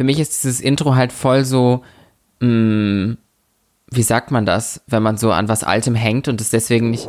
für 0.00 0.04
mich 0.04 0.18
ist 0.18 0.42
dieses 0.42 0.62
Intro 0.62 0.94
halt 0.94 1.12
voll 1.12 1.44
so, 1.44 1.84
mh, 2.38 3.16
wie 3.90 4.02
sagt 4.02 4.30
man 4.30 4.46
das, 4.46 4.80
wenn 4.86 5.02
man 5.02 5.18
so 5.18 5.30
an 5.30 5.46
was 5.50 5.62
Altem 5.62 5.94
hängt 5.94 6.26
und 6.26 6.40
es 6.40 6.48
deswegen 6.48 6.88
nicht. 6.88 7.06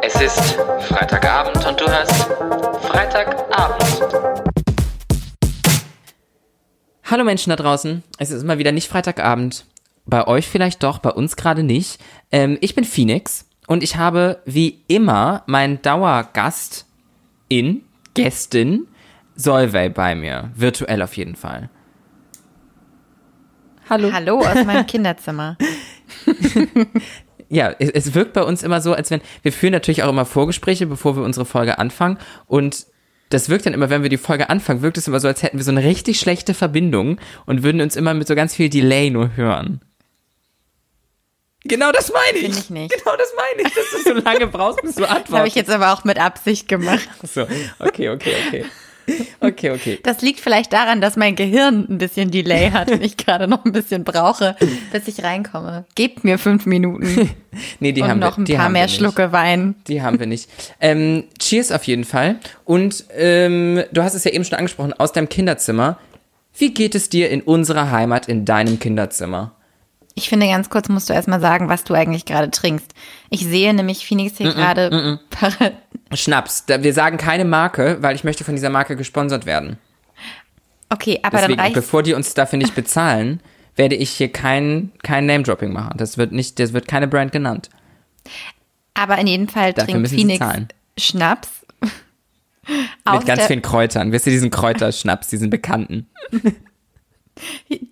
Es 0.00 0.18
ist 0.18 0.56
Freitagabend 0.88 1.62
und 1.66 1.78
du 1.78 1.86
hörst 1.86 2.26
Freitagabend. 2.86 3.84
Hallo 7.04 7.24
Menschen 7.24 7.50
da 7.50 7.56
draußen, 7.56 8.02
es 8.16 8.30
ist 8.30 8.42
immer 8.42 8.56
wieder 8.56 8.72
nicht 8.72 8.88
Freitagabend. 8.88 9.66
Bei 10.06 10.26
euch 10.26 10.48
vielleicht 10.48 10.82
doch, 10.82 11.00
bei 11.00 11.10
uns 11.10 11.36
gerade 11.36 11.64
nicht. 11.64 12.00
Ähm, 12.32 12.56
ich 12.62 12.74
bin 12.74 12.84
Phoenix 12.84 13.44
und 13.66 13.82
ich 13.82 13.96
habe 13.96 14.40
wie 14.46 14.80
immer 14.88 15.42
meinen 15.44 15.82
Dauergast 15.82 16.86
in, 17.50 17.82
Gästin, 18.14 18.86
Solveig 19.40 19.94
bei 19.94 20.14
mir. 20.14 20.50
Virtuell 20.54 21.02
auf 21.02 21.16
jeden 21.16 21.34
Fall. 21.34 21.70
Hallo. 23.88 24.12
Hallo 24.12 24.38
aus 24.40 24.64
meinem 24.64 24.86
Kinderzimmer. 24.86 25.56
ja, 27.48 27.74
es, 27.78 27.90
es, 27.90 28.14
wirkt 28.14 28.34
bei 28.34 28.42
uns 28.42 28.62
immer 28.62 28.80
so, 28.80 28.92
als 28.92 29.10
wenn 29.10 29.20
wir 29.42 29.52
führen 29.52 29.72
natürlich 29.72 30.02
auch 30.02 30.10
immer 30.10 30.26
Vorgespräche, 30.26 30.86
bevor 30.86 31.16
wir 31.16 31.24
unsere 31.24 31.46
Folge 31.46 31.78
anfangen. 31.78 32.18
Und 32.46 32.86
das 33.30 33.48
wirkt 33.48 33.66
dann 33.66 33.74
immer, 33.74 33.90
wenn 33.90 34.02
wir 34.02 34.10
die 34.10 34.18
Folge 34.18 34.50
anfangen, 34.50 34.82
wirkt 34.82 34.98
es 34.98 35.08
immer 35.08 35.20
so, 35.20 35.28
als 35.28 35.42
hätten 35.42 35.56
wir 35.56 35.64
so 35.64 35.70
eine 35.70 35.84
richtig 35.84 36.20
schlechte 36.20 36.52
Verbindung 36.52 37.18
und 37.46 37.62
würden 37.62 37.80
uns 37.80 37.96
immer 37.96 38.12
mit 38.12 38.28
so 38.28 38.34
ganz 38.34 38.54
viel 38.54 38.68
Delay 38.68 39.10
nur 39.10 39.36
hören. 39.36 39.80
Genau 41.64 41.92
das 41.92 42.12
meine 42.12 42.38
ich. 42.38 42.58
ich 42.58 42.70
nicht. 42.70 42.94
Genau 42.94 43.16
das 43.16 43.32
meine 43.36 43.68
ich, 43.68 43.74
dass 43.74 43.90
du 43.90 44.14
so 44.14 44.24
lange 44.24 44.46
brauchst, 44.46 44.82
bis 44.82 44.94
du 44.96 45.04
antwortest. 45.04 45.26
Das 45.30 45.38
habe 45.38 45.48
ich 45.48 45.54
jetzt 45.54 45.70
aber 45.70 45.92
auch 45.92 46.04
mit 46.04 46.18
Absicht 46.18 46.68
gemacht. 46.68 47.08
Ach 47.22 47.28
so, 47.28 47.46
okay, 47.78 48.10
okay, 48.10 48.34
okay. 48.46 48.64
Okay, 49.40 49.70
okay. 49.70 49.98
Das 50.02 50.22
liegt 50.22 50.40
vielleicht 50.40 50.72
daran, 50.72 51.00
dass 51.00 51.16
mein 51.16 51.36
Gehirn 51.36 51.86
ein 51.88 51.98
bisschen 51.98 52.30
Delay 52.30 52.70
hat 52.70 52.90
und 52.90 53.02
ich 53.02 53.16
gerade 53.16 53.48
noch 53.48 53.64
ein 53.64 53.72
bisschen 53.72 54.04
brauche, 54.04 54.56
bis 54.92 55.08
ich 55.08 55.22
reinkomme. 55.22 55.84
Gebt 55.94 56.24
mir 56.24 56.38
fünf 56.38 56.66
Minuten. 56.66 57.30
nee, 57.80 57.92
die 57.92 58.02
und 58.02 58.08
haben 58.08 58.18
noch 58.18 58.38
wir, 58.38 58.54
ein 58.54 58.58
paar 58.58 58.68
mehr 58.68 58.88
Schlucke 58.88 59.32
Wein. 59.32 59.74
Die 59.88 60.02
haben 60.02 60.18
wir 60.18 60.26
nicht. 60.26 60.48
Ähm, 60.80 61.24
cheers 61.38 61.72
auf 61.72 61.84
jeden 61.84 62.04
Fall. 62.04 62.36
Und 62.64 63.04
ähm, 63.16 63.82
du 63.92 64.02
hast 64.02 64.14
es 64.14 64.24
ja 64.24 64.30
eben 64.32 64.44
schon 64.44 64.58
angesprochen, 64.58 64.92
aus 64.92 65.12
deinem 65.12 65.28
Kinderzimmer. 65.28 65.98
Wie 66.56 66.74
geht 66.74 66.94
es 66.94 67.08
dir 67.08 67.30
in 67.30 67.42
unserer 67.42 67.90
Heimat, 67.90 68.28
in 68.28 68.44
deinem 68.44 68.78
Kinderzimmer? 68.78 69.52
Ich 70.14 70.28
finde, 70.28 70.46
ganz 70.48 70.68
kurz 70.68 70.88
musst 70.88 71.08
du 71.08 71.14
erstmal 71.14 71.40
sagen, 71.40 71.68
was 71.68 71.84
du 71.84 71.94
eigentlich 71.94 72.24
gerade 72.24 72.50
trinkst. 72.50 72.92
Ich 73.30 73.46
sehe 73.46 73.72
nämlich 73.72 74.06
Phoenix 74.06 74.36
hier 74.36 74.48
mm 74.48 74.50
-mm, 74.50 74.54
gerade 74.54 74.90
mm 74.90 75.18
Schnaps. 76.12 76.64
Wir 76.66 76.92
sagen 76.92 77.16
keine 77.16 77.44
Marke, 77.44 77.98
weil 78.00 78.14
ich 78.14 78.24
möchte 78.24 78.44
von 78.44 78.54
dieser 78.54 78.70
Marke 78.70 78.96
gesponsert 78.96 79.46
werden. 79.46 79.78
Okay, 80.88 81.20
aber 81.22 81.38
Deswegen, 81.38 81.56
dann 81.56 81.66
reicht 81.66 81.74
bevor 81.74 82.02
die 82.02 82.14
uns 82.14 82.34
dafür 82.34 82.58
nicht 82.58 82.74
bezahlen, 82.76 83.40
werde 83.76 83.94
ich 83.94 84.10
hier 84.10 84.30
kein, 84.30 84.92
kein 85.02 85.26
Name-Dropping 85.26 85.72
machen. 85.72 85.94
Das 85.96 86.18
wird 86.18 86.32
nicht, 86.32 86.58
das 86.58 86.72
wird 86.72 86.88
keine 86.88 87.08
Brand 87.08 87.32
genannt. 87.32 87.70
Aber 88.94 89.16
in 89.18 89.26
jedem 89.26 89.48
Fall 89.48 89.72
dafür 89.72 89.94
trinkt 89.94 90.10
Phoenix 90.10 90.44
Schnaps. 90.98 91.48
Mit 93.10 93.26
ganz 93.26 93.46
vielen 93.46 93.62
Kräutern. 93.62 94.12
Wirst 94.12 94.26
du 94.26 94.30
diesen 94.30 94.50
Kräuterschnaps, 94.50 95.28
diesen 95.28 95.48
bekannten? 95.48 96.08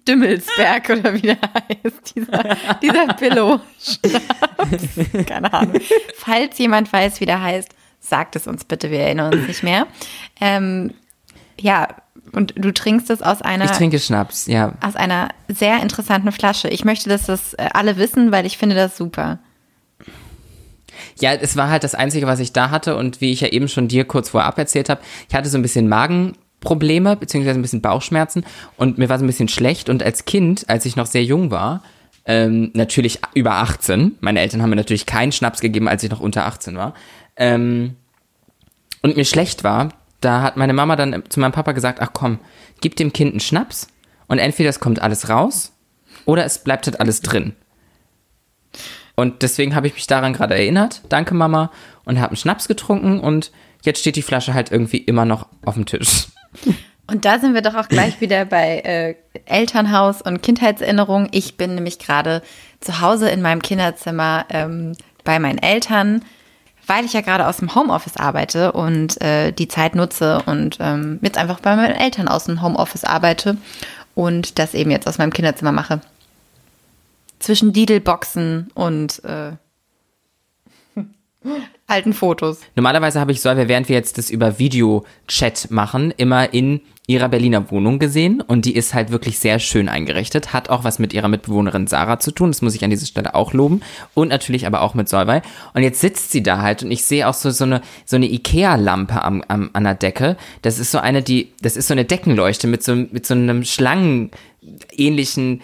Dümmelsberg 0.07 0.91
oder 0.91 1.15
wie 1.15 1.23
der 1.23 1.39
heißt, 1.41 2.15
dieser, 2.15 2.57
dieser 2.83 3.15
Pillow. 3.15 3.61
Keine 5.27 5.53
Ahnung. 5.53 5.81
Falls 6.17 6.59
jemand 6.59 6.93
weiß, 6.93 7.21
wie 7.21 7.27
der 7.27 7.41
heißt, 7.41 7.71
sagt 8.01 8.37
es 8.37 8.47
uns 8.47 8.65
bitte, 8.65 8.91
wir 8.91 9.01
erinnern 9.01 9.35
uns 9.35 9.49
nicht 9.49 9.63
mehr. 9.63 9.87
Ähm, 10.41 10.95
ja, 11.61 11.89
und 12.33 12.55
du 12.57 12.73
trinkst 12.73 13.11
es 13.11 13.23
aus 13.23 13.43
einer. 13.43 13.65
Ich 13.65 13.71
trinke 13.73 13.99
Schnaps, 13.99 14.47
ja. 14.47 14.75
Aus 14.81 14.97
einer 14.97 15.29
sehr 15.49 15.83
interessanten 15.83 16.33
Flasche. 16.33 16.69
Ich 16.69 16.85
möchte, 16.85 17.09
dass 17.09 17.27
das 17.27 17.55
äh, 17.55 17.69
alle 17.73 17.97
wissen, 17.97 18.33
weil 18.33 18.47
ich 18.47 18.59
finde 18.59 18.77
das 18.77 18.97
super. 18.97 19.39
Ja, 21.21 21.33
es 21.34 21.56
war 21.56 21.71
halt 21.71 21.84
das 21.84 21.95
Einzige, 21.95 22.27
was 22.27 22.41
ich 22.41 22.53
da 22.53 22.71
hatte 22.71 22.97
und 22.97 23.21
wie 23.21 23.33
ich 23.33 23.41
ja 23.41 23.49
eben 23.49 23.69
schon 23.69 23.89
dir 23.89 24.05
kurz 24.05 24.31
vorab 24.31 24.59
erzählt 24.59 24.89
habe, 24.89 25.01
ich 25.28 25.34
hatte 25.34 25.49
so 25.49 25.59
ein 25.59 25.62
bisschen 25.62 25.89
Magen 25.89 26.37
Probleme, 26.61 27.17
beziehungsweise 27.17 27.59
ein 27.59 27.62
bisschen 27.62 27.83
Bauchschmerzen 27.83 28.45
und 28.77 28.99
mir 28.99 29.09
war 29.09 29.19
so 29.19 29.25
ein 29.25 29.28
bisschen 29.28 29.49
schlecht. 29.49 29.89
Und 29.89 30.03
als 30.03 30.25
Kind, 30.25 30.69
als 30.69 30.87
ich 30.87 30.97
noch 30.97 31.06
sehr 31.06 31.22
jung 31.22 31.51
war, 31.51 31.83
ähm, 32.25 32.71
natürlich 32.75 33.21
über 33.34 33.55
18, 33.55 34.17
meine 34.21 34.41
Eltern 34.41 34.61
haben 34.61 34.71
mir 34.71 34.77
natürlich 34.77 35.06
keinen 35.06 35.33
Schnaps 35.33 35.61
gegeben, 35.61 35.89
als 35.89 36.03
ich 36.03 36.11
noch 36.11 36.21
unter 36.21 36.47
18 36.47 36.77
war, 36.77 36.95
ähm, 37.38 37.97
und 39.03 39.16
mir 39.16 39.25
schlecht 39.25 39.65
war, 39.65 39.91
da 40.21 40.43
hat 40.43 40.56
meine 40.56 40.72
Mama 40.72 40.97
dann 40.97 41.22
zu 41.28 41.41
meinem 41.41 41.53
Papa 41.53 41.72
gesagt, 41.72 42.00
ach 42.00 42.10
komm, 42.12 42.38
gib 42.81 42.97
dem 42.97 43.12
Kind 43.12 43.32
einen 43.32 43.41
Schnaps 43.41 43.88
und 44.26 44.38
entweder 44.38 44.69
es 44.69 44.81
kommt 44.81 45.00
alles 45.00 45.28
raus 45.28 45.72
oder 46.25 46.44
es 46.44 46.62
bleibt 46.62 46.87
halt 46.87 47.00
alles 47.00 47.21
drin. 47.21 47.54
Und 49.15 49.43
deswegen 49.43 49.75
habe 49.75 49.87
ich 49.87 49.94
mich 49.94 50.06
daran 50.06 50.32
gerade 50.32 50.54
erinnert, 50.54 51.03
danke 51.09 51.34
Mama, 51.34 51.72
und 52.04 52.19
habe 52.19 52.28
einen 52.28 52.37
Schnaps 52.37 52.69
getrunken 52.69 53.21
und 53.21 53.50
jetzt 53.82 54.00
steht 54.00 54.16
die 54.16 54.22
Flasche 54.22 54.54
halt 54.54 54.71
irgendwie 54.71 54.98
immer 54.98 55.25
noch 55.25 55.48
auf 55.65 55.75
dem 55.75 55.87
Tisch. 55.87 56.28
Und 57.10 57.25
da 57.25 57.38
sind 57.38 57.54
wir 57.54 57.62
doch 57.62 57.75
auch 57.75 57.88
gleich 57.88 58.21
wieder 58.21 58.44
bei 58.44 58.81
äh, 58.81 59.15
Elternhaus 59.47 60.21
und 60.21 60.43
Kindheitserinnerung. 60.43 61.28
Ich 61.32 61.56
bin 61.56 61.75
nämlich 61.75 61.98
gerade 61.98 62.43
zu 62.81 63.00
Hause 63.00 63.31
in 63.31 63.41
meinem 63.41 63.62
Kinderzimmer 63.62 64.44
ähm, 64.50 64.93
bei 65.25 65.38
meinen 65.38 65.59
Eltern, 65.59 66.22
weil 66.88 67.04
ich 67.04 67.12
ja 67.12 67.21
gerade 67.21 67.47
aus 67.47 67.59
dem 67.59 67.75
Homeoffice 67.75 68.16
arbeite 68.16 68.72
und 68.72 69.21
äh, 69.21 69.53
die 69.53 69.69
Zeit 69.69 69.94
nutze 69.94 70.43
und 70.47 70.78
ähm, 70.81 71.21
jetzt 71.22 71.38
einfach 71.38 71.60
bei 71.60 71.76
meinen 71.76 71.94
Eltern 71.94 72.28
aus 72.28 72.44
dem 72.44 72.62
Homeoffice 72.62 73.04
arbeite 73.04 73.56
und 74.15 74.59
das 74.59 74.75
eben 74.75 74.91
jetzt 74.91 75.06
aus 75.06 75.19
meinem 75.19 75.32
Kinderzimmer 75.32 75.71
mache. 75.71 76.00
Zwischen 77.38 77.72
Didelboxen 77.72 78.71
und 78.75 79.22
äh, 79.25 79.53
alten 81.87 82.12
Fotos. 82.15 82.60
Normalerweise 82.75 83.21
habe 83.21 83.32
ich 83.32 83.41
Solve, 83.41 83.69
während 83.69 83.88
wir 83.88 83.97
jetzt 83.97 84.19
das 84.19 84.31
über 84.31 84.59
Videochat 84.59 85.71
machen, 85.71 86.12
immer 86.16 86.53
in 86.53 86.81
ihrer 87.09 87.31
Berliner 87.31 87.71
Wohnung 87.71 87.99
gesehen 87.99 88.43
und 88.43 88.67
die 88.67 88.77
ist 88.77 88.93
halt 88.93 89.11
wirklich 89.11 89.39
sehr 89.39 89.59
schön 89.59 89.89
eingerichtet, 89.89 90.53
hat 90.53 90.69
auch 90.69 90.85
was 90.85 90.99
mit 90.99 91.15
ihrer 91.15 91.29
Mitbewohnerin 91.29 91.87
Sarah 91.87 92.21
zu 92.21 92.31
tun, 92.33 92.51
das 92.51 92.61
muss 92.61 92.75
ich 92.75 92.85
an 92.85 92.91
dieser 92.91 93.07
Stelle 93.07 93.35
auch 93.35 93.55
loben 93.55 93.81
und 94.13 94.29
natürlich 94.29 94.67
aber 94.67 94.83
auch 94.83 94.93
mit 94.93 95.09
Solvay 95.09 95.41
und 95.73 95.83
jetzt 95.83 96.03
sitzt 96.03 96.31
sie 96.31 96.43
da 96.43 96.61
halt 96.61 96.83
und 96.83 96.91
ich 96.91 97.03
sehe 97.05 97.27
auch 97.27 97.33
so, 97.33 97.51
so 97.51 97.65
eine, 97.65 97.81
so 98.05 98.17
eine 98.17 98.31
Ikea-Lampe 98.31 99.23
am, 99.25 99.43
am, 99.49 99.71
an 99.73 99.85
der 99.85 99.95
Decke, 99.95 100.37
das 100.61 100.79
ist 100.79 100.91
so 100.91 100.99
eine, 100.99 101.23
die, 101.23 101.55
das 101.63 101.79
ist 101.79 101.89
so 101.89 101.95
eine 101.95 102.05
Deckenleuchte 102.05 102.67
mit 102.67 102.85
so, 102.85 102.95
mit 102.95 103.27
so 103.27 103.33
einem 103.33 103.65
schlangenähnlichen 103.65 105.63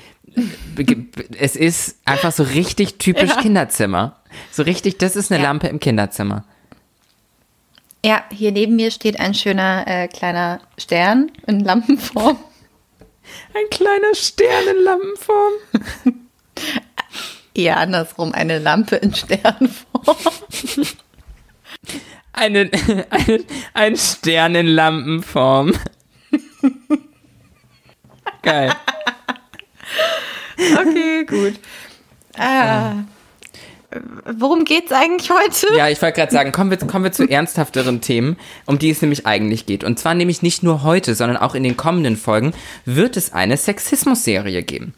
es 1.38 1.54
ist 1.54 1.98
einfach 2.04 2.32
so 2.32 2.42
richtig 2.42 2.98
typisch 2.98 3.30
ja. 3.36 3.40
Kinderzimmer. 3.40 4.16
So 4.50 4.64
richtig, 4.64 4.98
das 4.98 5.14
ist 5.14 5.30
eine 5.30 5.40
ja. 5.40 5.48
Lampe 5.48 5.68
im 5.68 5.78
Kinderzimmer. 5.78 6.44
Ja, 8.04 8.22
hier 8.30 8.52
neben 8.52 8.76
mir 8.76 8.90
steht 8.90 9.18
ein 9.18 9.32
schöner 9.32 9.84
äh, 9.86 10.08
kleiner 10.08 10.60
Stern 10.76 11.32
in 11.46 11.60
Lampenform. 11.60 12.38
Ein 13.54 13.70
kleiner 13.70 14.14
Stern 14.14 14.68
in 14.76 14.84
Lampenform. 14.84 15.52
Eher 17.54 17.78
andersrum, 17.78 18.34
eine 18.34 18.58
Lampe 18.58 18.96
in 18.96 19.14
Sternform. 19.14 20.16
Eine, 22.36 22.68
eine, 23.10 23.44
ein 23.74 23.96
Stern 23.96 24.56
in 24.56 24.66
Lampenform. 24.66 25.72
Geil. 28.42 28.74
Okay, 30.56 31.24
gut. 31.24 31.60
Ah. 32.36 33.04
Worum 34.38 34.64
geht's 34.64 34.92
eigentlich 34.92 35.30
heute? 35.30 35.76
Ja, 35.76 35.88
ich 35.88 36.00
wollte 36.02 36.16
gerade 36.16 36.32
sagen, 36.32 36.52
kommen 36.52 36.70
wir, 36.70 36.78
kommen 36.78 37.04
wir 37.04 37.12
zu 37.12 37.28
ernsthafteren 37.28 38.00
Themen, 38.00 38.36
um 38.66 38.78
die 38.78 38.90
es 38.90 39.00
nämlich 39.02 39.26
eigentlich 39.26 39.66
geht. 39.66 39.84
Und 39.84 39.98
zwar 39.98 40.14
nämlich 40.14 40.42
nicht 40.42 40.62
nur 40.62 40.82
heute, 40.82 41.14
sondern 41.14 41.36
auch 41.36 41.54
in 41.54 41.62
den 41.62 41.76
kommenden 41.76 42.16
Folgen 42.16 42.52
wird 42.84 43.16
es 43.16 43.32
eine 43.32 43.56
Sexismus-Serie 43.56 44.62
geben. 44.62 44.94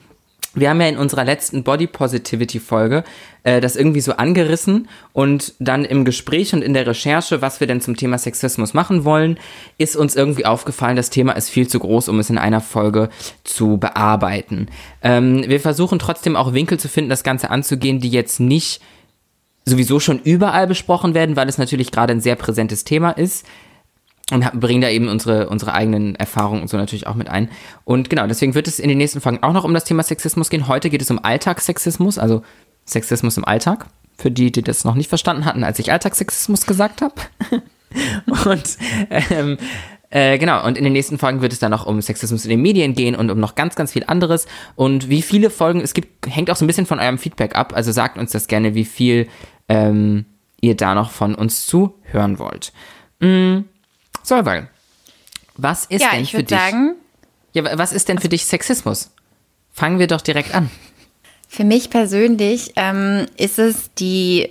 Wir 0.56 0.70
haben 0.70 0.80
ja 0.80 0.88
in 0.88 0.96
unserer 0.96 1.24
letzten 1.24 1.62
Body 1.62 1.86
Positivity 1.86 2.60
Folge 2.60 3.04
äh, 3.42 3.60
das 3.60 3.76
irgendwie 3.76 4.00
so 4.00 4.12
angerissen 4.12 4.88
und 5.12 5.52
dann 5.58 5.84
im 5.84 6.06
Gespräch 6.06 6.54
und 6.54 6.62
in 6.62 6.72
der 6.72 6.86
Recherche, 6.86 7.42
was 7.42 7.60
wir 7.60 7.66
denn 7.66 7.82
zum 7.82 7.94
Thema 7.94 8.16
Sexismus 8.16 8.72
machen 8.72 9.04
wollen, 9.04 9.38
ist 9.76 9.96
uns 9.96 10.16
irgendwie 10.16 10.46
aufgefallen, 10.46 10.96
das 10.96 11.10
Thema 11.10 11.32
ist 11.32 11.50
viel 11.50 11.68
zu 11.68 11.78
groß, 11.78 12.08
um 12.08 12.18
es 12.18 12.30
in 12.30 12.38
einer 12.38 12.62
Folge 12.62 13.10
zu 13.44 13.76
bearbeiten. 13.76 14.68
Ähm, 15.02 15.44
wir 15.46 15.60
versuchen 15.60 15.98
trotzdem 15.98 16.36
auch 16.36 16.54
Winkel 16.54 16.80
zu 16.80 16.88
finden, 16.88 17.10
das 17.10 17.22
Ganze 17.22 17.50
anzugehen, 17.50 18.00
die 18.00 18.10
jetzt 18.10 18.40
nicht 18.40 18.80
sowieso 19.66 20.00
schon 20.00 20.20
überall 20.20 20.66
besprochen 20.66 21.12
werden, 21.12 21.36
weil 21.36 21.48
es 21.50 21.58
natürlich 21.58 21.92
gerade 21.92 22.12
ein 22.12 22.20
sehr 22.20 22.36
präsentes 22.36 22.84
Thema 22.84 23.10
ist 23.10 23.44
und 24.32 24.60
bringen 24.60 24.80
da 24.80 24.88
eben 24.88 25.08
unsere, 25.08 25.48
unsere 25.48 25.72
eigenen 25.72 26.16
Erfahrungen 26.16 26.62
und 26.62 26.68
so 26.68 26.76
natürlich 26.76 27.06
auch 27.06 27.14
mit 27.14 27.28
ein. 27.28 27.48
Und 27.84 28.10
genau, 28.10 28.26
deswegen 28.26 28.54
wird 28.54 28.66
es 28.66 28.78
in 28.78 28.88
den 28.88 28.98
nächsten 28.98 29.20
Folgen 29.20 29.42
auch 29.42 29.52
noch 29.52 29.64
um 29.64 29.72
das 29.72 29.84
Thema 29.84 30.02
Sexismus 30.02 30.50
gehen. 30.50 30.66
Heute 30.66 30.90
geht 30.90 31.02
es 31.02 31.10
um 31.10 31.20
Alltagssexismus, 31.22 32.18
also 32.18 32.42
Sexismus 32.86 33.36
im 33.36 33.44
Alltag. 33.44 33.86
Für 34.18 34.30
die, 34.30 34.50
die 34.50 34.62
das 34.62 34.84
noch 34.84 34.94
nicht 34.94 35.08
verstanden 35.08 35.44
hatten, 35.44 35.62
als 35.62 35.78
ich 35.78 35.92
Alltagssexismus 35.92 36.66
gesagt 36.66 37.02
habe. 37.02 37.14
und 38.46 38.78
ähm, 39.10 39.58
Äh, 40.10 40.38
genau, 40.38 40.64
und 40.64 40.78
in 40.78 40.84
den 40.84 40.92
nächsten 40.92 41.18
Folgen 41.18 41.42
wird 41.42 41.52
es 41.52 41.58
dann 41.58 41.72
noch 41.72 41.84
um 41.84 42.00
Sexismus 42.00 42.44
in 42.44 42.50
den 42.50 42.62
Medien 42.62 42.94
gehen 42.94 43.16
und 43.16 43.30
um 43.30 43.40
noch 43.40 43.54
ganz, 43.54 43.74
ganz 43.74 43.92
viel 43.92 44.04
anderes. 44.06 44.46
Und 44.76 45.08
wie 45.08 45.22
viele 45.22 45.50
Folgen 45.50 45.80
es 45.80 45.94
gibt, 45.94 46.26
hängt 46.32 46.50
auch 46.50 46.56
so 46.56 46.64
ein 46.64 46.68
bisschen 46.68 46.86
von 46.86 47.00
eurem 47.00 47.18
Feedback 47.18 47.56
ab. 47.56 47.72
Also 47.74 47.92
sagt 47.92 48.16
uns 48.16 48.30
das 48.30 48.46
gerne, 48.46 48.74
wie 48.74 48.84
viel 48.84 49.28
ähm, 49.68 50.24
ihr 50.60 50.76
da 50.76 50.94
noch 50.94 51.10
von 51.10 51.34
uns 51.34 51.66
zuhören 51.66 52.38
wollt. 52.38 52.72
Mm, 53.20 53.64
Solveig, 54.26 54.68
was 55.56 55.84
ist 55.84 56.02
Ja, 56.02 56.10
denn 56.10 56.26
für 56.26 56.42
dich? 56.42 56.58
sagen, 56.58 56.96
ja, 57.52 57.78
was 57.78 57.92
ist 57.92 58.08
denn 58.08 58.18
für 58.18 58.28
dich 58.28 58.44
Sexismus? 58.44 59.12
Fangen 59.72 60.00
wir 60.00 60.08
doch 60.08 60.20
direkt 60.20 60.52
an. 60.52 60.68
Für 61.48 61.62
mich 61.62 61.90
persönlich 61.90 62.72
ähm, 62.74 63.26
ist 63.36 63.60
es 63.60 63.92
die 63.94 64.48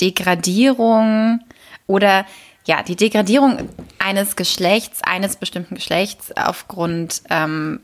Degradierung 0.00 1.40
oder 1.88 2.26
ja, 2.64 2.84
die 2.84 2.94
Degradierung 2.94 3.68
eines 3.98 4.36
Geschlechts, 4.36 5.02
eines 5.02 5.34
bestimmten 5.34 5.74
Geschlechts 5.74 6.30
aufgrund 6.36 7.22
ähm, 7.28 7.80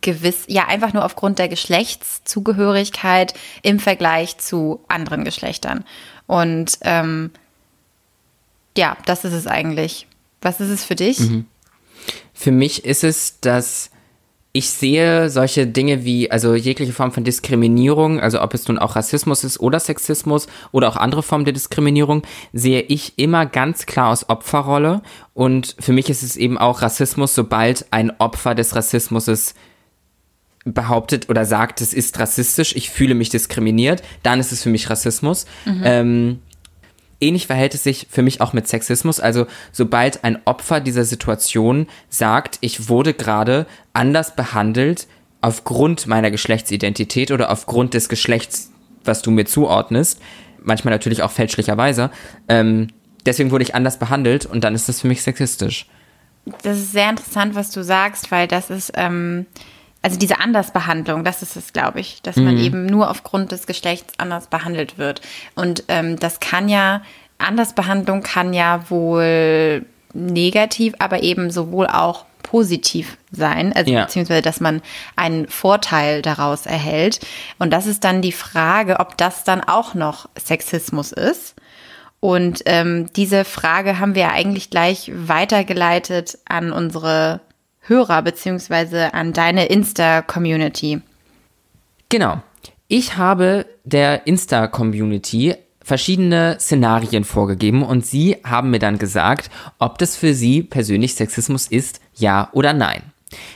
gewiss, 0.00 0.42
ja, 0.48 0.66
einfach 0.66 0.92
nur 0.92 1.04
aufgrund 1.04 1.38
der 1.38 1.48
Geschlechtszugehörigkeit 1.48 3.32
im 3.62 3.78
Vergleich 3.78 4.38
zu 4.38 4.80
anderen 4.88 5.22
Geschlechtern. 5.24 5.84
Und 6.26 6.78
ähm, 6.82 7.30
ja, 8.76 8.96
das 9.06 9.24
ist 9.24 9.32
es 9.34 9.46
eigentlich. 9.46 10.08
Was 10.46 10.60
ist 10.60 10.70
es 10.70 10.84
für 10.84 10.94
dich? 10.94 11.18
Für 12.32 12.52
mich 12.52 12.84
ist 12.84 13.02
es, 13.02 13.40
dass 13.40 13.90
ich 14.52 14.70
sehe 14.70 15.28
solche 15.28 15.66
Dinge 15.66 16.04
wie, 16.04 16.30
also 16.30 16.54
jegliche 16.54 16.92
Form 16.92 17.10
von 17.10 17.24
Diskriminierung, 17.24 18.20
also 18.20 18.40
ob 18.40 18.54
es 18.54 18.68
nun 18.68 18.78
auch 18.78 18.94
Rassismus 18.94 19.42
ist 19.42 19.58
oder 19.58 19.80
Sexismus 19.80 20.46
oder 20.70 20.88
auch 20.88 20.96
andere 20.96 21.24
Formen 21.24 21.44
der 21.44 21.52
Diskriminierung, 21.52 22.22
sehe 22.52 22.80
ich 22.82 23.18
immer 23.18 23.44
ganz 23.44 23.86
klar 23.86 24.10
aus 24.10 24.28
Opferrolle. 24.28 25.02
Und 25.34 25.74
für 25.80 25.92
mich 25.92 26.08
ist 26.10 26.22
es 26.22 26.36
eben 26.36 26.58
auch 26.58 26.80
Rassismus, 26.80 27.34
sobald 27.34 27.86
ein 27.90 28.12
Opfer 28.20 28.54
des 28.54 28.76
Rassismus 28.76 29.54
behauptet 30.64 31.28
oder 31.28 31.44
sagt, 31.44 31.80
es 31.80 31.92
ist 31.92 32.18
rassistisch, 32.20 32.76
ich 32.76 32.88
fühle 32.88 33.16
mich 33.16 33.30
diskriminiert, 33.30 34.02
dann 34.22 34.38
ist 34.38 34.52
es 34.52 34.62
für 34.62 34.70
mich 34.70 34.88
Rassismus. 34.90 35.46
Ähm, 35.84 36.38
ähnlich 37.20 37.46
verhält 37.46 37.74
es 37.74 37.82
sich 37.82 38.06
für 38.10 38.22
mich 38.22 38.40
auch 38.40 38.52
mit 38.52 38.68
Sexismus. 38.68 39.20
Also 39.20 39.46
sobald 39.72 40.24
ein 40.24 40.38
Opfer 40.44 40.80
dieser 40.80 41.04
Situation 41.04 41.86
sagt, 42.08 42.58
ich 42.60 42.88
wurde 42.88 43.14
gerade 43.14 43.66
anders 43.92 44.36
behandelt 44.36 45.06
aufgrund 45.40 46.06
meiner 46.06 46.30
Geschlechtsidentität 46.30 47.30
oder 47.30 47.50
aufgrund 47.50 47.94
des 47.94 48.08
Geschlechts, 48.08 48.72
was 49.04 49.22
du 49.22 49.30
mir 49.30 49.46
zuordnest, 49.46 50.20
manchmal 50.62 50.92
natürlich 50.92 51.22
auch 51.22 51.30
fälschlicherweise, 51.30 52.10
ähm, 52.48 52.88
deswegen 53.24 53.50
wurde 53.50 53.64
ich 53.64 53.74
anders 53.74 53.98
behandelt 53.98 54.46
und 54.46 54.64
dann 54.64 54.74
ist 54.74 54.88
das 54.88 55.00
für 55.00 55.08
mich 55.08 55.22
sexistisch. 55.22 55.86
Das 56.62 56.78
ist 56.78 56.92
sehr 56.92 57.10
interessant, 57.10 57.54
was 57.54 57.70
du 57.70 57.82
sagst, 57.82 58.30
weil 58.30 58.46
das 58.46 58.70
ist, 58.70 58.92
ähm, 58.94 59.46
also 60.06 60.20
diese 60.20 60.38
Andersbehandlung, 60.38 61.24
das 61.24 61.42
ist 61.42 61.56
es, 61.56 61.72
glaube 61.72 61.98
ich, 61.98 62.22
dass 62.22 62.36
man 62.36 62.58
eben 62.58 62.86
nur 62.86 63.10
aufgrund 63.10 63.50
des 63.50 63.66
Geschlechts 63.66 64.14
anders 64.18 64.46
behandelt 64.46 64.98
wird. 64.98 65.20
Und 65.56 65.82
ähm, 65.88 66.16
das 66.16 66.38
kann 66.38 66.68
ja, 66.68 67.02
Andersbehandlung 67.38 68.22
kann 68.22 68.54
ja 68.54 68.88
wohl 68.88 69.84
negativ, 70.14 70.94
aber 71.00 71.24
eben 71.24 71.50
sowohl 71.50 71.88
auch 71.88 72.24
positiv 72.44 73.18
sein, 73.32 73.72
also 73.72 73.90
Ja. 73.90 74.04
beziehungsweise, 74.04 74.42
dass 74.42 74.60
man 74.60 74.80
einen 75.16 75.48
Vorteil 75.48 76.22
daraus 76.22 76.66
erhält. 76.66 77.18
Und 77.58 77.72
das 77.72 77.86
ist 77.88 78.04
dann 78.04 78.22
die 78.22 78.30
Frage, 78.30 79.00
ob 79.00 79.16
das 79.16 79.42
dann 79.42 79.60
auch 79.60 79.94
noch 79.94 80.28
Sexismus 80.38 81.10
ist. 81.10 81.56
Und 82.20 82.62
ähm, 82.66 83.12
diese 83.16 83.44
Frage 83.44 83.98
haben 83.98 84.14
wir 84.14 84.30
eigentlich 84.30 84.70
gleich 84.70 85.10
weitergeleitet 85.12 86.38
an 86.48 86.70
unsere 86.70 87.40
Hörer 87.86 88.22
beziehungsweise 88.22 89.14
an 89.14 89.32
deine 89.32 89.66
Insta-Community. 89.66 91.00
Genau. 92.08 92.42
Ich 92.88 93.16
habe 93.16 93.66
der 93.84 94.26
Insta-Community 94.26 95.54
verschiedene 95.82 96.56
Szenarien 96.58 97.24
vorgegeben 97.24 97.84
und 97.84 98.04
sie 98.04 98.38
haben 98.44 98.70
mir 98.70 98.80
dann 98.80 98.98
gesagt, 98.98 99.50
ob 99.78 99.98
das 99.98 100.16
für 100.16 100.34
sie 100.34 100.62
persönlich 100.62 101.14
Sexismus 101.14 101.68
ist, 101.68 102.00
ja 102.14 102.48
oder 102.52 102.72
nein. 102.72 103.02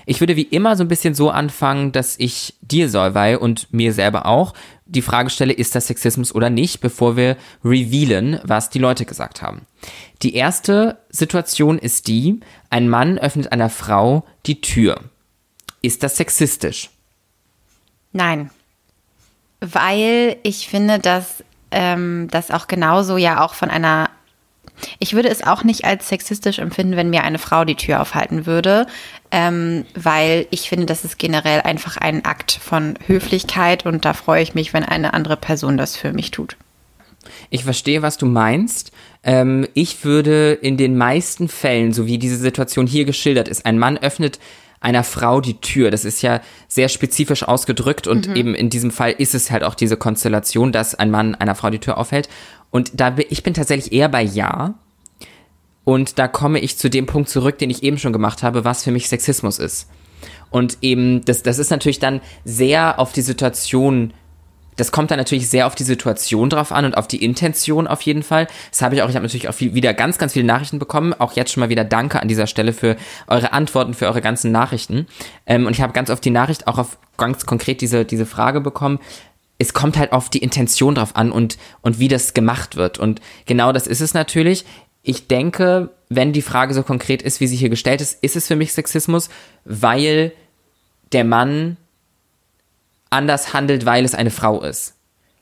Ich 0.05 0.21
würde 0.21 0.37
wie 0.37 0.43
immer 0.43 0.77
so 0.77 0.83
ein 0.83 0.89
bisschen 0.89 1.15
so 1.15 1.31
anfangen, 1.31 1.93
dass 1.93 2.19
ich 2.19 2.55
dir, 2.61 2.89
Solvay, 2.89 3.37
und 3.37 3.73
mir 3.73 3.93
selber 3.93 4.27
auch 4.27 4.55
die 4.87 5.03
Frage 5.03 5.31
stelle, 5.31 5.53
ist 5.53 5.75
das 5.75 5.87
Sexismus 5.87 6.35
oder 6.35 6.51
nicht, 6.51 6.81
bevor 6.81 7.17
wir 7.17 7.37
revealen, 7.65 8.41
was 8.43 8.71
die 8.71 8.81
Leute 8.81 9.05
gesagt 9.05 9.41
haben. 9.43 9.67
Die 10.23 10.35
erste 10.35 10.99
Situation 11.11 11.79
ist 11.79 12.09
die, 12.09 12.41
ein 12.71 12.89
Mann 12.89 13.19
öffnet 13.19 13.53
einer 13.53 13.71
Frau 13.71 14.25
die 14.47 14.61
Tür. 14.61 15.01
Ist 15.83 16.03
das 16.03 16.17
sexistisch? 16.17 16.91
Nein. 18.13 18.51
Weil 19.61 20.37
ich 20.43 20.69
finde, 20.69 20.99
dass 20.99 21.45
ähm, 21.71 22.29
das 22.31 22.51
auch 22.51 22.67
genauso 22.67 23.17
ja 23.17 23.45
auch 23.45 23.55
von 23.55 23.71
einer. 23.71 24.11
Ich 24.99 25.15
würde 25.15 25.29
es 25.29 25.43
auch 25.43 25.65
nicht 25.65 25.85
als 25.85 26.09
sexistisch 26.09 26.59
empfinden, 26.59 26.97
wenn 26.97 27.11
mir 27.11 27.25
eine 27.25 27.39
Frau 27.39 27.65
die 27.65 27.75
Tür 27.75 28.01
aufhalten 28.01 28.47
würde, 28.47 28.87
ähm, 29.31 29.85
weil 29.95 30.47
ich 30.51 30.69
finde, 30.69 30.87
das 30.87 31.05
ist 31.05 31.19
generell 31.19 31.61
einfach 31.63 31.97
ein 31.97 32.25
Akt 32.25 32.53
von 32.53 32.95
Höflichkeit 33.07 33.87
und 33.87 34.05
da 34.05 34.13
freue 34.13 34.43
ich 34.43 34.55
mich, 34.55 34.73
wenn 34.73 34.85
eine 34.85 35.15
andere 35.15 35.37
Person 35.37 35.77
das 35.77 35.97
für 35.97 36.13
mich 36.13 36.31
tut. 36.31 36.57
Ich 37.51 37.65
verstehe, 37.65 38.03
was 38.03 38.17
du 38.17 38.27
meinst. 38.27 38.93
Ähm, 39.23 39.67
ich 39.75 40.05
würde 40.05 40.53
in 40.53 40.77
den 40.77 40.97
meisten 40.97 41.49
Fällen, 41.49 41.93
so 41.93 42.07
wie 42.07 42.19
diese 42.19 42.37
Situation 42.37 42.87
hier 42.87 43.05
geschildert 43.05 43.49
ist, 43.49 43.67
ein 43.67 43.79
Mann 43.79 43.99
öffnet 43.99 44.39
einer 44.81 45.05
Frau 45.05 45.41
die 45.43 45.61
Tür. 45.61 45.91
Das 45.91 46.05
ist 46.05 46.23
ja 46.23 46.41
sehr 46.67 46.89
spezifisch 46.89 47.43
ausgedrückt 47.43 48.07
und 48.07 48.35
eben 48.35 48.55
in 48.55 48.71
diesem 48.71 48.91
Fall 48.91 49.13
ist 49.13 49.35
es 49.35 49.51
halt 49.51 49.63
auch 49.63 49.75
diese 49.75 49.99
Konstellation, 49.99 50.73
dass 50.73 50.95
ein 50.95 51.11
Mann 51.11 51.35
einer 51.35 51.55
Frau 51.55 51.69
die 51.69 51.79
Tür 51.79 51.99
aufhält. 51.99 52.31
Und 52.71 52.93
da 52.95 53.15
ich 53.29 53.43
bin 53.43 53.55
tatsächlich 53.55 53.93
eher 53.93 54.09
bei 54.09 54.23
Ja. 54.23 54.75
Und 55.85 56.19
da 56.19 56.29
komme 56.29 56.61
ich 56.61 56.77
zu 56.77 56.89
dem 56.89 57.07
Punkt 57.07 57.29
zurück, 57.29 57.59
den 57.59 57.71
ich 57.71 57.83
eben 57.83 57.99
schon 57.99 58.13
gemacht 58.13 58.43
habe, 58.43 58.65
was 58.65 58.85
für 58.85 58.91
mich 58.91 59.09
Sexismus 59.09 59.59
ist. 59.59 59.89
Und 60.51 60.79
eben, 60.83 61.25
das, 61.25 61.43
das 61.43 61.59
ist 61.59 61.71
natürlich 61.71 61.99
dann 61.99 62.21
sehr 62.45 62.99
auf 62.99 63.13
die 63.13 63.23
Situation 63.23 64.13
das 64.81 64.93
kommt 64.93 65.11
dann 65.11 65.19
natürlich 65.19 65.49
sehr 65.49 65.67
auf 65.67 65.75
die 65.75 65.85
Situation 65.85 66.49
drauf 66.49 66.73
an 66.73 66.87
und 66.87 66.97
auf 66.97 67.07
die 67.07 67.23
Intention 67.23 67.87
auf 67.87 68.01
jeden 68.01 68.23
Fall. 68.23 68.47
Das 68.71 68.81
habe 68.81 68.95
ich 68.95 69.03
auch, 69.03 69.11
ich 69.11 69.15
habe 69.15 69.25
natürlich 69.25 69.49
auch 69.49 69.55
viel, 69.55 69.75
wieder 69.75 69.93
ganz, 69.93 70.17
ganz 70.17 70.33
viele 70.33 70.47
Nachrichten 70.47 70.79
bekommen. 70.79 71.13
Auch 71.13 71.35
jetzt 71.35 71.53
schon 71.53 71.61
mal 71.61 71.69
wieder 71.69 71.85
Danke 71.85 72.21
an 72.21 72.29
dieser 72.29 72.47
Stelle 72.47 72.73
für 72.73 72.97
eure 73.27 73.53
Antworten, 73.53 73.93
für 73.93 74.07
eure 74.07 74.23
ganzen 74.23 74.53
Nachrichten. 74.53 75.07
Ähm, 75.45 75.67
und 75.67 75.73
ich 75.73 75.83
habe 75.83 75.93
ganz 75.93 76.09
oft 76.09 76.25
die 76.25 76.31
Nachricht 76.31 76.67
auch 76.67 76.79
auf 76.79 76.99
ganz 77.19 77.45
konkret 77.45 77.83
diese, 77.83 78.07
diese 78.07 78.25
Frage 78.25 78.63
bekommen. 78.63 79.01
Es 79.61 79.75
kommt 79.75 79.99
halt 79.99 80.13
auf 80.13 80.31
die 80.31 80.39
Intention 80.39 80.95
drauf 80.95 81.15
an 81.17 81.31
und, 81.31 81.59
und 81.83 81.99
wie 81.99 82.09
das 82.09 82.33
gemacht 82.33 82.77
wird. 82.77 82.99
Und 82.99 83.21
genau 83.45 83.73
das 83.73 83.87
ist 83.87 84.01
es 84.01 84.15
natürlich. 84.15 84.65
Ich 85.03 85.29
denke, 85.29 85.91
wenn 86.09 86.33
die 86.33 86.43
Frage 86.43 86.73
so 86.73 86.83
konkret 86.83 87.21
ist, 87.21 87.41
wie 87.41 87.47
sie 87.47 87.57
hier 87.57 87.69
gestellt 87.69 88.01
ist, 88.01 88.23
ist 88.23 88.37
es 88.37 88.47
für 88.47 88.57
mich 88.57 88.73
Sexismus, 88.73 89.29
weil 89.65 90.33
der 91.13 91.25
Mann 91.25 91.77
anders 93.11 93.53
handelt, 93.53 93.85
weil 93.85 94.05
es 94.05 94.15
eine 94.15 94.31
Frau 94.31 94.63
ist. 94.63 94.95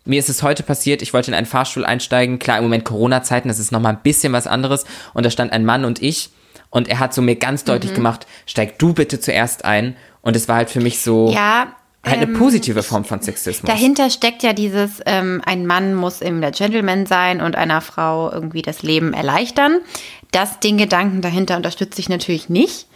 Mir 0.04 0.18
ist 0.18 0.28
es 0.30 0.42
heute 0.42 0.62
passiert, 0.62 1.02
ich 1.02 1.12
wollte 1.12 1.30
in 1.30 1.34
einen 1.36 1.46
Fahrstuhl 1.46 1.84
einsteigen. 1.84 2.38
Klar, 2.38 2.58
im 2.58 2.64
Moment 2.64 2.84
Corona-Zeiten, 2.84 3.48
das 3.48 3.58
ist 3.58 3.72
nochmal 3.72 3.92
ein 3.92 4.02
bisschen 4.02 4.32
was 4.32 4.46
anderes. 4.46 4.84
Und 5.14 5.24
da 5.24 5.30
stand 5.30 5.52
ein 5.52 5.64
Mann 5.64 5.84
und 5.84 6.02
ich. 6.02 6.30
Und 6.70 6.88
er 6.88 6.98
hat 6.98 7.14
so 7.14 7.22
mir 7.22 7.36
ganz 7.36 7.64
deutlich 7.64 7.94
gemacht, 7.94 8.26
steig 8.46 8.78
du 8.78 8.94
bitte 8.94 9.20
zuerst 9.20 9.64
ein. 9.64 9.96
Und 10.22 10.34
es 10.34 10.48
war 10.48 10.56
halt 10.56 10.70
für 10.70 10.80
mich 10.80 11.00
so 11.00 11.30
Ja. 11.30 11.74
Halt 12.08 12.22
eine 12.22 12.32
ähm, 12.32 12.38
positive 12.38 12.82
Form 12.82 13.04
von 13.04 13.20
Sexismus. 13.20 13.68
Dahinter 13.70 14.10
steckt 14.10 14.42
ja 14.42 14.52
dieses, 14.52 15.00
ähm, 15.06 15.42
ein 15.44 15.66
Mann 15.66 15.94
muss 15.94 16.20
eben 16.22 16.40
der 16.40 16.50
Gentleman 16.50 17.06
sein 17.06 17.40
und 17.40 17.56
einer 17.56 17.80
Frau 17.80 18.30
irgendwie 18.30 18.62
das 18.62 18.82
Leben 18.82 19.12
erleichtern. 19.12 19.78
Das, 20.30 20.60
den 20.60 20.78
Gedanken 20.78 21.22
dahinter 21.22 21.56
unterstütze 21.56 22.00
ich 22.00 22.08
natürlich 22.08 22.48
nicht. 22.48 22.86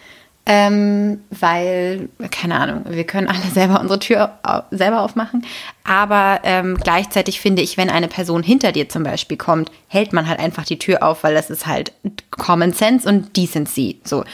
Ähm, 0.45 1.21
weil, 1.31 2.09
keine 2.33 2.59
Ahnung, 2.59 2.85
wir 2.89 3.05
können 3.05 3.29
alle 3.29 3.45
selber 3.55 3.81
unsere 3.81 4.01
Tür 4.01 4.39
au 4.43 4.63
selber 4.73 5.03
aufmachen. 5.03 5.47
Aber 5.85 6.41
ähm, 6.43 6.77
gleichzeitig 6.83 7.41
finde 7.41 7.63
ich, 7.63 7.77
wenn 7.77 7.91
eine 7.91 8.09
Person 8.09 8.43
hinter 8.43 8.73
dir 8.73 8.89
zum 8.89 9.05
Beispiel 9.05 9.37
kommt, 9.37 9.71
hält 9.87 10.13
man 10.13 10.29
halt 10.29 10.41
einfach 10.41 10.65
die 10.65 10.79
Tür 10.79 11.05
auf, 11.05 11.23
weil 11.23 11.35
das 11.35 11.49
ist 11.49 11.67
halt 11.67 11.93
Common 12.31 12.73
Sense 12.73 13.09
und 13.09 13.37
Decency. 13.37 14.01
So, 14.05 14.25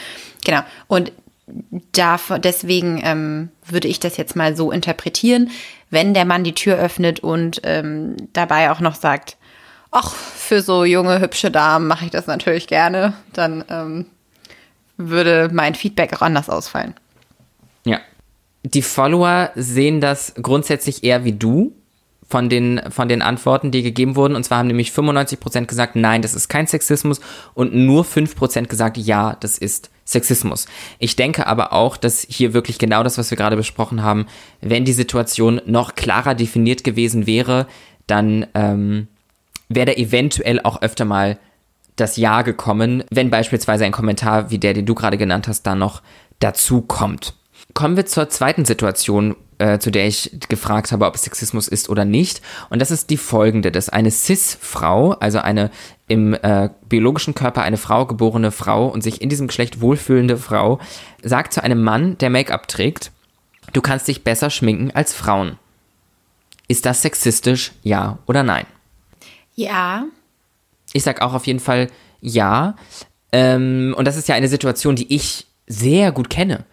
genau. 0.43 0.61
Und 0.87 1.11
Davor, 1.91 2.39
deswegen 2.39 3.01
ähm, 3.03 3.49
würde 3.65 3.87
ich 3.87 3.99
das 3.99 4.17
jetzt 4.17 4.35
mal 4.35 4.55
so 4.55 4.71
interpretieren, 4.71 5.49
wenn 5.89 6.13
der 6.13 6.25
Mann 6.25 6.43
die 6.43 6.53
Tür 6.53 6.77
öffnet 6.77 7.19
und 7.19 7.61
ähm, 7.63 8.15
dabei 8.33 8.71
auch 8.71 8.79
noch 8.79 8.95
sagt, 8.95 9.37
ach, 9.91 10.13
für 10.13 10.61
so 10.61 10.83
junge, 10.85 11.19
hübsche 11.19 11.51
Damen 11.51 11.87
mache 11.87 12.05
ich 12.05 12.11
das 12.11 12.27
natürlich 12.27 12.67
gerne, 12.67 13.13
dann 13.33 13.63
ähm, 13.69 14.05
würde 14.97 15.49
mein 15.51 15.75
Feedback 15.75 16.13
auch 16.13 16.21
anders 16.21 16.49
ausfallen. 16.49 16.93
Ja. 17.85 17.99
Die 18.63 18.81
Follower 18.81 19.51
sehen 19.55 20.01
das 20.01 20.33
grundsätzlich 20.41 21.03
eher 21.03 21.23
wie 21.23 21.31
du. 21.31 21.73
Von 22.29 22.47
den, 22.47 22.79
von 22.89 23.09
den 23.09 23.21
Antworten, 23.21 23.71
die 23.71 23.81
gegeben 23.81 24.15
wurden. 24.15 24.35
Und 24.35 24.43
zwar 24.43 24.59
haben 24.59 24.67
nämlich 24.67 24.91
95% 24.91 25.65
gesagt, 25.65 25.95
nein, 25.95 26.21
das 26.21 26.35
ist 26.35 26.47
kein 26.47 26.67
Sexismus 26.67 27.19
und 27.55 27.73
nur 27.73 28.05
5% 28.05 28.67
gesagt, 28.67 28.97
ja, 28.97 29.35
das 29.39 29.57
ist 29.57 29.89
Sexismus. 30.05 30.67
Ich 30.99 31.15
denke 31.15 31.47
aber 31.47 31.73
auch, 31.73 31.97
dass 31.97 32.25
hier 32.29 32.53
wirklich 32.53 32.77
genau 32.77 33.03
das, 33.03 33.17
was 33.17 33.31
wir 33.31 33.37
gerade 33.37 33.55
besprochen 33.55 34.03
haben, 34.03 34.27
wenn 34.61 34.85
die 34.85 34.93
Situation 34.93 35.61
noch 35.65 35.95
klarer 35.95 36.35
definiert 36.35 36.83
gewesen 36.83 37.25
wäre, 37.25 37.67
dann 38.07 38.45
ähm, 38.53 39.07
wäre 39.67 39.87
da 39.87 39.93
eventuell 39.93 40.61
auch 40.61 40.81
öfter 40.81 41.05
mal 41.05 41.39
das 41.95 42.15
Ja 42.15 42.43
gekommen, 42.43 43.03
wenn 43.11 43.29
beispielsweise 43.29 43.85
ein 43.85 43.91
Kommentar 43.91 44.51
wie 44.51 44.57
der, 44.57 44.73
den 44.73 44.85
du 44.85 44.95
gerade 44.95 45.17
genannt 45.17 45.47
hast, 45.47 45.63
da 45.63 45.75
noch 45.75 46.01
dazu 46.39 46.81
kommt. 46.81 47.35
Kommen 47.79 47.95
wir 47.95 48.05
zur 48.05 48.27
zweiten 48.27 48.65
Situation, 48.65 49.37
äh, 49.57 49.79
zu 49.79 49.89
der 49.89 50.05
ich 50.05 50.37
gefragt 50.49 50.91
habe, 50.91 51.05
ob 51.05 51.15
es 51.15 51.21
Sexismus 51.21 51.69
ist 51.69 51.87
oder 51.87 52.03
nicht. 52.03 52.41
Und 52.69 52.81
das 52.81 52.91
ist 52.91 53.09
die 53.09 53.15
folgende, 53.15 53.71
dass 53.71 53.87
eine 53.87 54.11
Cis-Frau, 54.11 55.11
also 55.11 55.39
eine 55.39 55.71
im 56.09 56.33
äh, 56.33 56.71
biologischen 56.89 57.35
Körper 57.35 57.61
eine 57.61 57.77
Frau 57.77 58.05
geborene 58.05 58.51
Frau 58.51 58.89
und 58.89 59.01
sich 59.01 59.21
in 59.21 59.29
diesem 59.29 59.47
Geschlecht 59.47 59.79
wohlfühlende 59.79 60.35
Frau, 60.35 60.81
sagt 61.23 61.53
zu 61.53 61.63
einem 61.63 61.81
Mann, 61.81 62.17
der 62.17 62.29
Make-up 62.29 62.67
trägt, 62.67 63.13
du 63.71 63.79
kannst 63.79 64.09
dich 64.09 64.25
besser 64.25 64.49
schminken 64.49 64.91
als 64.91 65.13
Frauen. 65.13 65.57
Ist 66.67 66.85
das 66.85 67.01
sexistisch, 67.01 67.71
ja 67.81 68.17
oder 68.25 68.43
nein? 68.43 68.65
Ja. 69.55 70.03
Ich 70.91 71.03
sag 71.03 71.21
auch 71.21 71.33
auf 71.33 71.47
jeden 71.47 71.61
Fall 71.61 71.87
ja. 72.19 72.75
Ähm, 73.31 73.95
und 73.97 74.05
das 74.05 74.17
ist 74.17 74.27
ja 74.27 74.35
eine 74.35 74.49
Situation, 74.49 74.97
die 74.97 75.15
ich 75.15 75.47
sehr 75.65 76.11
gut 76.11 76.29
kenne. 76.29 76.65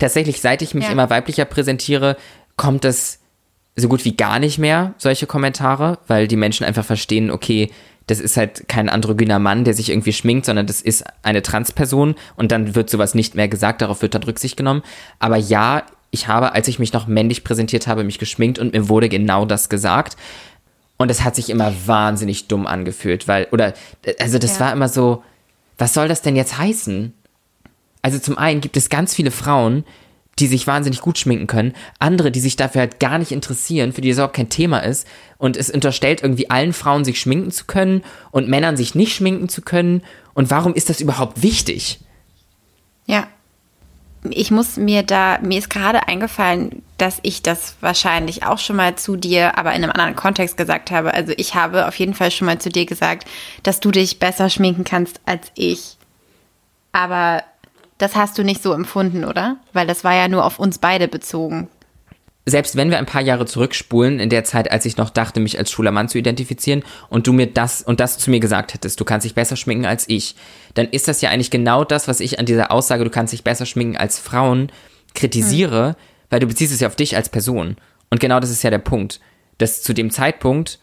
Tatsächlich, 0.00 0.40
seit 0.40 0.62
ich 0.62 0.74
mich 0.74 0.86
Ja. 0.86 0.90
immer 0.90 1.08
weiblicher 1.10 1.44
präsentiere, 1.44 2.16
kommt 2.56 2.84
es 2.84 3.20
so 3.76 3.88
gut 3.88 4.04
wie 4.04 4.16
gar 4.16 4.40
nicht 4.40 4.58
mehr, 4.58 4.94
solche 4.98 5.26
Kommentare, 5.26 5.98
weil 6.08 6.26
die 6.26 6.36
Menschen 6.36 6.66
einfach 6.66 6.84
verstehen, 6.84 7.30
okay, 7.30 7.70
das 8.08 8.18
ist 8.18 8.36
halt 8.36 8.68
kein 8.68 8.88
androgyner 8.88 9.38
Mann, 9.38 9.62
der 9.64 9.74
sich 9.74 9.90
irgendwie 9.90 10.12
schminkt, 10.12 10.44
sondern 10.46 10.66
das 10.66 10.80
ist 10.82 11.04
eine 11.22 11.42
Transperson 11.42 12.16
und 12.34 12.50
dann 12.50 12.74
wird 12.74 12.90
sowas 12.90 13.14
nicht 13.14 13.36
mehr 13.36 13.46
gesagt, 13.46 13.80
darauf 13.82 14.02
wird 14.02 14.16
dann 14.16 14.24
Rücksicht 14.24 14.56
genommen. 14.56 14.82
Aber 15.20 15.36
ja, 15.36 15.84
ich 16.10 16.26
habe, 16.26 16.52
als 16.52 16.66
ich 16.66 16.80
mich 16.80 16.92
noch 16.92 17.06
männlich 17.06 17.44
präsentiert 17.44 17.86
habe, 17.86 18.02
mich 18.02 18.18
geschminkt 18.18 18.58
und 18.58 18.72
mir 18.72 18.88
wurde 18.88 19.08
genau 19.08 19.44
das 19.44 19.68
gesagt. 19.68 20.16
Und 20.96 21.10
es 21.10 21.22
hat 21.22 21.36
sich 21.36 21.48
immer 21.50 21.72
wahnsinnig 21.86 22.48
dumm 22.48 22.66
angefühlt, 22.66 23.28
weil, 23.28 23.46
oder, 23.52 23.74
also 24.18 24.38
das 24.38 24.54
Ja. 24.54 24.66
war 24.66 24.72
immer 24.72 24.88
so, 24.88 25.22
was 25.78 25.94
soll 25.94 26.08
das 26.08 26.20
denn 26.20 26.34
jetzt 26.36 26.58
heißen? 26.58 27.14
Also 28.02 28.18
zum 28.18 28.38
einen 28.38 28.60
gibt 28.60 28.76
es 28.76 28.88
ganz 28.88 29.14
viele 29.14 29.30
Frauen, 29.30 29.84
die 30.40 30.46
sich 30.46 30.66
wahnsinnig 30.66 31.00
gut 31.00 31.18
schminken 31.18 31.46
können, 31.46 31.74
andere, 31.98 32.30
die 32.30 32.40
sich 32.40 32.56
dafür 32.56 32.80
halt 32.80 32.98
gar 32.98 33.18
nicht 33.18 33.32
interessieren, 33.32 33.92
für 33.92 34.00
die 34.00 34.08
das 34.08 34.16
überhaupt 34.16 34.36
kein 34.36 34.48
Thema 34.48 34.78
ist 34.78 35.06
und 35.38 35.56
es 35.56 35.70
unterstellt 35.70 36.22
irgendwie 36.22 36.50
allen 36.50 36.72
Frauen 36.72 37.04
sich 37.04 37.20
schminken 37.20 37.50
zu 37.50 37.66
können 37.66 38.02
und 38.30 38.48
Männern 38.48 38.76
sich 38.76 38.94
nicht 38.94 39.14
schminken 39.14 39.48
zu 39.48 39.60
können 39.62 40.02
und 40.34 40.50
warum 40.50 40.74
ist 40.74 40.88
das 40.88 41.00
überhaupt 41.00 41.42
wichtig? 41.42 42.00
Ja. 43.06 43.26
Ich 44.28 44.50
muss 44.50 44.76
mir 44.76 45.02
da, 45.02 45.38
mir 45.40 45.58
ist 45.58 45.70
gerade 45.70 46.06
eingefallen, 46.06 46.82
dass 46.98 47.20
ich 47.22 47.40
das 47.40 47.76
wahrscheinlich 47.80 48.44
auch 48.44 48.58
schon 48.58 48.76
mal 48.76 48.96
zu 48.96 49.16
dir, 49.16 49.56
aber 49.56 49.72
in 49.72 49.82
einem 49.82 49.92
anderen 49.92 50.14
Kontext 50.14 50.58
gesagt 50.58 50.90
habe. 50.90 51.14
Also 51.14 51.32
ich 51.38 51.54
habe 51.54 51.88
auf 51.88 51.94
jeden 51.94 52.12
Fall 52.12 52.30
schon 52.30 52.44
mal 52.44 52.58
zu 52.58 52.68
dir 52.68 52.84
gesagt, 52.84 53.26
dass 53.62 53.80
du 53.80 53.90
dich 53.90 54.18
besser 54.18 54.50
schminken 54.50 54.84
kannst 54.84 55.22
als 55.24 55.50
ich. 55.54 55.96
Aber 56.92 57.42
das 58.00 58.16
hast 58.16 58.38
du 58.38 58.44
nicht 58.44 58.62
so 58.62 58.72
empfunden, 58.72 59.24
oder? 59.24 59.58
Weil 59.72 59.86
das 59.86 60.04
war 60.04 60.14
ja 60.14 60.26
nur 60.26 60.44
auf 60.44 60.58
uns 60.58 60.78
beide 60.78 61.06
bezogen. 61.06 61.68
Selbst 62.46 62.74
wenn 62.74 62.90
wir 62.90 62.98
ein 62.98 63.06
paar 63.06 63.20
Jahre 63.20 63.44
zurückspulen, 63.44 64.18
in 64.18 64.30
der 64.30 64.44
Zeit, 64.44 64.70
als 64.72 64.86
ich 64.86 64.96
noch 64.96 65.10
dachte, 65.10 65.38
mich 65.38 65.58
als 65.58 65.70
schwuler 65.70 65.92
Mann 65.92 66.08
zu 66.08 66.16
identifizieren 66.16 66.82
und 67.10 67.26
du 67.26 67.34
mir 67.34 67.46
das 67.46 67.82
und 67.82 68.00
das 68.00 68.16
zu 68.16 68.30
mir 68.30 68.40
gesagt 68.40 68.72
hättest, 68.72 68.98
du 68.98 69.04
kannst 69.04 69.26
dich 69.26 69.34
besser 69.34 69.56
schminken 69.56 69.84
als 69.84 70.08
ich, 70.08 70.34
dann 70.72 70.88
ist 70.88 71.06
das 71.06 71.20
ja 71.20 71.28
eigentlich 71.28 71.50
genau 71.50 71.84
das, 71.84 72.08
was 72.08 72.20
ich 72.20 72.38
an 72.38 72.46
dieser 72.46 72.72
Aussage, 72.72 73.04
du 73.04 73.10
kannst 73.10 73.34
dich 73.34 73.44
besser 73.44 73.66
schminken 73.66 73.98
als 73.98 74.18
Frauen, 74.18 74.72
kritisiere, 75.14 75.96
weil 76.30 76.40
du 76.40 76.46
beziehst 76.46 76.72
es 76.72 76.80
ja 76.80 76.88
auf 76.88 76.96
dich 76.96 77.14
als 77.14 77.28
Person. 77.28 77.76
Und 78.08 78.20
genau 78.20 78.40
das 78.40 78.50
ist 78.50 78.62
ja 78.62 78.70
der 78.70 78.78
Punkt, 78.78 79.20
dass 79.58 79.82
zu 79.82 79.92
dem 79.92 80.10
Zeitpunkt, 80.10 80.78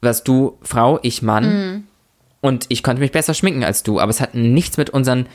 was 0.00 0.22
du 0.22 0.56
Frau, 0.62 1.00
ich 1.02 1.20
Mann, 1.20 1.88
und 2.40 2.66
ich 2.68 2.82
konnte 2.82 3.00
mich 3.00 3.12
besser 3.12 3.34
schminken 3.34 3.64
als 3.64 3.82
du, 3.82 4.00
aber 4.00 4.10
es 4.10 4.20
hat 4.20 4.34
nichts 4.34 4.76
mit 4.76 4.90
unseren 4.90 5.26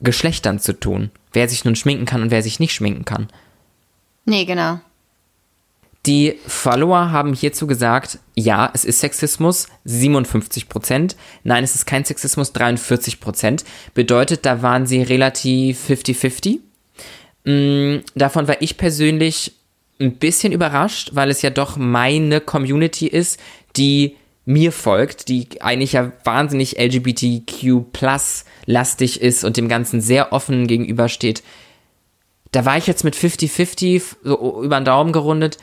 Geschlechtern 0.00 0.58
zu 0.58 0.78
tun, 0.78 1.10
wer 1.32 1.48
sich 1.48 1.64
nun 1.64 1.76
schminken 1.76 2.06
kann 2.06 2.22
und 2.22 2.30
wer 2.30 2.42
sich 2.42 2.60
nicht 2.60 2.72
schminken 2.74 3.04
kann. 3.04 3.28
Nee, 4.24 4.44
genau. 4.44 4.80
Die 6.06 6.38
Follower 6.46 7.10
haben 7.10 7.34
hierzu 7.34 7.66
gesagt, 7.66 8.18
ja, 8.34 8.70
es 8.72 8.86
ist 8.86 9.00
Sexismus, 9.00 9.68
57 9.84 10.68
Prozent. 10.68 11.14
Nein, 11.44 11.62
es 11.62 11.74
ist 11.74 11.84
kein 11.86 12.06
Sexismus, 12.06 12.52
43 12.52 13.20
Prozent. 13.20 13.64
Bedeutet, 13.92 14.46
da 14.46 14.62
waren 14.62 14.86
sie 14.86 15.02
relativ 15.02 15.90
50-50. 15.90 16.60
Mm, 17.44 18.02
Davon 18.14 18.48
war 18.48 18.62
ich 18.62 18.78
persönlich 18.78 19.52
ein 20.00 20.14
bisschen 20.16 20.52
überrascht, 20.52 21.10
weil 21.12 21.28
es 21.28 21.42
ja 21.42 21.50
doch 21.50 21.76
meine 21.76 22.40
Community 22.40 23.06
ist, 23.06 23.38
die 23.76 24.16
mir 24.44 24.72
folgt, 24.72 25.28
die 25.28 25.46
eigentlich 25.60 25.92
ja 25.92 26.10
wahnsinnig 26.24 26.76
LGBTQ-lastig 26.78 29.20
ist 29.20 29.44
und 29.44 29.56
dem 29.56 29.68
Ganzen 29.68 30.00
sehr 30.00 30.32
offen 30.32 30.66
gegenübersteht 30.66 31.44
da 32.52 32.64
war 32.64 32.76
ich 32.76 32.86
jetzt 32.86 33.04
mit 33.04 33.16
50-50 33.16 34.02
so 34.22 34.62
über 34.62 34.80
den 34.80 34.84
Daumen 34.84 35.12
gerundet, 35.12 35.58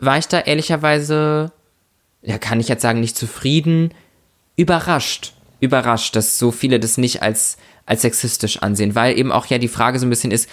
war 0.00 0.18
ich 0.18 0.28
da 0.28 0.40
ehrlicherweise, 0.40 1.52
ja, 2.22 2.38
kann 2.38 2.60
ich 2.60 2.68
jetzt 2.68 2.82
sagen, 2.82 3.00
nicht 3.00 3.16
zufrieden, 3.16 3.92
überrascht. 4.56 5.34
Überrascht, 5.60 6.14
dass 6.14 6.38
so 6.38 6.52
viele 6.52 6.78
das 6.78 6.98
nicht 6.98 7.22
als, 7.22 7.56
als 7.84 8.02
sexistisch 8.02 8.62
ansehen, 8.62 8.94
weil 8.94 9.18
eben 9.18 9.32
auch 9.32 9.46
ja 9.46 9.58
die 9.58 9.66
Frage 9.66 9.98
so 9.98 10.06
ein 10.06 10.10
bisschen 10.10 10.30
ist, 10.30 10.48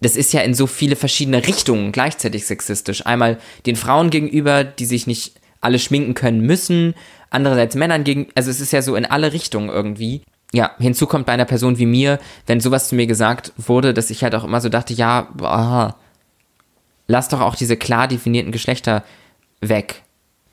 das 0.00 0.14
ist 0.14 0.32
ja 0.32 0.42
in 0.42 0.54
so 0.54 0.68
viele 0.68 0.94
verschiedene 0.94 1.44
Richtungen 1.44 1.90
gleichzeitig 1.90 2.46
sexistisch. 2.46 3.04
Einmal 3.04 3.38
den 3.66 3.74
Frauen 3.74 4.10
gegenüber, 4.10 4.62
die 4.62 4.84
sich 4.84 5.08
nicht 5.08 5.32
alle 5.60 5.78
schminken 5.78 6.14
können 6.14 6.40
müssen, 6.40 6.94
andererseits 7.30 7.74
Männern 7.74 8.04
gegen, 8.04 8.28
also 8.34 8.50
es 8.50 8.60
ist 8.60 8.72
ja 8.72 8.82
so 8.82 8.96
in 8.96 9.06
alle 9.06 9.32
Richtungen 9.32 9.68
irgendwie. 9.68 10.22
Ja, 10.52 10.70
hinzu 10.78 11.06
kommt 11.06 11.26
bei 11.26 11.32
einer 11.32 11.44
Person 11.44 11.78
wie 11.78 11.86
mir, 11.86 12.18
wenn 12.46 12.60
sowas 12.60 12.88
zu 12.88 12.94
mir 12.94 13.06
gesagt 13.06 13.52
wurde, 13.58 13.92
dass 13.92 14.10
ich 14.10 14.22
halt 14.22 14.34
auch 14.34 14.44
immer 14.44 14.60
so 14.60 14.70
dachte, 14.70 14.94
ja, 14.94 15.28
boah, 15.34 15.96
lass 17.06 17.28
doch 17.28 17.40
auch 17.40 17.54
diese 17.54 17.76
klar 17.76 18.08
definierten 18.08 18.52
Geschlechter 18.52 19.04
weg. 19.60 20.04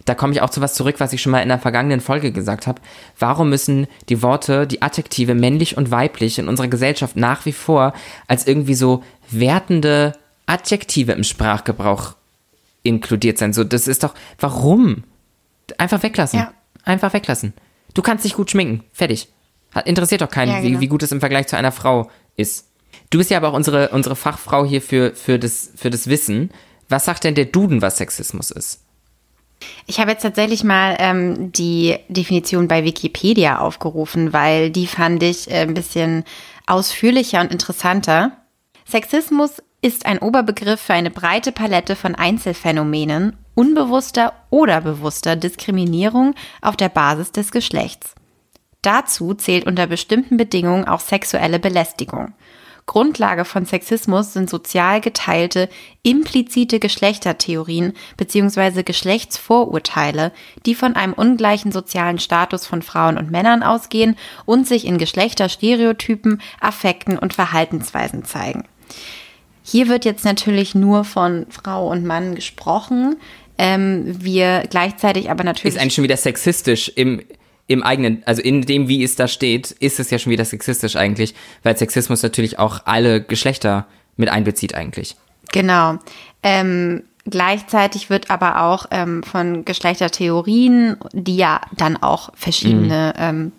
Da 0.03 0.13
komme 0.13 0.33
ich 0.33 0.41
auch 0.41 0.49
zu 0.49 0.61
was 0.61 0.75
zurück, 0.75 0.95
was 0.99 1.13
ich 1.13 1.21
schon 1.21 1.31
mal 1.31 1.41
in 1.41 1.49
der 1.49 1.59
vergangenen 1.59 1.99
Folge 1.99 2.31
gesagt 2.31 2.67
habe. 2.67 2.81
Warum 3.17 3.49
müssen 3.49 3.87
die 4.09 4.21
Worte, 4.21 4.67
die 4.67 4.81
Adjektive 4.81 5.33
männlich 5.33 5.77
und 5.77 5.91
weiblich 5.91 6.37
in 6.37 6.47
unserer 6.47 6.67
Gesellschaft 6.67 7.15
nach 7.15 7.45
wie 7.45 7.53
vor 7.53 7.93
als 8.27 8.45
irgendwie 8.45 8.75
so 8.75 9.03
wertende 9.31 10.13
Adjektive 10.45 11.13
im 11.13 11.23
Sprachgebrauch 11.23 12.13
inkludiert 12.85 13.37
sein? 13.37 13.53
So, 13.53 13.63
das 13.63 13.87
ist 13.87 14.03
doch, 14.03 14.13
warum? 14.39 15.03
Einfach 15.77 16.03
weglassen. 16.03 16.39
Ja. 16.39 16.53
Einfach 16.83 17.13
weglassen. 17.13 17.53
Du 17.93 18.01
kannst 18.01 18.25
dich 18.25 18.33
gut 18.35 18.51
schminken. 18.51 18.83
Fertig. 18.93 19.29
Interessiert 19.85 20.21
doch 20.21 20.29
keinen, 20.29 20.51
Ja, 20.51 20.59
genau. 20.61 20.77
wie, 20.77 20.81
wie 20.81 20.87
gut 20.87 21.03
es 21.03 21.11
im 21.11 21.19
Vergleich 21.19 21.47
zu 21.47 21.57
einer 21.57 21.71
Frau 21.71 22.09
ist. 22.35 22.67
Du 23.09 23.17
bist 23.17 23.29
ja 23.29 23.37
aber 23.37 23.49
auch 23.49 23.53
unsere, 23.53 23.89
unsere 23.89 24.15
Fachfrau 24.15 24.65
hier 24.65 24.81
für, 24.81 25.13
für, 25.15 25.37
das, 25.37 25.71
für 25.75 25.89
das 25.89 26.07
Wissen. 26.07 26.51
Was 26.87 27.05
sagt 27.05 27.23
denn 27.23 27.35
der 27.35 27.45
Duden, 27.45 27.81
was 27.81 27.97
Sexismus 27.97 28.51
ist? 28.51 28.81
Ich 29.87 29.99
habe 29.99 30.11
jetzt 30.11 30.21
tatsächlich 30.21 30.63
mal 30.63 30.95
ähm, 30.99 31.51
die 31.51 31.97
Definition 32.09 32.67
bei 32.67 32.83
Wikipedia 32.83 33.59
aufgerufen, 33.59 34.33
weil 34.33 34.69
die 34.69 34.87
fand 34.87 35.23
ich 35.23 35.49
äh, 35.49 35.61
ein 35.61 35.73
bisschen 35.73 36.23
ausführlicher 36.67 37.41
und 37.41 37.51
interessanter. 37.51 38.31
Sexismus 38.87 39.61
ist 39.85 40.07
ein 40.07 40.17
Oberbegriff 40.17 40.81
für 40.81 40.95
eine 40.95 41.11
breite 41.11 41.51
Palette 41.51 41.95
von 41.95 42.15
Einzelfänomenen 42.15 43.37
unbewusster 43.53 44.33
oder 44.49 44.81
bewusster 44.81 45.35
Diskriminierung 45.35 46.33
auf 46.63 46.75
der 46.75 46.89
Basis 46.89 47.31
des 47.31 47.51
Geschlechts. 47.51 48.15
Dazu 48.81 49.35
zählt 49.35 49.67
unter 49.67 49.85
bestimmten 49.85 50.37
Bedingungen 50.37 50.85
auch 50.85 51.01
sexuelle 51.01 51.59
Belästigung. 51.59 52.33
Grundlage 52.87 53.45
von 53.45 53.67
Sexismus 53.67 54.33
sind 54.33 54.49
sozial 54.49 55.01
geteilte, 55.01 55.69
implizite 56.01 56.79
Geschlechtertheorien 56.79 57.93
bzw. 58.17 58.81
Geschlechtsvorurteile, 58.81 60.31
die 60.65 60.73
von 60.73 60.95
einem 60.95 61.13
ungleichen 61.13 61.71
sozialen 61.71 62.17
Status 62.17 62.65
von 62.65 62.81
Frauen 62.81 63.19
und 63.19 63.29
Männern 63.29 63.61
ausgehen 63.61 64.17
und 64.45 64.67
sich 64.67 64.85
in 64.85 64.97
Geschlechterstereotypen, 64.97 66.41
Affekten 66.59 67.19
und 67.19 67.35
Verhaltensweisen 67.35 68.25
zeigen. 68.25 68.63
Hier 69.65 69.87
wird 69.87 70.05
jetzt 70.05 70.23
natürlich 70.23 70.75
nur 70.75 71.03
von 71.03 71.47
Frau 71.49 71.89
und 71.89 72.05
Mann 72.05 72.35
gesprochen. 72.35 73.15
Ähm, 73.57 74.03
wir 74.23 74.63
gleichzeitig 74.69 75.31
aber 75.31 75.43
natürlich. 75.43 75.75
Ist 75.75 75.81
eigentlich 75.81 75.95
schon 75.95 76.03
wieder 76.03 76.17
sexistisch 76.17 76.91
im, 76.95 77.21
im 77.67 77.81
eigenen, 77.81 78.21
also 78.25 78.41
in 78.41 78.61
dem, 78.61 78.87
wie 78.87 79.03
es 79.03 79.15
da 79.15 79.27
steht, 79.27 79.71
ist 79.71 79.99
es 79.99 80.11
ja 80.11 80.19
schon 80.19 80.31
wieder 80.31 80.45
sexistisch 80.45 80.95
eigentlich, 80.95 81.33
weil 81.63 81.75
Sexismus 81.75 82.21
natürlich 82.21 82.59
auch 82.59 82.81
alle 82.85 83.23
Geschlechter 83.23 83.87
mit 84.17 84.29
einbezieht 84.29 84.75
eigentlich. 84.75 85.15
Genau. 85.51 85.97
Ähm, 86.43 87.03
Gleichzeitig 87.27 88.11
wird 88.11 88.29
aber 88.29 88.61
auch 88.61 88.85
ähm, 88.91 89.23
von 89.23 89.65
Geschlechtertheorien, 89.65 90.97
die 91.11 91.37
ja 91.37 91.59
dann 91.75 91.97
auch 91.97 92.29
verschiedene 92.35 93.13
mhm. 93.17 93.23
ähm, 93.23 93.51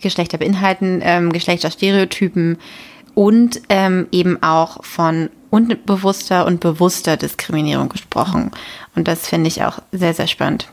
Geschlechter 0.00 0.38
beinhalten, 0.38 1.00
ähm, 1.02 1.32
Geschlechterstereotypen 1.32 2.58
und 3.16 3.60
ähm, 3.68 4.06
eben 4.12 4.40
auch 4.44 4.84
von 4.84 5.30
unbewusster 5.50 6.46
und 6.46 6.60
bewusster 6.60 7.16
Diskriminierung 7.16 7.88
gesprochen. 7.88 8.52
Und 8.94 9.08
das 9.08 9.26
finde 9.26 9.48
ich 9.48 9.64
auch 9.64 9.80
sehr, 9.90 10.14
sehr 10.14 10.28
spannend 10.28 10.68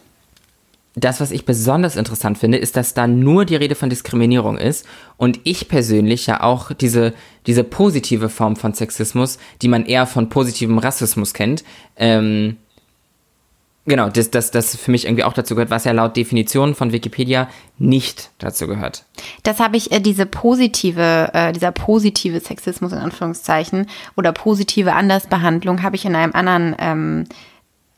das, 0.96 1.20
was 1.20 1.32
ich 1.32 1.46
besonders 1.46 1.96
interessant 1.96 2.38
finde, 2.38 2.58
ist, 2.58 2.76
dass 2.76 2.94
da 2.94 3.08
nur 3.08 3.46
die 3.46 3.56
Rede 3.56 3.76
von 3.76 3.90
Diskriminierung 3.90 4.58
ist 4.58 4.86
und 5.18 5.40
ich 5.44 5.68
persönlich 5.68 6.28
ja 6.28 6.44
auch 6.44 6.72
diese, 6.72 7.14
diese 7.48 7.64
positive 7.64 8.30
Form 8.30 8.56
von 8.56 8.74
Sexismus, 8.74 9.40
die 9.62 9.68
man 9.68 9.86
eher 9.86 10.06
von 10.06 10.30
positivem 10.30 10.78
Rassismus 10.78 11.34
kennt, 11.34 11.64
ähm, 11.98 12.58
genau, 13.86 14.10
das, 14.10 14.32
das, 14.32 14.52
das 14.52 14.76
für 14.76 14.92
mich 14.92 15.06
irgendwie 15.06 15.24
auch 15.24 15.34
dazu 15.34 15.56
gehört, 15.56 15.70
was 15.70 15.84
ja 15.84 15.92
laut 15.92 16.16
Definition 16.16 16.76
von 16.76 16.92
Wikipedia 16.92 17.50
nicht 17.78 18.30
dazu 18.40 18.68
gehört. 18.68 19.04
Das 19.44 19.60
habe 19.60 19.78
ich, 19.78 19.92
äh, 19.92 20.00
diese 20.00 20.26
positive, 20.26 21.32
äh, 21.34 21.52
dieser 21.54 21.72
positive 21.72 22.40
Sexismus 22.40 22.92
in 22.92 23.00
Anführungszeichen 23.00 23.88
oder 24.16 24.32
positive 24.32 24.94
Andersbehandlung 24.94 25.84
habe 25.84 25.96
ich 25.96 26.06
in 26.06 26.16
einem 26.16 26.34
anderen 26.34 26.76
ähm, 26.80 27.26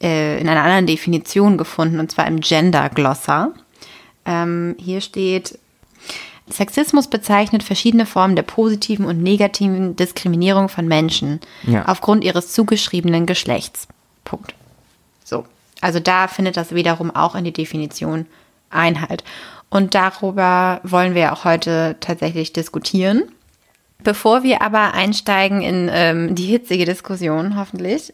äh, 0.02 0.40
in 0.40 0.50
einer 0.50 0.64
anderen 0.64 0.88
Definition 0.88 1.58
gefunden, 1.58 2.00
und 2.00 2.12
zwar 2.12 2.28
im 2.28 2.42
Gender 2.42 2.90
Glossar. 2.90 3.54
Ähm, 4.26 4.76
hier 4.78 5.02
steht, 5.02 5.58
Sexismus 6.50 7.08
bezeichnet 7.08 7.64
verschiedene 7.64 8.06
Formen 8.06 8.36
der 8.36 8.44
positiven 8.44 9.06
und 9.06 9.24
negativen 9.24 9.96
Diskriminierung 9.96 10.70
von 10.70 10.88
Menschen 10.88 11.40
ja. 11.64 11.86
aufgrund 11.88 12.24
ihres 12.24 12.52
zugeschriebenen 12.52 13.26
Geschlechts. 13.26 13.88
Punkt. 14.26 14.54
So. 15.24 15.46
Also 15.86 16.00
da 16.00 16.28
findet 16.28 16.58
das 16.58 16.74
wiederum 16.74 17.16
auch 17.16 17.36
in 17.36 17.44
die 17.44 17.54
Definition 17.54 18.26
Einhalt. 18.72 19.24
Und 19.70 19.94
darüber 19.94 20.82
wollen 20.82 21.14
wir 21.14 21.32
auch 21.32 21.46
heute 21.46 21.96
tatsächlich 22.00 22.54
diskutieren. 22.54 23.26
Bevor 24.04 24.42
wir 24.42 24.64
aber 24.64 24.96
einsteigen 24.96 25.62
in 25.62 25.88
ähm, 25.94 26.34
die 26.34 26.48
hitzige 26.48 26.86
Diskussion, 26.86 27.56
hoffentlich, 27.56 28.12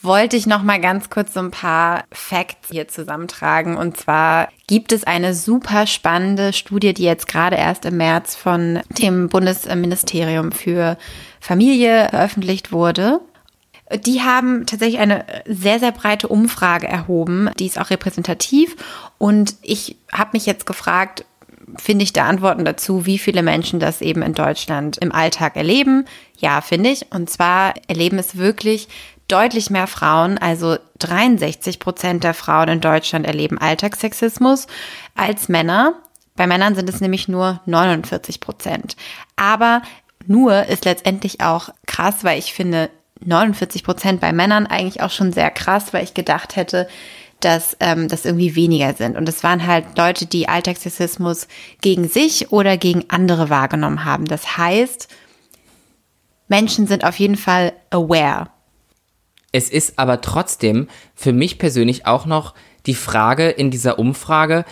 wollte 0.00 0.38
ich 0.38 0.46
noch 0.46 0.62
mal 0.62 0.80
ganz 0.80 1.10
kurz 1.10 1.34
so 1.34 1.40
ein 1.40 1.50
paar 1.50 2.04
Facts 2.10 2.70
hier 2.70 2.88
zusammentragen. 2.88 3.76
Und 3.76 3.98
zwar 3.98 4.48
gibt 4.66 4.90
es 4.90 5.04
eine 5.04 5.34
super 5.34 5.86
spannende 5.86 6.54
Studie, 6.54 6.94
die 6.94 7.04
jetzt 7.04 7.28
gerade 7.28 7.56
erst 7.56 7.84
im 7.84 7.98
März 7.98 8.34
von 8.34 8.80
dem 8.98 9.28
Bundesministerium 9.28 10.52
für 10.52 10.96
Familie 11.38 12.08
veröffentlicht 12.08 12.72
wurde. 12.72 13.20
Die 13.92 14.22
haben 14.22 14.66
tatsächlich 14.66 15.00
eine 15.00 15.26
sehr, 15.46 15.78
sehr 15.78 15.92
breite 15.92 16.28
Umfrage 16.28 16.88
erhoben. 16.88 17.50
Die 17.58 17.66
ist 17.66 17.78
auch 17.78 17.90
repräsentativ. 17.90 18.76
Und 19.18 19.56
ich 19.62 19.96
habe 20.12 20.30
mich 20.32 20.46
jetzt 20.46 20.64
gefragt, 20.66 21.24
finde 21.76 22.04
ich 22.04 22.12
da 22.12 22.26
Antworten 22.26 22.64
dazu, 22.64 23.06
wie 23.06 23.18
viele 23.18 23.42
Menschen 23.42 23.80
das 23.80 24.00
eben 24.00 24.22
in 24.22 24.34
Deutschland 24.34 24.98
im 24.98 25.12
Alltag 25.12 25.56
erleben. 25.56 26.06
Ja, 26.38 26.60
finde 26.60 26.90
ich. 26.90 27.12
Und 27.12 27.28
zwar 27.28 27.74
erleben 27.88 28.18
es 28.18 28.36
wirklich 28.36 28.88
deutlich 29.28 29.70
mehr 29.70 29.86
Frauen, 29.86 30.38
also 30.38 30.76
63 30.98 31.78
Prozent 31.78 32.24
der 32.24 32.34
Frauen 32.34 32.68
in 32.68 32.80
Deutschland 32.80 33.26
erleben 33.26 33.58
Alltagssexismus 33.58 34.66
als 35.14 35.48
Männer. 35.48 35.94
Bei 36.36 36.46
Männern 36.46 36.74
sind 36.74 36.88
es 36.88 37.00
nämlich 37.00 37.28
nur 37.28 37.60
49 37.66 38.40
Prozent. 38.40 38.96
Aber 39.36 39.82
nur 40.26 40.64
ist 40.64 40.84
letztendlich 40.84 41.40
auch 41.40 41.68
krass, 41.86 42.16
weil 42.22 42.38
ich 42.38 42.52
finde 42.52 42.90
49 43.26 43.84
Prozent 43.84 44.20
bei 44.20 44.32
Männern 44.32 44.66
eigentlich 44.66 45.02
auch 45.02 45.10
schon 45.10 45.32
sehr 45.32 45.50
krass, 45.50 45.92
weil 45.92 46.04
ich 46.04 46.14
gedacht 46.14 46.56
hätte, 46.56 46.88
dass 47.40 47.76
ähm, 47.80 48.08
das 48.08 48.24
irgendwie 48.24 48.54
weniger 48.54 48.94
sind. 48.94 49.16
Und 49.16 49.28
es 49.28 49.42
waren 49.42 49.66
halt 49.66 49.98
Leute, 49.98 50.26
die 50.26 50.48
Alltagssexismus 50.48 51.48
gegen 51.80 52.08
sich 52.08 52.52
oder 52.52 52.76
gegen 52.76 53.04
andere 53.08 53.50
wahrgenommen 53.50 54.04
haben. 54.04 54.24
Das 54.24 54.56
heißt, 54.56 55.08
Menschen 56.48 56.86
sind 56.86 57.04
auf 57.04 57.18
jeden 57.18 57.36
Fall 57.36 57.72
aware 57.90 58.48
es 59.54 59.70
ist 59.70 60.00
aber 60.00 60.20
trotzdem 60.20 60.88
für 61.14 61.32
mich 61.32 61.60
persönlich 61.60 62.06
auch 62.08 62.26
noch 62.26 62.54
die 62.86 62.94
Frage 62.96 63.50
in 63.50 63.70
dieser 63.70 64.00
Umfrage, 64.00 64.64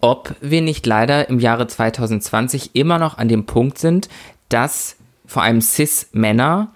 ob 0.00 0.34
wir 0.40 0.62
nicht 0.62 0.86
leider 0.86 1.28
im 1.28 1.40
Jahre 1.40 1.66
2020 1.66 2.74
immer 2.74 2.98
noch 2.98 3.18
an 3.18 3.28
dem 3.28 3.44
Punkt 3.44 3.76
sind, 3.76 4.08
dass 4.48 4.96
vor 5.26 5.42
allem 5.42 5.60
CIS-Männer 5.60 6.72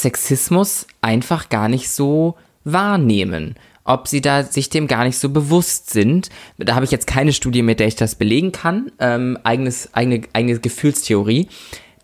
Sexismus 0.00 0.86
einfach 1.00 1.48
gar 1.48 1.68
nicht 1.68 1.90
so 1.90 2.36
wahrnehmen. 2.64 3.54
Ob 3.84 4.08
sie 4.08 4.20
da 4.20 4.42
sich 4.42 4.68
dem 4.68 4.88
gar 4.88 5.04
nicht 5.04 5.18
so 5.18 5.28
bewusst 5.30 5.90
sind. 5.90 6.28
Da 6.58 6.74
habe 6.74 6.84
ich 6.84 6.90
jetzt 6.90 7.06
keine 7.06 7.32
Studie, 7.32 7.62
mit 7.62 7.78
der 7.78 7.86
ich 7.86 7.94
das 7.94 8.16
belegen 8.16 8.50
kann. 8.50 8.90
Ähm, 8.98 9.38
eigenes, 9.44 9.94
eigene, 9.94 10.22
eigene 10.32 10.58
Gefühlstheorie 10.58 11.48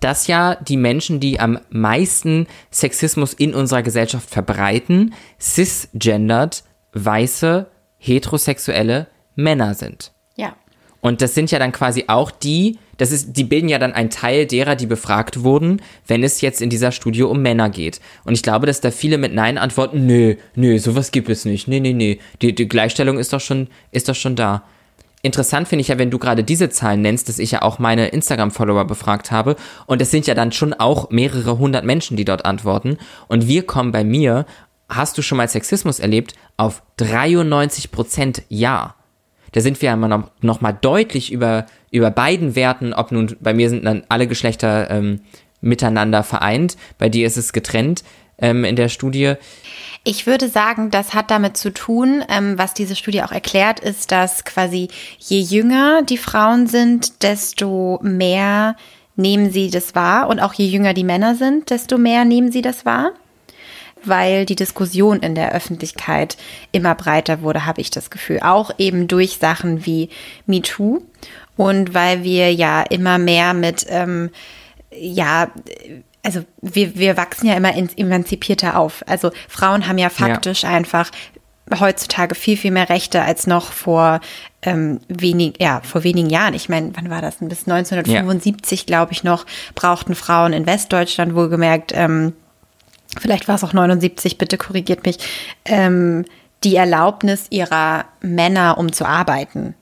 dass 0.03 0.27
ja 0.27 0.57
die 0.57 0.77
Menschen, 0.77 1.21
die 1.21 1.39
am 1.39 1.61
meisten 1.71 2.49
Sexismus 2.73 3.33
in 3.33 3.55
unserer 3.55 3.83
Gesellschaft 3.83 4.29
verbreiten, 4.29 5.15
cisgendered, 5.41 6.65
weiße, 6.93 7.71
heterosexuelle 7.99 9.07
Männer 9.37 9.75
sind. 9.75 10.13
Ja. 10.37 10.57
Und 11.01 11.23
das 11.23 11.35
sind 11.35 11.53
ja 11.53 11.61
dann 11.61 11.71
quasi 11.71 12.05
auch 12.09 12.33
die, 12.33 12.79
das 13.03 13.11
ist, 13.11 13.37
die 13.37 13.43
bilden 13.43 13.69
ja 13.69 13.81
dann 13.81 13.93
einen 13.93 14.11
Teil 14.11 14.47
derer, 14.47 14.77
die 14.77 14.87
befragt 14.87 15.43
wurden, 15.43 15.83
wenn 16.07 16.23
es 16.23 16.41
jetzt 16.41 16.63
in 16.63 16.71
dieser 16.71 16.93
Studie 16.93 17.25
um 17.25 17.43
Männer 17.43 17.69
geht. 17.69 18.01
Und 18.25 18.35
ich 18.35 18.45
glaube, 18.45 18.67
dass 18.67 18.81
da 18.81 18.93
viele 18.93 19.19
mit 19.19 19.35
Nein 19.35 19.59
antworten, 19.59 20.07
nö, 20.07 20.37
nö, 20.55 20.79
sowas 20.79 21.11
gibt 21.11 21.29
es 21.29 21.45
nicht. 21.45 21.67
Nee, 21.67 21.81
nee, 21.81 21.95
nee. 21.95 22.21
Die, 22.43 22.55
die 22.55 22.69
Gleichstellung 22.69 23.19
ist 23.19 23.33
doch 23.33 23.41
schon, 23.41 23.67
ist 23.91 24.09
doch 24.09 24.15
schon 24.15 24.37
da. 24.37 24.63
Interessant 25.21 25.67
finde 25.67 25.81
ich 25.81 25.89
ja, 25.89 25.99
wenn 25.99 26.13
du 26.13 26.21
gerade 26.21 26.45
diese 26.45 26.71
Zahlen 26.71 27.01
nennst, 27.01 27.29
dass 27.29 27.41
ich 27.41 27.51
ja 27.51 27.63
auch 27.63 27.81
meine 27.81 28.07
Instagram-Follower 28.07 28.85
befragt 28.85 29.33
habe. 29.33 29.57
Und 29.87 30.01
es 30.01 30.13
sind 30.13 30.29
ja 30.29 30.35
dann 30.35 30.53
schon 30.53 30.73
auch 30.73 31.11
mehrere 31.11 31.59
hundert 31.59 31.85
Menschen, 31.85 32.17
die 32.17 32.25
dort 32.25 32.45
antworten. 32.45 32.99
Und 33.27 33.49
wir 33.49 33.67
kommen 33.67 33.91
bei 33.91 34.05
mir, 34.05 34.47
hast 34.89 35.19
du 35.19 35.23
schon 35.23 35.39
mal 35.39 35.49
Sexismus 35.49 35.99
erlebt, 35.99 36.35
auf 36.57 36.85
93 36.99 37.91
Prozent 37.91 38.43
Ja. 38.49 38.95
Da 39.53 39.61
sind 39.61 39.81
wir 39.81 39.89
ja 39.89 39.95
immer 39.95 40.09
noch, 40.09 40.31
noch 40.41 40.61
mal 40.61 40.73
deutlich 40.73 41.33
über, 41.33 41.67
über 41.91 42.11
beiden 42.11 42.57
Werten, 42.57 42.93
ob 42.93 43.13
nun, 43.13 43.37
bei 43.41 43.55
mir 43.55 43.69
sind 43.69 43.85
dann 43.85 44.03
alle 44.09 44.27
Geschlechter 44.27 44.91
ähm, 44.91 45.21
miteinander 45.61 46.23
vereint, 46.23 46.77
bei 46.99 47.09
dir 47.09 47.27
ist 47.27 47.37
es 47.37 47.53
getrennt 47.53 48.03
ähm, 48.39 48.65
in 48.65 48.77
der 48.77 48.89
Studie. 48.89 49.35
Ich 50.05 50.27
würde 50.27 50.49
sagen, 50.49 50.91
das 50.91 51.15
hat 51.15 51.31
damit 51.31 51.57
zu 51.57 51.73
tun, 51.73 52.25
ähm, 52.29 52.59
was 52.59 52.75
diese 52.75 52.97
Studie 52.97 53.23
auch 53.23 53.31
erklärt, 53.31 53.79
ist, 53.79 54.11
dass 54.11 54.45
quasi 54.45 54.89
je 55.19 55.41
jünger 55.41 56.03
die 56.03 56.19
Frauen 56.19 56.67
sind, 56.67 57.23
desto 57.23 58.01
mehr 58.03 58.77
nehmen 59.15 59.53
sie 59.53 59.71
das 59.71 59.95
wahr 59.95 60.29
und 60.29 60.41
auch 60.41 60.55
je 60.55 60.67
jünger 60.67 60.95
die 60.95 61.05
Männer 61.05 61.35
sind, 61.37 61.71
desto 61.71 61.99
mehr 61.99 62.25
nehmen 62.25 62.51
sie 62.51 62.63
das 62.63 62.85
wahr 62.85 63.13
weil 64.05 64.47
die 64.47 64.57
Diskussion 64.57 65.21
in 65.21 65.35
der 65.35 65.53
Öffentlichkeit 65.53 66.37
immer 66.73 66.95
breiter 66.95 67.43
wurde, 67.43 67.67
habe 67.67 67.81
ich 67.81 67.91
das 67.91 68.11
Gefühl. 68.11 68.41
Auch 68.43 68.71
eben 68.79 69.09
durch 69.09 69.39
Sachen 69.39 69.87
wie 69.87 70.09
MeToo 70.47 71.03
und 71.57 71.95
weil 71.95 72.23
wir 72.23 72.53
ja 72.53 72.83
immer 72.83 73.19
mehr 73.19 73.55
mit, 73.55 73.87
ähm, 73.89 74.31
ja, 74.91 75.51
also 76.23 76.45
wir, 76.61 76.97
wir 76.97 77.17
wachsen 77.17 77.47
ja 77.47 77.55
immer 77.55 77.75
emanzipierter 77.75 78.79
auf. 78.79 79.05
Also 79.07 79.31
Frauen 79.49 79.89
haben 79.89 79.99
ja 79.99 80.09
faktisch 80.09 80.63
ja. 80.63 80.71
einfach 80.71 81.11
heutzutage 81.79 82.35
viel, 82.35 82.57
viel 82.57 82.71
mehr 82.71 82.89
Rechte 82.89 83.23
als 83.23 83.47
noch 83.47 83.73
vor 83.73 84.21
ähm, 84.63 85.01
wenig, 85.09 85.55
ja, 85.61 85.81
vor 85.83 86.05
wenigen 86.05 86.31
Jahren. 86.31 86.55
Ich 86.55 86.69
meine, 86.69 86.93
wann 86.95 87.11
war 87.11 87.23
das? 87.23 87.37
Bis 87.37 87.67
1975, 87.67 88.81
ja. 88.81 88.87
glaube 88.87 89.13
ich, 89.13 89.25
noch 89.25 89.47
brauchten 89.75 90.15
Frauen 90.15 90.53
in 90.53 90.67
Westdeutschland 90.67 91.35
wohlgemerkt, 91.35 91.93
ähm, 91.95 92.35
vielleicht 93.21 93.49
war 93.49 93.55
es 93.55 93.65
auch 93.65 93.73
79, 93.73 94.39
bitte 94.39 94.59
korrigiert 94.59 95.05
mich, 95.05 95.19
ähm, 95.65 96.25
die 96.65 96.77
Erlaubnis 96.77 97.47
ihrer 97.51 98.05
Männer, 98.21 98.79
um 98.79 98.93
zu 98.93 99.07
arbeiten. 99.07 99.75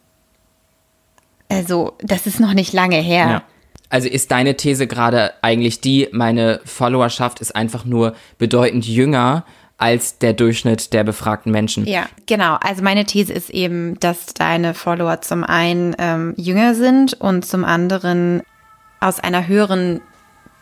Also, 1.49 1.95
das 2.01 2.27
ist 2.27 2.41
noch 2.41 2.55
nicht 2.55 2.73
lange 2.73 2.97
her. 2.97 3.29
Ja. 3.29 3.43
Also 3.91 4.09
ist 4.09 4.31
deine 4.31 4.57
These 4.57 4.87
gerade 4.87 5.33
eigentlich 5.43 5.81
die, 5.81 6.09
meine 6.13 6.61
Followerschaft 6.65 7.41
ist 7.41 7.57
einfach 7.57 7.85
nur 7.85 8.15
bedeutend 8.39 8.87
jünger 8.87 9.45
als 9.79 10.19
der 10.19 10.33
Durchschnitt 10.33 10.93
der 10.93 11.03
befragten 11.03 11.51
Menschen. 11.51 11.87
Ja, 11.87 12.07
genau. 12.27 12.57
Also 12.61 12.85
meine 12.85 13.05
These 13.05 13.33
ist 13.33 13.51
eben, 13.51 13.99
dass 13.99 14.27
deine 14.27 14.75
Follower 14.75 15.23
zum 15.23 15.43
einen 15.43 15.97
ähm, 15.99 16.35
jünger 16.37 16.75
sind 16.75 17.15
und 17.15 17.45
zum 17.45 17.65
anderen 17.65 18.43
aus 19.01 19.19
einer 19.19 19.49
höheren 19.49 20.01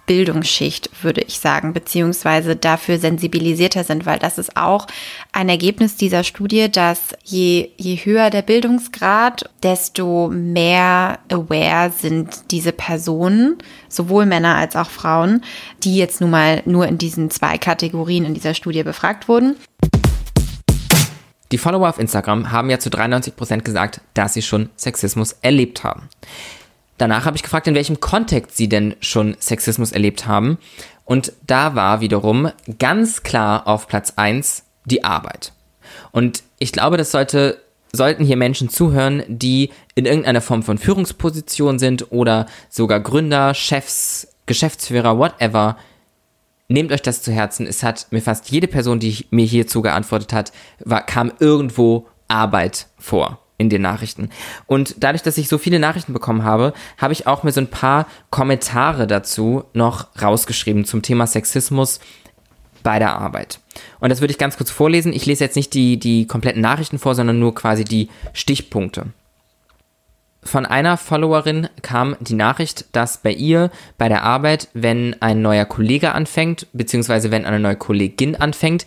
Bildungsschicht, 0.08 0.90
würde 1.02 1.20
ich 1.20 1.38
sagen, 1.38 1.72
beziehungsweise 1.72 2.56
dafür 2.56 2.98
sensibilisierter 2.98 3.84
sind, 3.84 4.06
weil 4.06 4.18
das 4.18 4.38
ist 4.38 4.56
auch 4.56 4.88
ein 5.32 5.48
Ergebnis 5.48 5.96
dieser 5.96 6.24
Studie, 6.24 6.68
dass 6.68 7.14
je, 7.22 7.68
je 7.76 7.94
höher 7.96 8.30
der 8.30 8.42
Bildungsgrad, 8.42 9.48
desto 9.62 10.28
mehr 10.28 11.18
aware 11.30 11.92
sind 11.96 12.50
diese 12.50 12.72
Personen, 12.72 13.58
sowohl 13.88 14.24
Männer 14.26 14.56
als 14.56 14.74
auch 14.74 14.90
Frauen, 14.90 15.44
die 15.84 15.96
jetzt 15.96 16.20
nun 16.20 16.30
mal 16.30 16.62
nur 16.64 16.88
in 16.88 16.98
diesen 16.98 17.30
zwei 17.30 17.58
Kategorien 17.58 18.24
in 18.24 18.34
dieser 18.34 18.54
Studie 18.54 18.82
befragt 18.82 19.28
wurden. 19.28 19.56
Die 21.52 21.58
Follower 21.58 21.88
auf 21.88 21.98
Instagram 21.98 22.50
haben 22.50 22.70
ja 22.70 22.78
zu 22.78 22.88
93% 22.88 23.60
gesagt, 23.60 24.00
dass 24.14 24.34
sie 24.34 24.42
schon 24.42 24.70
Sexismus 24.76 25.36
erlebt 25.42 25.84
haben. 25.84 26.08
Danach 26.98 27.24
habe 27.24 27.36
ich 27.36 27.42
gefragt, 27.44 27.68
in 27.68 27.74
welchem 27.74 28.00
Kontext 28.00 28.56
sie 28.56 28.68
denn 28.68 28.96
schon 29.00 29.36
Sexismus 29.38 29.92
erlebt 29.92 30.26
haben. 30.26 30.58
Und 31.04 31.32
da 31.46 31.74
war 31.74 32.00
wiederum 32.00 32.50
ganz 32.78 33.22
klar 33.22 33.66
auf 33.66 33.86
Platz 33.86 34.14
1 34.16 34.64
die 34.84 35.04
Arbeit. 35.04 35.52
Und 36.10 36.42
ich 36.58 36.72
glaube, 36.72 36.96
das 36.96 37.12
sollte, 37.12 37.62
sollten 37.92 38.24
hier 38.24 38.36
Menschen 38.36 38.68
zuhören, 38.68 39.22
die 39.28 39.70
in 39.94 40.06
irgendeiner 40.06 40.40
Form 40.40 40.62
von 40.62 40.76
Führungsposition 40.76 41.78
sind 41.78 42.12
oder 42.12 42.46
sogar 42.68 43.00
Gründer, 43.00 43.54
Chefs, 43.54 44.28
Geschäftsführer, 44.46 45.18
whatever. 45.18 45.78
Nehmt 46.66 46.92
euch 46.92 47.02
das 47.02 47.22
zu 47.22 47.32
Herzen. 47.32 47.66
Es 47.66 47.82
hat 47.82 48.08
mir 48.10 48.20
fast 48.20 48.50
jede 48.50 48.66
Person, 48.66 48.98
die 48.98 49.24
mir 49.30 49.46
hierzu 49.46 49.82
geantwortet 49.82 50.32
hat, 50.32 50.52
war, 50.80 51.06
kam 51.06 51.32
irgendwo 51.38 52.08
Arbeit 52.26 52.88
vor 52.98 53.38
in 53.58 53.68
den 53.68 53.82
Nachrichten. 53.82 54.30
Und 54.66 54.96
dadurch, 55.00 55.22
dass 55.22 55.36
ich 55.36 55.48
so 55.48 55.58
viele 55.58 55.80
Nachrichten 55.80 56.12
bekommen 56.12 56.44
habe, 56.44 56.72
habe 56.96 57.12
ich 57.12 57.26
auch 57.26 57.42
mir 57.42 57.52
so 57.52 57.60
ein 57.60 57.70
paar 57.70 58.06
Kommentare 58.30 59.06
dazu 59.06 59.64
noch 59.74 60.08
rausgeschrieben 60.22 60.84
zum 60.84 61.02
Thema 61.02 61.26
Sexismus 61.26 62.00
bei 62.82 62.98
der 62.98 63.18
Arbeit. 63.18 63.60
Und 64.00 64.10
das 64.10 64.20
würde 64.20 64.30
ich 64.30 64.38
ganz 64.38 64.56
kurz 64.56 64.70
vorlesen. 64.70 65.12
Ich 65.12 65.26
lese 65.26 65.44
jetzt 65.44 65.56
nicht 65.56 65.74
die, 65.74 65.98
die 65.98 66.26
kompletten 66.26 66.62
Nachrichten 66.62 66.98
vor, 66.98 67.14
sondern 67.14 67.38
nur 67.38 67.54
quasi 67.54 67.84
die 67.84 68.08
Stichpunkte. 68.32 69.06
Von 70.42 70.64
einer 70.64 70.96
Followerin 70.96 71.68
kam 71.82 72.16
die 72.20 72.34
Nachricht, 72.34 72.86
dass 72.92 73.18
bei 73.18 73.32
ihr 73.32 73.70
bei 73.98 74.08
der 74.08 74.22
Arbeit, 74.22 74.68
wenn 74.72 75.16
ein 75.20 75.42
neuer 75.42 75.64
Kollege 75.64 76.12
anfängt, 76.12 76.68
beziehungsweise 76.72 77.30
wenn 77.30 77.44
eine 77.44 77.58
neue 77.58 77.76
Kollegin 77.76 78.36
anfängt, 78.36 78.86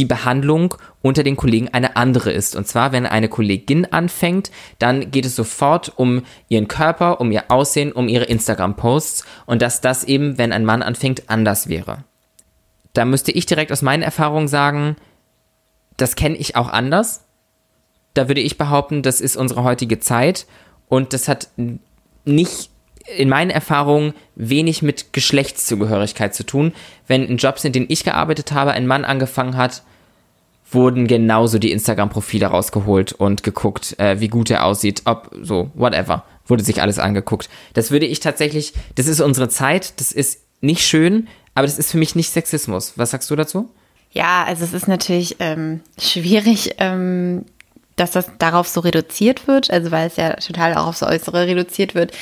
die 0.00 0.04
Behandlung 0.06 0.74
unter 1.02 1.22
den 1.22 1.36
Kollegen 1.36 1.68
eine 1.68 1.96
andere 1.96 2.32
ist. 2.32 2.56
Und 2.56 2.66
zwar, 2.66 2.90
wenn 2.90 3.06
eine 3.06 3.28
Kollegin 3.28 3.86
anfängt, 3.92 4.50
dann 4.78 5.10
geht 5.10 5.26
es 5.26 5.36
sofort 5.36 5.92
um 5.96 6.22
ihren 6.48 6.66
Körper, 6.68 7.20
um 7.20 7.30
ihr 7.30 7.44
Aussehen, 7.50 7.92
um 7.92 8.08
ihre 8.08 8.24
Instagram-Posts 8.24 9.24
und 9.46 9.62
dass 9.62 9.80
das 9.80 10.04
eben, 10.04 10.38
wenn 10.38 10.52
ein 10.52 10.64
Mann 10.64 10.82
anfängt, 10.82 11.30
anders 11.30 11.68
wäre 11.68 12.04
da 12.92 13.04
müsste 13.04 13.32
ich 13.32 13.46
direkt 13.46 13.72
aus 13.72 13.82
meinen 13.82 14.02
Erfahrungen 14.02 14.48
sagen, 14.48 14.96
das 15.96 16.16
kenne 16.16 16.36
ich 16.36 16.56
auch 16.56 16.68
anders. 16.68 17.24
Da 18.14 18.28
würde 18.28 18.40
ich 18.40 18.58
behaupten, 18.58 19.02
das 19.02 19.20
ist 19.20 19.36
unsere 19.36 19.62
heutige 19.62 20.00
Zeit 20.00 20.46
und 20.88 21.12
das 21.12 21.28
hat 21.28 21.48
nicht 22.24 22.70
in 23.16 23.28
meinen 23.28 23.50
Erfahrungen 23.50 24.14
wenig 24.34 24.82
mit 24.82 25.12
Geschlechtszugehörigkeit 25.12 26.34
zu 26.34 26.44
tun. 26.44 26.72
Wenn 27.06 27.24
in 27.24 27.38
Jobs, 27.38 27.64
in 27.64 27.72
denen 27.72 27.86
ich 27.88 28.04
gearbeitet 28.04 28.52
habe, 28.52 28.72
ein 28.72 28.86
Mann 28.86 29.04
angefangen 29.04 29.56
hat, 29.56 29.82
wurden 30.70 31.06
genauso 31.06 31.58
die 31.58 31.72
Instagram-Profile 31.72 32.46
rausgeholt 32.46 33.12
und 33.12 33.42
geguckt, 33.42 33.98
äh, 33.98 34.20
wie 34.20 34.28
gut 34.28 34.50
er 34.50 34.64
aussieht, 34.64 35.02
ob 35.04 35.34
so, 35.42 35.70
whatever, 35.74 36.24
wurde 36.46 36.64
sich 36.64 36.80
alles 36.82 36.98
angeguckt. 36.98 37.48
Das 37.74 37.90
würde 37.90 38.06
ich 38.06 38.20
tatsächlich, 38.20 38.74
das 38.94 39.06
ist 39.06 39.20
unsere 39.20 39.48
Zeit, 39.48 39.98
das 40.00 40.12
ist 40.12 40.40
nicht 40.60 40.86
schön, 40.86 41.28
aber 41.54 41.66
das 41.66 41.78
ist 41.78 41.90
für 41.90 41.98
mich 41.98 42.14
nicht 42.14 42.30
Sexismus. 42.30 42.94
Was 42.96 43.10
sagst 43.10 43.30
du 43.30 43.36
dazu? 43.36 43.70
Ja, 44.12 44.44
also 44.44 44.64
es 44.64 44.72
ist 44.72 44.88
natürlich 44.88 45.36
ähm, 45.38 45.80
schwierig, 45.98 46.74
ähm, 46.78 47.44
dass 47.96 48.12
das 48.12 48.26
darauf 48.38 48.66
so 48.66 48.80
reduziert 48.80 49.46
wird, 49.46 49.70
also 49.70 49.90
weil 49.90 50.06
es 50.06 50.16
ja 50.16 50.34
total 50.34 50.74
auch 50.74 50.86
aufs 50.86 51.02
Äußere 51.02 51.46
reduziert 51.46 51.94
wird. 51.94 52.12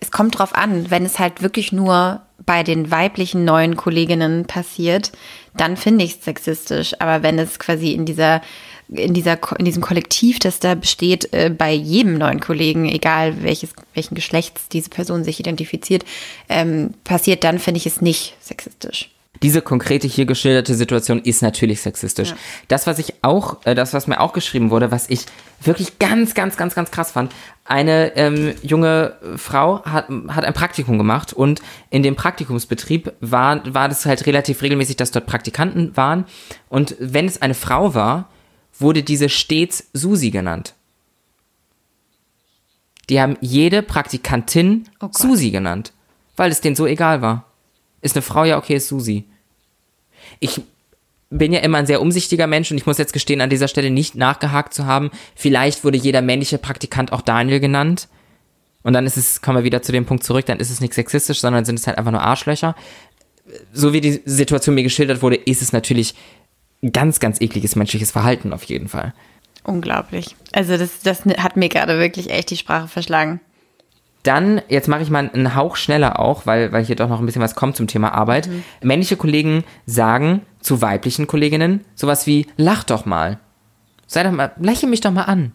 Es 0.00 0.10
kommt 0.10 0.38
drauf 0.38 0.54
an, 0.54 0.90
wenn 0.90 1.04
es 1.04 1.18
halt 1.18 1.42
wirklich 1.42 1.72
nur 1.72 2.20
bei 2.44 2.62
den 2.62 2.90
weiblichen 2.90 3.44
neuen 3.44 3.76
Kolleginnen 3.76 4.46
passiert, 4.46 5.12
dann 5.56 5.76
finde 5.76 6.04
ich 6.04 6.16
es 6.18 6.24
sexistisch. 6.24 6.94
Aber 7.00 7.22
wenn 7.22 7.38
es 7.38 7.58
quasi 7.58 7.92
in 7.92 8.04
dieser 8.04 8.42
in, 8.88 9.14
dieser, 9.14 9.38
in 9.58 9.64
diesem 9.64 9.82
Kollektiv, 9.82 10.38
das 10.38 10.60
da 10.60 10.76
besteht, 10.76 11.32
äh, 11.32 11.50
bei 11.50 11.72
jedem 11.72 12.18
neuen 12.18 12.38
Kollegen, 12.38 12.88
egal 12.88 13.42
welches, 13.42 13.70
welchen 13.94 14.14
Geschlechts 14.14 14.68
diese 14.68 14.90
Person 14.90 15.24
sich 15.24 15.40
identifiziert, 15.40 16.04
ähm, 16.48 16.94
passiert, 17.02 17.42
dann 17.42 17.58
finde 17.58 17.78
ich 17.78 17.86
es 17.86 18.00
nicht 18.00 18.36
sexistisch. 18.40 19.10
Diese 19.42 19.62
konkrete 19.62 20.06
hier 20.06 20.26
geschilderte 20.26 20.74
Situation 20.74 21.20
ist 21.20 21.42
natürlich 21.42 21.80
sexistisch. 21.80 22.30
Ja. 22.30 22.36
Das, 22.68 22.86
was 22.86 22.98
ich 22.98 23.14
auch, 23.22 23.64
äh, 23.64 23.74
das, 23.74 23.92
was 23.92 24.06
mir 24.06 24.20
auch 24.20 24.32
geschrieben 24.32 24.70
wurde, 24.70 24.90
was 24.90 25.08
ich 25.10 25.26
wirklich 25.62 25.98
ganz, 25.98 26.34
ganz, 26.34 26.56
ganz, 26.56 26.74
ganz 26.74 26.90
krass 26.90 27.10
fand, 27.10 27.32
eine 27.64 28.16
ähm, 28.16 28.54
junge 28.62 29.16
Frau 29.36 29.84
hat, 29.84 30.08
hat 30.28 30.44
ein 30.44 30.54
Praktikum 30.54 30.98
gemacht 30.98 31.32
und 31.32 31.60
in 31.90 32.02
dem 32.02 32.16
Praktikumsbetrieb 32.16 33.12
war, 33.20 33.62
war 33.72 33.88
das 33.88 34.06
halt 34.06 34.26
relativ 34.26 34.62
regelmäßig, 34.62 34.96
dass 34.96 35.10
dort 35.10 35.26
Praktikanten 35.26 35.96
waren. 35.96 36.24
Und 36.68 36.96
wenn 36.98 37.26
es 37.26 37.42
eine 37.42 37.54
Frau 37.54 37.94
war, 37.94 38.28
wurde 38.78 39.02
diese 39.02 39.28
stets 39.28 39.88
Susi 39.92 40.30
genannt. 40.30 40.74
Die 43.08 43.20
haben 43.20 43.36
jede 43.40 43.82
Praktikantin 43.82 44.88
oh 45.00 45.08
Susi 45.12 45.50
genannt, 45.50 45.92
weil 46.36 46.50
es 46.50 46.60
denen 46.60 46.76
so 46.76 46.86
egal 46.86 47.22
war. 47.22 47.45
Ist 48.06 48.14
eine 48.14 48.22
Frau, 48.22 48.44
ja 48.44 48.56
okay, 48.56 48.76
ist 48.76 48.86
Susi. 48.86 49.24
Ich 50.38 50.60
bin 51.28 51.52
ja 51.52 51.58
immer 51.58 51.78
ein 51.78 51.86
sehr 51.86 52.00
umsichtiger 52.00 52.46
Mensch 52.46 52.70
und 52.70 52.76
ich 52.76 52.86
muss 52.86 52.98
jetzt 52.98 53.12
gestehen, 53.12 53.40
an 53.40 53.50
dieser 53.50 53.66
Stelle 53.66 53.90
nicht 53.90 54.14
nachgehakt 54.14 54.72
zu 54.72 54.86
haben. 54.86 55.10
Vielleicht 55.34 55.82
wurde 55.82 55.98
jeder 55.98 56.22
männliche 56.22 56.56
Praktikant 56.56 57.12
auch 57.12 57.20
Daniel 57.20 57.58
genannt. 57.58 58.06
Und 58.84 58.92
dann 58.92 59.06
ist 59.06 59.16
es, 59.16 59.42
kommen 59.42 59.58
wir 59.58 59.64
wieder 59.64 59.82
zu 59.82 59.90
dem 59.90 60.06
Punkt 60.06 60.22
zurück, 60.22 60.46
dann 60.46 60.60
ist 60.60 60.70
es 60.70 60.80
nicht 60.80 60.94
sexistisch, 60.94 61.40
sondern 61.40 61.64
sind 61.64 61.80
es 61.80 61.88
halt 61.88 61.98
einfach 61.98 62.12
nur 62.12 62.22
Arschlöcher. 62.22 62.76
So 63.72 63.92
wie 63.92 64.00
die 64.00 64.22
Situation 64.24 64.76
mir 64.76 64.84
geschildert 64.84 65.20
wurde, 65.20 65.34
ist 65.34 65.62
es 65.62 65.72
natürlich 65.72 66.14
ganz, 66.92 67.18
ganz 67.18 67.40
ekliges 67.40 67.74
menschliches 67.74 68.12
Verhalten 68.12 68.52
auf 68.52 68.62
jeden 68.62 68.86
Fall. 68.86 69.12
Unglaublich. 69.64 70.36
Also 70.52 70.76
das, 70.76 71.00
das 71.02 71.24
hat 71.24 71.56
mir 71.56 71.68
gerade 71.68 71.98
wirklich 71.98 72.30
echt 72.30 72.50
die 72.50 72.56
Sprache 72.56 72.86
verschlagen. 72.86 73.40
Dann, 74.26 74.60
jetzt 74.68 74.88
mache 74.88 75.02
ich 75.02 75.10
mal 75.10 75.30
einen 75.32 75.54
Hauch 75.54 75.76
schneller 75.76 76.18
auch, 76.18 76.46
weil, 76.46 76.72
weil 76.72 76.84
hier 76.84 76.96
doch 76.96 77.08
noch 77.08 77.20
ein 77.20 77.26
bisschen 77.26 77.42
was 77.42 77.54
kommt 77.54 77.76
zum 77.76 77.86
Thema 77.86 78.12
Arbeit. 78.12 78.48
Mhm. 78.48 78.64
Männliche 78.82 79.16
Kollegen 79.16 79.62
sagen 79.86 80.42
zu 80.60 80.82
weiblichen 80.82 81.28
Kolleginnen 81.28 81.84
sowas 81.94 82.26
wie, 82.26 82.48
lach 82.56 82.82
doch 82.82 83.06
mal. 83.06 83.38
Sei 84.08 84.24
doch 84.24 84.32
mal, 84.32 84.50
lächle 84.58 84.88
mich 84.88 85.00
doch 85.00 85.12
mal 85.12 85.22
an. 85.22 85.52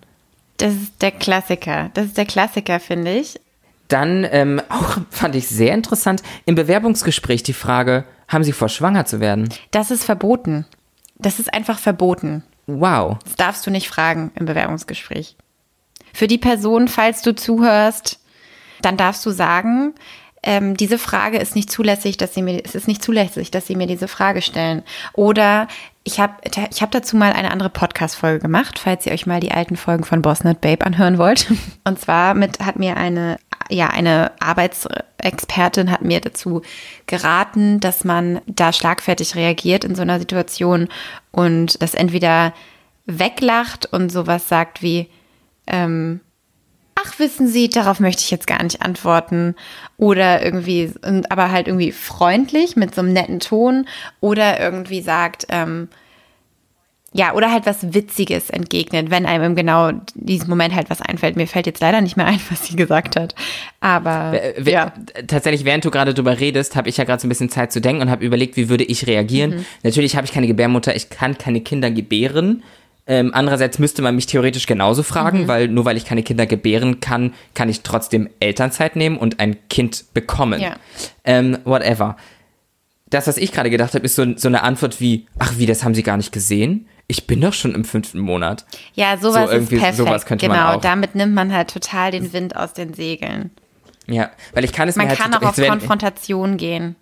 Das 0.56 0.74
ist 0.74 1.02
der 1.02 1.12
Klassiker. 1.12 1.90
Das 1.96 2.06
ist 2.06 2.18
der 2.18 2.26
Klassiker, 2.26 2.80
finde 2.80 3.12
ich. 3.12 3.42
Dann 3.90 4.26
ähm, 4.32 4.62
auch 4.70 5.00
fand 5.10 5.36
ich 5.36 5.50
sehr 5.50 5.74
interessant 5.74 6.24
im 6.46 6.56
Bewerbungsgespräch 6.56 7.44
die 7.44 7.54
Frage, 7.54 8.06
haben 8.30 8.46
Sie 8.46 8.54
vor, 8.54 8.70
schwanger 8.70 9.06
zu 9.06 9.20
werden? 9.20 9.50
Das 9.72 9.92
ist 9.92 10.06
verboten. 10.06 10.66
Das 11.18 11.40
ist 11.40 11.54
einfach 11.54 11.78
verboten. 11.78 12.44
Wow. 12.68 13.18
Das 13.26 13.36
darfst 13.36 13.68
du 13.68 13.72
nicht 13.72 13.90
fragen 13.90 14.32
im 14.36 14.46
Bewerbungsgespräch. 14.46 15.36
Für 16.14 16.28
die 16.28 16.38
Person, 16.38 16.88
falls 16.88 17.22
du 17.22 17.36
zuhörst, 17.36 18.21
dann 18.86 18.98
darfst 18.98 19.26
du 19.26 19.32
sagen, 19.32 19.94
ähm, 20.44 20.76
diese 20.76 20.98
Frage 20.98 21.38
ist 21.38 21.56
nicht 21.56 21.72
zulässig, 21.72 22.18
dass 22.18 22.34
sie 22.34 22.42
mir, 22.42 22.62
es 22.66 22.74
ist 22.74 22.88
nicht 22.88 23.04
zulässig, 23.04 23.52
dass 23.52 23.68
sie 23.68 23.76
mir 23.76 23.86
diese 23.86 24.08
Frage 24.08 24.42
stellen. 24.42 24.82
Oder 25.14 25.68
ich 26.04 26.20
habe 26.20 26.34
ich 26.72 26.82
hab 26.82 26.90
dazu 26.90 27.16
mal 27.16 27.32
eine 27.32 27.52
andere 27.52 27.70
Podcast-Folge 27.70 28.40
gemacht, 28.40 28.80
falls 28.80 29.06
ihr 29.06 29.12
euch 29.12 29.28
mal 29.28 29.40
die 29.40 29.52
alten 29.52 29.78
Folgen 29.78 30.04
von 30.04 30.24
Boss 30.24 30.44
Not 30.44 30.60
Babe 30.60 30.84
anhören 30.84 31.20
wollt. 31.20 31.52
Und 31.84 32.00
zwar 32.00 32.34
mit, 32.34 32.60
hat 32.60 32.80
mir 32.80 32.98
eine, 32.98 33.38
ja, 33.70 33.90
eine 33.90 34.32
Arbeitsexpertin 34.40 35.92
hat 35.92 36.02
mir 36.02 36.22
dazu 36.22 36.64
geraten, 37.06 37.80
dass 37.80 38.04
man 38.04 38.42
da 38.48 38.74
schlagfertig 38.74 39.36
reagiert 39.36 39.84
in 39.84 39.94
so 39.94 40.02
einer 40.02 40.18
Situation 40.18 40.90
und 41.32 41.82
das 41.82 41.94
entweder 41.94 42.54
weglacht 43.06 43.86
und 43.86 44.12
sowas 44.12 44.50
sagt 44.50 44.82
wie, 44.82 45.08
ähm, 45.68 46.20
ach, 47.04 47.20
wissen 47.20 47.48
Sie, 47.48 47.70
darauf 47.70 48.00
möchte 48.00 48.24
ich 48.24 48.32
jetzt 48.32 48.48
gar 48.48 48.62
nicht 48.64 48.82
antworten. 48.82 49.56
Oder 49.98 50.44
irgendwie, 50.44 50.92
aber 51.30 51.52
halt 51.52 51.68
irgendwie 51.68 51.92
freundlich 51.92 52.76
mit 52.76 52.96
so 52.96 53.02
einem 53.02 53.14
netten 53.14 53.40
Ton. 53.40 53.88
Oder 54.20 54.60
irgendwie 54.60 55.02
sagt, 55.02 55.48
ähm, 55.50 55.90
ja, 57.14 57.34
oder 57.34 57.52
halt 57.52 57.66
was 57.66 57.94
Witziges 57.94 58.50
entgegnet, 58.50 59.12
wenn 59.12 59.26
einem 59.26 59.44
im 59.44 59.56
genau 59.56 59.92
diesem 60.16 60.50
Moment 60.50 60.74
halt 60.74 60.90
was 60.90 61.02
einfällt. 61.02 61.36
Mir 61.36 61.46
fällt 61.46 61.66
jetzt 61.66 61.82
leider 61.82 62.00
nicht 62.00 62.16
mehr 62.16 62.26
ein, 62.28 62.40
was 62.50 62.68
sie 62.68 62.76
gesagt 62.76 63.20
hat. 63.20 63.36
Aber 63.82 64.40
ja. 64.64 64.94
tatsächlich, 65.28 65.66
während 65.66 65.84
du 65.84 65.92
gerade 65.92 66.14
drüber 66.14 66.40
redest, 66.40 66.76
habe 66.76 66.88
ich 66.88 66.98
ja 66.98 67.04
gerade 67.04 67.22
so 67.22 67.28
ein 67.28 67.30
bisschen 67.30 67.50
Zeit 67.50 67.74
zu 67.74 67.82
denken 67.82 68.04
und 68.04 68.10
habe 68.10 68.24
überlegt, 68.24 68.56
wie 68.56 68.70
würde 68.70 68.86
ich 68.86 69.08
reagieren. 69.08 69.52
Mhm. 69.52 69.66
Natürlich 69.84 70.16
habe 70.16 70.26
ich 70.26 70.32
keine 70.32 70.48
Gebärmutter, 70.48 70.96
ich 70.96 71.10
kann 71.10 71.38
keine 71.38 71.62
Kinder 71.62 71.92
gebären. 71.92 72.64
Ähm, 73.12 73.32
andererseits 73.34 73.78
müsste 73.78 74.02
man 74.02 74.16
mich 74.16 74.26
theoretisch 74.26 74.68
genauso 74.68 75.04
fragen, 75.04 75.42
mhm. 75.42 75.48
weil 75.50 75.68
nur 75.68 75.84
weil 75.84 75.98
ich 75.98 76.06
keine 76.06 76.24
Kinder 76.24 76.46
gebären 76.46 77.02
kann, 77.02 77.34
kann 77.54 77.68
ich 77.68 77.82
trotzdem 77.82 78.30
Elternzeit 78.40 78.96
nehmen 78.96 79.18
und 79.18 79.42
ein 79.42 79.58
Kind 79.68 80.06
bekommen. 80.14 80.62
Ja. 80.62 80.78
Ähm, 81.26 81.58
whatever. 81.66 82.16
Das, 83.10 83.28
was 83.28 83.36
ich 83.36 83.52
gerade 83.52 83.70
gedacht 83.70 83.96
habe, 83.96 84.06
ist 84.06 84.16
so, 84.16 84.38
so 84.38 84.48
eine 84.48 84.64
Antwort 84.64 85.02
wie, 85.02 85.28
ach 85.40 85.56
wie, 85.58 85.66
das 85.66 85.84
haben 85.84 85.94
sie 85.94 86.04
gar 86.04 86.16
nicht 86.16 86.32
gesehen? 86.32 86.88
Ich 87.08 87.28
bin 87.28 87.42
doch 87.42 87.52
schon 87.52 87.76
im 87.76 87.84
fünften 87.84 88.20
Monat. 88.20 88.66
Ja, 88.94 89.18
sowas 89.18 89.52
so 89.52 89.58
ist 89.58 89.68
perfekt. 89.68 89.98
Sowas 89.98 90.26
könnte 90.26 90.48
genau, 90.48 90.68
man 90.68 90.76
auch. 90.78 90.82
damit 90.82 91.14
nimmt 91.14 91.34
man 91.34 91.52
halt 91.52 91.70
total 91.70 92.12
den 92.12 92.32
Wind 92.32 92.56
aus 92.56 92.72
den 92.72 92.94
Segeln. 92.94 93.52
Ja, 94.08 94.32
weil 94.54 94.64
ich 94.64 94.72
kann 94.72 94.88
es 94.88 94.96
man 94.96 95.08
mir 95.08 95.10
halt... 95.10 95.20
Man 95.20 95.32
kann 95.32 95.44
auch 95.44 95.50
auf 95.50 95.58
Konfrontation 95.58 96.56
gehen. 96.56 96.96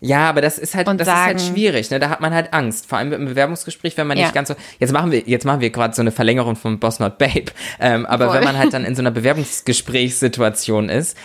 Ja, 0.00 0.28
aber 0.28 0.40
das 0.40 0.58
ist 0.58 0.74
halt, 0.76 0.86
Und 0.86 1.00
das 1.00 1.08
ist 1.08 1.14
halt 1.14 1.40
sagen- 1.40 1.54
schwierig, 1.54 1.90
ne? 1.90 1.98
Da 1.98 2.08
hat 2.08 2.20
man 2.20 2.32
halt 2.32 2.52
Angst. 2.54 2.86
Vor 2.86 2.98
allem 2.98 3.12
im 3.12 3.24
Bewerbungsgespräch, 3.26 3.96
wenn 3.96 4.06
man 4.06 4.16
Ja. 4.16 4.24
nicht 4.26 4.34
ganz 4.34 4.48
so. 4.48 4.54
Jetzt 4.78 4.92
machen 4.92 5.10
wir, 5.10 5.22
jetzt 5.26 5.44
machen 5.44 5.60
wir 5.60 5.70
gerade 5.70 5.92
so 5.94 6.02
eine 6.02 6.12
Verlängerung 6.12 6.54
von 6.54 6.78
Boss 6.78 7.00
Not 7.00 7.18
Babe. 7.18 7.46
Ähm, 7.80 8.06
aber 8.06 8.26
Voll. 8.26 8.36
wenn 8.36 8.44
man 8.44 8.56
halt 8.58 8.72
dann 8.72 8.84
in 8.84 8.94
so 8.94 9.02
einer 9.02 9.10
Bewerbungsgesprächssituation 9.10 10.88
ist, 10.88 11.16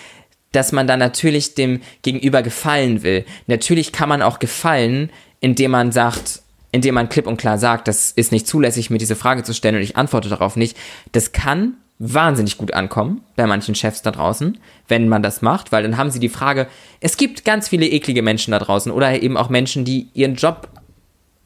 dass 0.52 0.72
man 0.72 0.88
dann 0.88 1.00
natürlich 1.00 1.56
dem 1.56 1.82
Gegenüber 2.04 2.42
gefallen 2.44 3.04
will. 3.04 3.26
Natürlich 3.48 3.92
kann 3.92 4.10
man 4.10 4.22
auch 4.22 4.40
gefallen, 4.40 5.12
indem 5.40 5.72
man 5.72 5.92
sagt, 5.92 6.42
indem 6.72 6.96
man 6.96 7.10
klipp 7.10 7.28
und 7.28 7.38
klar 7.38 7.58
sagt, 7.58 7.88
das 7.88 8.12
ist 8.12 8.32
nicht 8.32 8.48
zulässig, 8.48 8.90
mir 8.90 8.98
diese 8.98 9.16
Frage 9.16 9.44
zu 9.44 9.54
stellen 9.54 9.76
und 9.76 9.82
ich 9.82 9.98
antworte 9.98 10.30
darauf 10.30 10.56
nicht. 10.56 10.78
Das 11.12 11.32
kann 11.32 11.74
wahnsinnig 12.06 12.58
gut 12.58 12.74
ankommen 12.74 13.22
bei 13.38 13.48
manchen 13.48 13.76
Chefs 13.76 14.02
da 14.02 14.12
draußen, 14.12 14.58
wenn 14.90 15.08
man 15.08 15.24
das 15.24 15.42
macht, 15.42 15.72
weil 15.72 15.84
dann 15.84 15.98
haben 15.98 16.12
sie 16.12 16.20
die 16.20 16.30
Frage, 16.30 16.68
es 17.00 17.16
gibt 17.16 17.46
ganz 17.46 17.70
viele 17.70 17.88
eklige 17.88 18.22
Menschen 18.22 18.52
da 18.52 18.60
draußen 18.60 18.92
oder 18.92 19.22
eben 19.22 19.38
auch 19.38 19.50
Menschen, 19.50 19.86
die 19.86 20.10
ihren 20.14 20.36
Job 20.36 20.68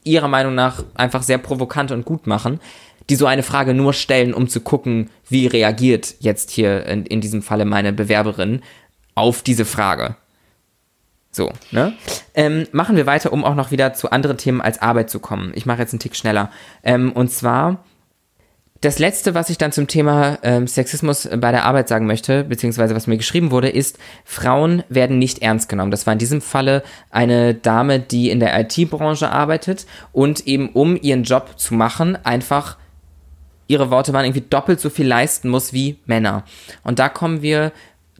ihrer 0.03 0.27
Meinung 0.27 0.55
nach 0.55 0.83
einfach 0.95 1.21
sehr 1.21 1.37
provokant 1.37 1.91
und 1.91 2.05
gut 2.05 2.25
machen, 2.25 2.59
die 3.09 3.15
so 3.15 3.27
eine 3.27 3.43
Frage 3.43 3.73
nur 3.73 3.93
stellen, 3.93 4.33
um 4.33 4.47
zu 4.47 4.61
gucken, 4.61 5.11
wie 5.29 5.45
reagiert 5.45 6.15
jetzt 6.19 6.49
hier 6.49 6.85
in, 6.87 7.05
in 7.05 7.21
diesem 7.21 7.41
Falle 7.41 7.65
meine 7.65 7.93
Bewerberin 7.93 8.61
auf 9.13 9.43
diese 9.43 9.65
Frage. 9.65 10.15
So, 11.31 11.51
ne? 11.71 11.93
Ähm, 12.33 12.67
machen 12.71 12.95
wir 12.95 13.05
weiter, 13.05 13.31
um 13.31 13.43
auch 13.43 13.53
noch 13.53 13.69
wieder 13.69 13.93
zu 13.93 14.09
anderen 14.09 14.37
Themen 14.37 14.59
als 14.59 14.81
Arbeit 14.81 15.11
zu 15.11 15.19
kommen. 15.19 15.51
Ich 15.53 15.67
mache 15.67 15.79
jetzt 15.79 15.93
einen 15.93 15.99
Tick 15.99 16.15
schneller. 16.15 16.51
Ähm, 16.83 17.11
und 17.11 17.31
zwar 17.31 17.83
das 18.81 18.99
letzte, 18.99 19.33
was 19.33 19.49
ich 19.49 19.57
dann 19.57 19.71
zum 19.71 19.87
Thema 19.87 20.37
ähm, 20.43 20.67
Sexismus 20.67 21.27
bei 21.37 21.51
der 21.51 21.65
Arbeit 21.65 21.87
sagen 21.87 22.05
möchte, 22.05 22.43
beziehungsweise 22.43 22.95
was 22.95 23.07
mir 23.07 23.17
geschrieben 23.17 23.51
wurde, 23.51 23.69
ist, 23.69 23.97
Frauen 24.23 24.83
werden 24.89 25.17
nicht 25.17 25.41
ernst 25.41 25.69
genommen. 25.69 25.91
Das 25.91 26.05
war 26.05 26.13
in 26.13 26.19
diesem 26.19 26.41
Falle 26.41 26.83
eine 27.09 27.55
Dame, 27.55 27.99
die 27.99 28.29
in 28.29 28.39
der 28.39 28.59
IT-Branche 28.59 29.29
arbeitet 29.31 29.85
und 30.11 30.45
eben 30.47 30.69
um 30.69 30.95
ihren 31.01 31.23
Job 31.23 31.57
zu 31.57 31.73
machen, 31.73 32.17
einfach 32.23 32.77
ihre 33.67 33.89
Worte 33.89 34.13
waren 34.13 34.25
irgendwie 34.25 34.45
doppelt 34.49 34.79
so 34.79 34.89
viel 34.89 35.07
leisten 35.07 35.49
muss 35.49 35.73
wie 35.73 35.97
Männer. 36.05 36.43
Und 36.83 36.99
da 36.99 37.09
kommen 37.09 37.41
wir 37.41 37.71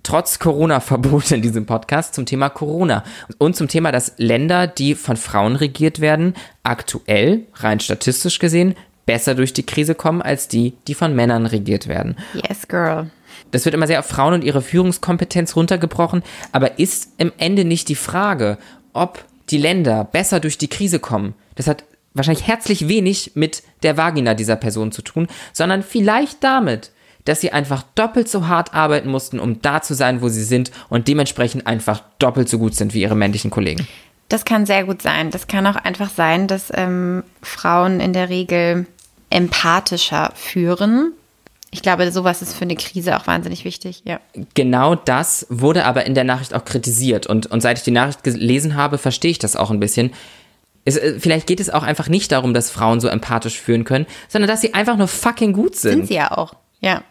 trotz 0.04 0.40
Corona-Verbot 0.40 1.32
in 1.32 1.42
diesem 1.42 1.66
Podcast 1.66 2.16
zum 2.16 2.26
Thema 2.26 2.50
Corona 2.50 3.04
und 3.38 3.56
zum 3.56 3.68
Thema, 3.68 3.92
dass 3.92 4.14
Länder, 4.18 4.68
die 4.68 4.96
von 4.96 5.18
Frauen 5.18 5.56
regiert 5.56 6.00
werden, 6.00 6.34
aktuell, 6.64 7.44
rein 7.56 7.80
statistisch 7.80 8.40
gesehen, 8.40 8.76
besser 9.08 9.34
durch 9.34 9.54
die 9.54 9.66
Krise 9.66 9.96
kommen 9.96 10.22
als 10.22 10.48
die, 10.48 10.74
die 10.88 10.94
von 10.94 11.16
Männern 11.16 11.48
regiert 11.48 11.88
werden. 11.88 12.16
Yes, 12.48 12.68
girl. 12.68 13.10
Das 13.50 13.66
wird 13.66 13.74
immer 13.74 13.88
sehr 13.88 14.00
auf 14.00 14.06
Frauen 14.06 14.36
und 14.36 14.44
ihre 14.44 14.62
Führungskompetenz 14.62 15.56
runtergebrochen, 15.56 16.22
aber 16.52 16.78
ist 16.78 17.10
im 17.18 17.32
Ende 17.40 17.66
nicht 17.66 17.90
die 17.90 17.96
Frage, 17.96 18.60
ob 18.94 19.24
die 19.50 19.58
Länder 19.58 20.04
besser 20.04 20.40
durch 20.40 20.60
die 20.60 20.68
Krise 20.68 21.00
kommen. 21.00 21.34
Das 21.56 21.68
hat 21.68 21.86
wahrscheinlich 22.14 22.48
herzlich 22.48 22.88
wenig 22.88 23.32
mit 23.36 23.64
der 23.84 23.98
Vagina 23.98 24.34
dieser 24.34 24.56
Person 24.56 24.92
zu 24.92 25.02
tun, 25.02 25.28
sondern 25.54 25.84
vielleicht 25.84 26.44
damit, 26.44 26.92
dass 27.26 27.42
sie 27.42 27.52
einfach 27.52 27.84
doppelt 27.96 28.28
so 28.28 28.48
hart 28.48 28.74
arbeiten 28.74 29.10
mussten, 29.10 29.40
um 29.40 29.62
da 29.62 29.82
zu 29.82 29.94
sein, 29.94 30.22
wo 30.22 30.30
sie 30.30 30.44
sind 30.44 30.72
und 30.90 31.08
dementsprechend 31.08 31.68
einfach 31.68 32.02
doppelt 32.20 32.50
so 32.50 32.58
gut 32.58 32.76
sind 32.76 32.94
wie 32.94 33.02
ihre 33.02 33.16
männlichen 33.16 33.52
Kollegen. 33.52 33.88
Das 34.30 34.44
kann 34.44 34.66
sehr 34.66 34.84
gut 34.84 35.02
sein. 35.02 35.32
Das 35.32 35.48
kann 35.48 35.68
auch 35.68 35.78
einfach 35.78 36.10
sein, 36.10 36.48
dass 36.48 36.72
ähm, 36.74 37.24
Frauen 37.42 38.00
in 38.00 38.14
der 38.14 38.30
Regel 38.30 38.86
empathischer 39.30 40.32
führen. 40.36 41.14
Ich 41.70 41.82
glaube, 41.82 42.10
sowas 42.12 42.42
ist 42.42 42.54
für 42.54 42.64
eine 42.64 42.76
Krise 42.76 43.18
auch 43.18 43.28
wahnsinnig 43.28 43.66
wichtig, 43.66 44.02
ja. 44.06 44.20
Genau 44.54 44.96
das 44.96 45.46
wurde 45.50 45.86
aber 45.86 46.06
in 46.06 46.16
der 46.16 46.24
Nachricht 46.24 46.54
auch 46.54 46.64
kritisiert. 46.64 47.28
Und, 47.28 47.48
und 47.48 47.62
seit 47.62 47.78
ich 47.78 47.84
die 47.84 47.92
Nachricht 47.92 48.24
gelesen 48.24 48.76
habe, 48.76 48.98
verstehe 48.98 49.32
ich 49.32 49.40
das 49.40 49.56
auch 49.56 49.70
ein 49.70 49.80
bisschen. 49.80 50.14
Es, 50.86 50.96
äh, 50.96 51.20
vielleicht 51.20 51.46
geht 51.46 51.60
es 51.60 51.70
auch 51.70 51.84
einfach 51.84 52.08
nicht 52.08 52.32
darum, 52.32 52.54
dass 52.54 52.72
Frauen 52.72 53.02
so 53.02 53.10
empathisch 53.10 53.60
führen 53.60 53.84
können, 53.84 54.06
sondern 54.30 54.48
dass 54.48 54.62
sie 54.62 54.74
einfach 54.74 54.96
nur 54.96 55.10
fucking 55.10 55.52
gut 55.52 55.76
sind. 55.76 55.92
Sind 55.92 56.08
sie 56.08 56.16
ja 56.16 56.32
auch, 56.32 56.54
ja. 56.80 57.04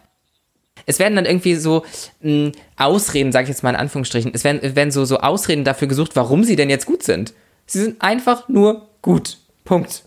Es 0.85 0.99
werden 0.99 1.15
dann 1.15 1.25
irgendwie 1.25 1.55
so 1.55 1.83
mh, 2.21 2.51
Ausreden, 2.77 3.31
sage 3.31 3.43
ich 3.43 3.49
jetzt 3.49 3.63
mal 3.63 3.71
in 3.71 3.75
Anführungsstrichen, 3.75 4.31
es 4.33 4.43
werden, 4.43 4.75
werden 4.75 4.91
so, 4.91 5.05
so 5.05 5.19
Ausreden 5.19 5.65
dafür 5.65 5.87
gesucht, 5.87 6.15
warum 6.15 6.43
sie 6.43 6.55
denn 6.55 6.69
jetzt 6.69 6.85
gut 6.85 7.03
sind. 7.03 7.33
Sie 7.67 7.79
sind 7.79 8.01
einfach 8.01 8.47
nur 8.49 8.87
gut. 9.01 9.37
Punkt. 9.65 10.03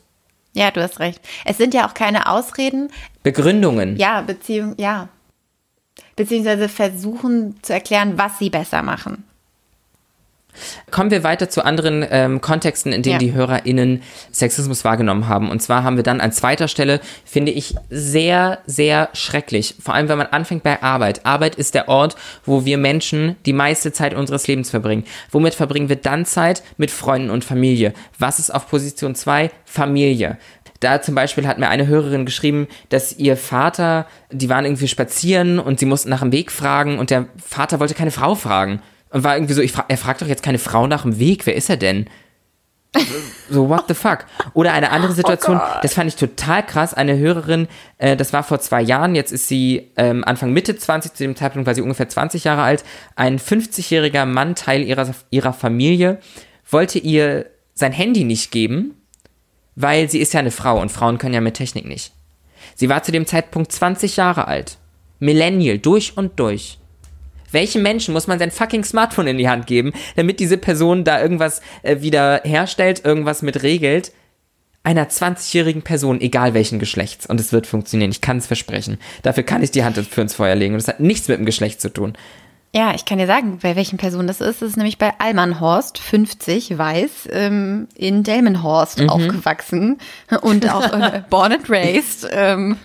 Ja, 0.53 0.71
du 0.71 0.83
hast 0.83 0.99
recht. 1.01 1.21
Es 1.45 1.59
sind 1.59 1.75
ja 1.75 1.87
auch 1.89 1.95
keine 1.95 2.29
Ausreden, 2.29 2.91
Begründungen. 3.23 3.97
ja, 3.97 4.21
Beziehung, 4.23 4.75
ja. 4.79 5.09
Beziehungsweise 6.17 6.69
versuchen 6.69 7.63
zu 7.63 7.73
erklären, 7.73 8.19
was 8.19 8.39
sie 8.39 8.51
besser 8.51 8.83
machen. 8.83 9.25
Kommen 10.91 11.11
wir 11.11 11.23
weiter 11.25 11.49
zu 11.49 11.65
anderen 11.65 12.05
ähm, 12.11 12.41
Kontexten, 12.41 12.93
in 12.93 13.03
denen 13.03 13.15
Ja. 13.15 13.19
die 13.19 13.33
HörerInnen 13.33 14.03
Sexismus 14.33 14.85
wahrgenommen 14.85 15.29
haben. 15.29 15.51
Und 15.51 15.61
zwar 15.63 15.83
haben 15.85 15.97
wir 15.97 16.03
dann 16.03 16.21
an 16.21 16.33
zweiter 16.33 16.69
Stelle, 16.69 17.01
finde 17.25 17.53
ich, 17.53 17.75
sehr, 17.91 18.59
sehr 18.67 19.09
schrecklich. 19.13 19.75
Vor 19.83 19.95
allem, 19.95 20.09
wenn 20.09 20.19
man 20.19 20.27
anfängt 20.29 20.63
bei 20.63 20.83
Arbeit. 20.83 21.25
Arbeit 21.27 21.55
ist 21.55 21.75
der 21.75 21.89
Ort, 21.89 22.17
wo 22.45 22.65
wir 22.65 22.79
Menschen 22.79 23.37
die 23.47 23.53
meiste 23.53 23.93
Zeit 23.93 24.15
unseres 24.15 24.47
Lebens 24.47 24.71
verbringen. 24.71 25.05
Womit 25.31 25.55
verbringen 25.55 25.89
wir 25.89 25.97
dann 25.97 26.25
Zeit? 26.27 26.63
Mit 26.77 26.91
Freunden 26.91 27.31
und 27.31 27.45
Familie. 27.45 27.93
Was 28.19 28.39
ist 28.39 28.51
auf 28.55 28.69
Position 28.69 29.15
2? 29.15 29.51
Familie. 29.65 30.39
Da 30.81 31.03
zum 31.03 31.15
Beispiel 31.15 31.47
hat 31.47 31.59
mir 31.59 31.69
eine 31.69 31.87
Hörerin 31.87 32.25
geschrieben, 32.25 32.67
dass 32.89 33.13
ihr 33.19 33.37
Vater, 33.37 34.07
die 34.33 34.49
waren 34.49 34.65
irgendwie 34.65 34.89
spazieren 34.89 35.59
und 35.59 35.79
sie 35.79 35.85
mussten 35.87 36.09
nach 36.09 36.21
dem 36.21 36.33
Weg 36.33 36.51
fragen 36.51 36.99
und 36.99 37.11
der 37.11 37.27
Vater 37.37 37.81
wollte 37.81 37.95
keine 37.95 38.11
Frau 38.11 38.35
fragen. 38.35 38.81
Und 39.11 39.25
war 39.25 39.37
irgendwie 39.37 39.55
so, 39.55 39.61
ich 39.61 39.73
fra 39.73 39.85
er 39.89 39.99
fragt 39.99 40.23
doch 40.23 40.27
jetzt 40.27 40.43
keine 40.43 40.59
Frau 40.59 40.87
nach 40.87 41.03
dem 41.03 41.19
Weg, 41.19 41.47
wer 41.47 41.55
ist 41.55 41.69
er 41.69 41.77
denn? 41.77 42.09
So, 43.49 43.69
what 43.69 43.85
the 43.87 43.95
fuck? 43.95 44.27
Oder 44.53 44.73
eine 44.73 44.91
andere 44.91 45.13
Situation, 45.13 45.61
das 45.83 45.95
fand 45.95 46.09
ich 46.09 46.17
total 46.17 46.65
krass. 46.67 46.93
Eine 46.93 47.17
Hörerin, 47.19 47.69
äh, 47.99 48.17
das 48.17 48.33
war 48.33 48.43
vor 48.43 48.61
zwei 48.61 48.83
Jahren, 48.83 49.15
jetzt 49.15 49.31
ist 49.31 49.47
sie 49.47 49.91
ähm, 49.97 50.25
Anfang 50.25 50.53
Mitte 50.53 50.77
20, 50.77 51.15
zu 51.15 51.23
dem 51.23 51.37
Zeitpunkt 51.37 51.67
war 51.67 51.75
sie 51.75 51.83
ungefähr 51.83 52.09
20 52.09 52.45
Jahre 52.45 52.63
alt. 52.63 52.85
Ein 53.15 53.39
50-jähriger 53.39 54.25
Mann, 54.25 54.57
Teil 54.57 54.83
ihrer, 54.83 55.09
ihrer 55.31 55.53
Familie, 55.53 56.19
wollte 56.69 56.99
ihr 56.99 57.47
sein 57.75 57.93
Handy 57.93 58.25
nicht 58.25 58.51
geben, 58.51 58.97
weil 59.77 60.11
sie 60.11 60.19
ist 60.19 60.35
ja 60.35 60.41
eine 60.41 60.51
Frau 60.51 60.81
und 60.81 60.91
Frauen 60.91 61.19
können 61.19 61.35
ja 61.35 61.41
mit 61.41 61.55
Technik 61.55 61.87
nicht. 61.87 62.13
Sie 62.75 62.89
war 62.89 63.05
zu 63.05 63.13
dem 63.13 63.27
Zeitpunkt 63.27 63.71
20 63.71 64.17
Jahre 64.17 64.49
alt. 64.49 64.79
Millennial, 65.21 65.79
durch 65.79 66.17
und 66.17 66.41
durch. 66.41 66.80
Welchem 67.53 67.83
Menschen 67.83 68.15
muss 68.15 68.27
man 68.27 68.39
sein 68.39 68.51
fucking 68.51 68.85
Smartphone 68.85 69.27
in 69.27 69.39
die 69.39 69.49
Hand 69.49 69.67
geben, 69.67 69.93
damit 70.17 70.41
diese 70.41 70.59
Person 70.59 71.05
da 71.05 71.21
irgendwas 71.21 71.61
äh, 71.83 72.01
wieder 72.01 72.43
herstellt, 72.45 73.05
irgendwas 73.05 73.43
mit 73.43 73.63
regelt? 73.63 74.13
Einer 74.83 75.09
20-jährigen 75.09 75.83
Person, 75.83 76.21
egal 76.21 76.55
welchen 76.55 76.79
Geschlechts. 76.79 77.27
Und 77.27 77.39
es 77.39 77.53
wird 77.53 77.67
funktionieren. 77.67 78.11
Ich 78.11 78.23
kann 78.23 78.39
es 78.39 78.47
versprechen. 78.47 78.99
Dafür 79.23 79.43
kann 79.43 79.63
ich 79.63 79.71
die 79.71 79.85
Hand 79.85 79.99
für 79.99 80.23
ins 80.23 80.35
Feuer 80.35 80.55
legen. 80.55 80.75
Und 80.75 80.81
es 80.81 80.89
hat 80.89 81.01
nichts 81.01 81.29
mit 81.29 81.39
dem 81.39 81.45
Geschlecht 81.45 81.83
zu 81.83 81.91
tun. 81.91 82.15
Ja, 82.73 82.95
ich 82.95 83.05
kann 83.05 83.19
dir 83.19 83.27
sagen, 83.27 83.59
bei 83.61 83.75
welchen 83.75 83.99
Personen 83.99 84.29
das 84.29 84.41
ist. 84.41 84.63
Das 84.63 84.71
ist 84.71 84.77
nämlich 84.77 84.97
bei 84.97 85.13
Almanhorst, 85.19 85.99
50, 85.99 86.79
weiß, 86.79 87.29
ähm, 87.33 87.89
in 87.97 88.23
Delmenhorst 88.23 89.09
aufgewachsen 89.09 89.99
und 90.43 90.73
auch 90.73 90.93
äh, 90.93 91.23
born 91.31 91.53
and 91.53 91.69
raised. 91.69 92.29
Ähm, 92.31 92.77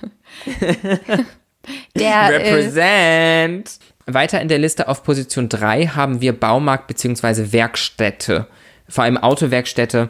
der, 1.96 2.14
äh, 2.14 2.36
Represent. 2.36 3.80
Weiter 4.06 4.42
in 4.42 4.48
der 4.48 4.60
Liste 4.60 4.88
auf 4.88 5.04
Position 5.04 5.50
3 5.50 5.88
haben 5.88 6.22
wir 6.22 6.40
Baumarkt 6.40 6.88
bzw. 6.88 7.52
Werkstätte. 7.52 8.48
Vor 8.88 9.04
allem 9.04 9.18
Autowerkstätte. 9.18 10.10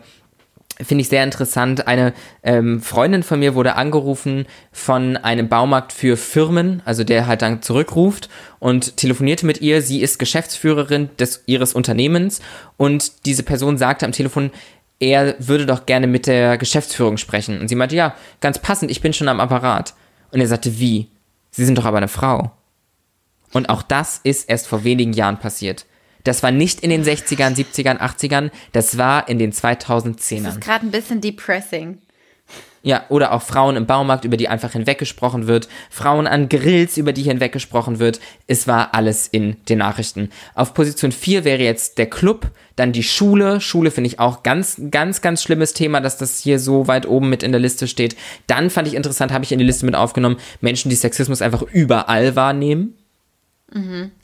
Finde 0.81 1.03
ich 1.03 1.07
sehr 1.07 1.23
interessant. 1.23 1.87
Eine 1.87 2.13
ähm, 2.43 2.81
Freundin 2.81 3.23
von 3.23 3.39
mir 3.39 3.55
wurde 3.55 3.75
angerufen 3.75 4.45
von 4.73 5.15
einem 5.15 5.47
Baumarkt 5.47 5.93
für 5.93 6.17
Firmen, 6.17 6.81
also 6.83 7.05
der 7.05 7.27
halt 7.27 7.41
dann 7.41 7.61
zurückruft 7.61 8.27
und 8.59 8.97
telefonierte 8.97 9.45
mit 9.45 9.61
ihr. 9.61 9.81
Sie 9.81 10.01
ist 10.01 10.19
Geschäftsführerin 10.19 11.09
des, 11.17 11.43
ihres 11.45 11.73
Unternehmens 11.73 12.41
und 12.75 13.25
diese 13.25 13.43
Person 13.43 13.77
sagte 13.77 14.05
am 14.05 14.11
Telefon, 14.11 14.51
er 14.99 15.35
würde 15.39 15.65
doch 15.65 15.85
gerne 15.85 16.07
mit 16.07 16.27
der 16.27 16.57
Geschäftsführung 16.57 17.15
sprechen. 17.15 17.61
Und 17.61 17.69
sie 17.69 17.75
meinte, 17.75 17.95
ja, 17.95 18.15
ganz 18.41 18.59
passend, 18.59 18.91
ich 18.91 18.99
bin 18.99 19.13
schon 19.13 19.29
am 19.29 19.39
Apparat. 19.39 19.93
Und 20.31 20.41
er 20.41 20.47
sagte, 20.47 20.79
wie? 20.79 21.07
Sie 21.51 21.63
sind 21.63 21.77
doch 21.77 21.85
aber 21.85 21.97
eine 21.97 22.09
Frau. 22.09 22.51
Und 23.55 23.69
auch 23.69 23.83
das 23.83 24.19
ist 24.21 24.49
erst 24.49 24.67
vor 24.67 24.83
wenigen 24.83 25.13
Jahren 25.13 25.39
passiert. 25.39 25.85
Das 26.25 26.43
war 26.43 26.51
nicht 26.51 26.81
in 26.81 26.89
den 26.89 27.05
60ern, 27.05 27.55
70ern, 27.55 27.99
80ern, 27.99 28.51
das 28.73 28.97
war 28.97 29.29
in 29.29 29.39
den 29.39 29.51
das 29.51 29.63
2010ern. 29.63 30.49
ist 30.49 30.59
gerade 30.61 30.85
ein 30.85 30.91
bisschen 30.91 31.21
depressing. 31.21 31.99
Ja, 32.83 33.05
oder 33.07 33.31
auch 33.31 33.41
Frauen 33.41 33.77
im 33.77 33.85
Baumarkt, 33.85 34.25
über 34.25 34.35
die 34.35 34.49
einfach 34.49 34.73
hinweggesprochen 34.73 35.47
wird, 35.47 35.69
Frauen 35.89 36.27
an 36.27 36.49
Grills, 36.49 36.97
über 36.97 37.13
die 37.13 37.23
hinweggesprochen 37.23 37.99
wird. 37.99 38.19
Es 38.45 38.67
war 38.67 38.93
alles 38.93 39.25
in 39.25 39.55
den 39.69 39.77
Nachrichten. 39.77 40.31
Auf 40.53 40.73
Position 40.73 41.13
4 41.13 41.45
wäre 41.45 41.63
jetzt 41.63 41.97
der 41.97 42.09
Club, 42.09 42.51
dann 42.75 42.91
die 42.91 43.03
Schule. 43.03 43.61
Schule 43.61 43.89
finde 43.89 44.09
ich 44.09 44.19
auch 44.19 44.43
ganz, 44.43 44.81
ganz, 44.91 45.21
ganz 45.21 45.41
schlimmes 45.41 45.71
Thema, 45.71 46.01
dass 46.01 46.17
das 46.17 46.39
hier 46.39 46.59
so 46.59 46.89
weit 46.89 47.07
oben 47.07 47.29
mit 47.29 47.41
in 47.41 47.53
der 47.53 47.61
Liste 47.61 47.87
steht. 47.87 48.17
Dann 48.47 48.69
fand 48.69 48.89
ich 48.89 48.95
interessant, 48.95 49.31
habe 49.31 49.45
ich 49.45 49.53
in 49.53 49.59
die 49.59 49.65
Liste 49.65 49.85
mit 49.85 49.95
aufgenommen, 49.95 50.37
Menschen, 50.59 50.89
die 50.89 50.95
Sexismus 50.97 51.41
einfach 51.41 51.61
überall 51.61 52.35
wahrnehmen. 52.35 52.95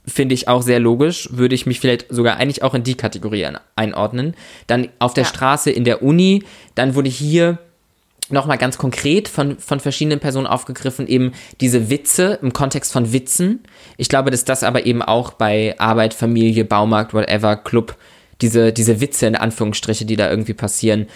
Finde 0.05 0.33
ich 0.35 0.47
auch 0.47 0.61
sehr 0.61 0.79
logisch, 0.79 1.27
würde 1.31 1.55
ich 1.55 1.65
mich 1.65 1.79
vielleicht 1.79 2.05
sogar 2.09 2.37
eigentlich 2.37 2.63
auch 2.63 2.73
in 2.73 2.83
die 2.83 2.95
Kategorie 2.95 3.45
ein- 3.45 3.57
einordnen. 3.75 4.35
Dann 4.67 4.87
auf 4.99 5.13
der 5.13 5.23
Ja. 5.23 5.29
Straße 5.29 5.71
in 5.71 5.83
der 5.83 6.03
Uni, 6.03 6.43
dann 6.75 6.95
wurde 6.95 7.09
hier 7.09 7.57
nochmal 8.29 8.57
ganz 8.57 8.77
konkret 8.77 9.27
von, 9.27 9.57
von 9.59 9.79
verschiedenen 9.81 10.19
Personen 10.19 10.47
aufgegriffen, 10.47 11.07
eben 11.07 11.33
diese 11.59 11.89
Witze 11.89 12.39
im 12.41 12.53
Kontext 12.53 12.93
von 12.93 13.11
Witzen. 13.11 13.61
Ich 13.97 14.07
glaube, 14.09 14.31
dass 14.31 14.45
das 14.45 14.63
aber 14.63 14.85
eben 14.85 15.01
auch 15.01 15.33
bei 15.33 15.75
Arbeit, 15.79 16.13
Familie, 16.13 16.63
Baumarkt, 16.63 17.13
whatever, 17.13 17.57
Club, 17.57 17.97
diese, 18.41 18.71
diese 18.71 19.01
Witze 19.01 19.25
in 19.27 19.35
Anführungsstriche, 19.35 20.05
die 20.05 20.15
da 20.15 20.29
irgendwie 20.29 20.53
passieren, 20.53 21.07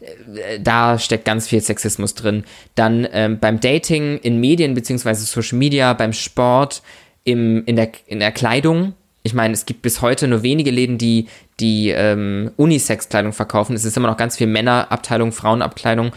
äh, 0.00 0.60
da 0.60 0.98
steckt 0.98 1.24
ganz 1.24 1.48
viel 1.48 1.60
Sexismus 1.60 2.14
drin. 2.14 2.44
Dann 2.76 3.08
ähm, 3.12 3.38
beim 3.40 3.58
Dating, 3.58 4.18
in 4.18 4.38
Medien 4.38 4.74
beziehungsweise 4.74 5.24
Social 5.24 5.58
Media, 5.58 5.92
beim 5.94 6.12
Sport, 6.12 6.82
im, 7.30 7.64
in, 7.64 7.76
der, 7.76 7.90
in 8.06 8.20
der 8.20 8.32
Kleidung. 8.32 8.94
Ich 9.22 9.34
meine, 9.34 9.52
es 9.52 9.66
gibt 9.66 9.82
bis 9.82 10.00
heute 10.00 10.28
nur 10.28 10.42
wenige 10.42 10.70
Läden, 10.70 10.96
die, 10.96 11.26
die 11.58 11.90
ähm, 11.90 12.52
Unisex-Kleidung 12.56 13.32
verkaufen. 13.32 13.76
Es 13.76 13.84
ist 13.84 13.96
immer 13.96 14.08
noch 14.08 14.16
ganz 14.16 14.36
viel 14.38 14.46
Männerabteilung, 14.46 15.32
Frauenabkleidung. 15.32 16.12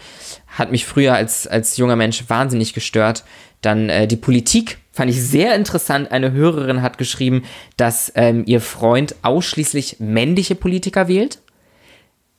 Hat 0.46 0.72
mich 0.72 0.86
früher 0.86 1.14
als, 1.14 1.46
als 1.46 1.76
junger 1.76 1.96
Mensch 1.96 2.24
wahnsinnig 2.28 2.72
gestört. 2.72 3.24
Dann 3.60 3.88
äh, 3.90 4.06
die 4.06 4.16
Politik 4.16 4.78
fand 4.92 5.10
ich 5.10 5.22
sehr 5.22 5.54
interessant. 5.54 6.12
Eine 6.12 6.32
Hörerin 6.32 6.80
hat 6.80 6.96
geschrieben, 6.96 7.42
dass 7.76 8.12
ähm, 8.14 8.44
ihr 8.46 8.60
Freund 8.60 9.16
ausschließlich 9.22 9.96
männliche 9.98 10.54
Politiker 10.54 11.08
wählt. 11.08 11.38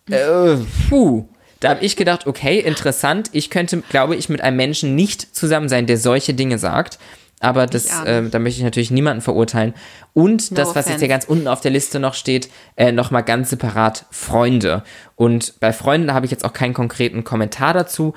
Äh, 0.09 0.57
puh. 0.89 1.25
Da 1.59 1.69
habe 1.69 1.83
ich 1.85 1.95
gedacht, 1.95 2.27
okay, 2.27 2.59
interessant. 2.59 3.29
Ich 3.31 3.49
könnte, 3.49 3.81
glaube 3.89 4.15
ich, 4.15 4.29
mit 4.29 4.41
einem 4.41 4.57
Menschen 4.57 4.95
nicht 4.95 5.35
zusammen 5.35 5.69
sein, 5.69 5.88
der 5.88 5.97
solche 5.97 6.33
Dinge 6.33 6.59
sagt. 6.59 6.99
Aber 7.45 7.67
das, 7.67 8.01
äh, 8.05 8.27
da 8.27 8.39
möchte 8.39 8.58
ich 8.58 8.63
natürlich 8.63 8.89
niemanden 8.89 9.21
verurteilen. 9.21 9.75
Und 10.13 10.49
No 10.49 10.58
das, 10.58 10.69
was 10.69 10.75
jetzt 10.75 10.86
offense. 10.86 10.99
hier 10.99 11.08
ganz 11.08 11.25
unten 11.25 11.47
auf 11.47 11.62
der 11.62 11.69
Liste 11.69 11.99
noch 11.99 12.15
steht, 12.15 12.49
äh, 12.75 12.91
nochmal 12.91 13.21
ganz 13.21 13.51
separat 13.51 14.05
Freunde. 14.10 14.84
Und 15.15 15.60
bei 15.60 15.71
Freunden 15.71 16.12
habe 16.12 16.25
ich 16.25 16.31
jetzt 16.31 16.43
auch 16.43 16.53
keinen 16.53 16.73
konkreten 16.73 17.23
Kommentar 17.23 17.75
dazu. 17.75 18.15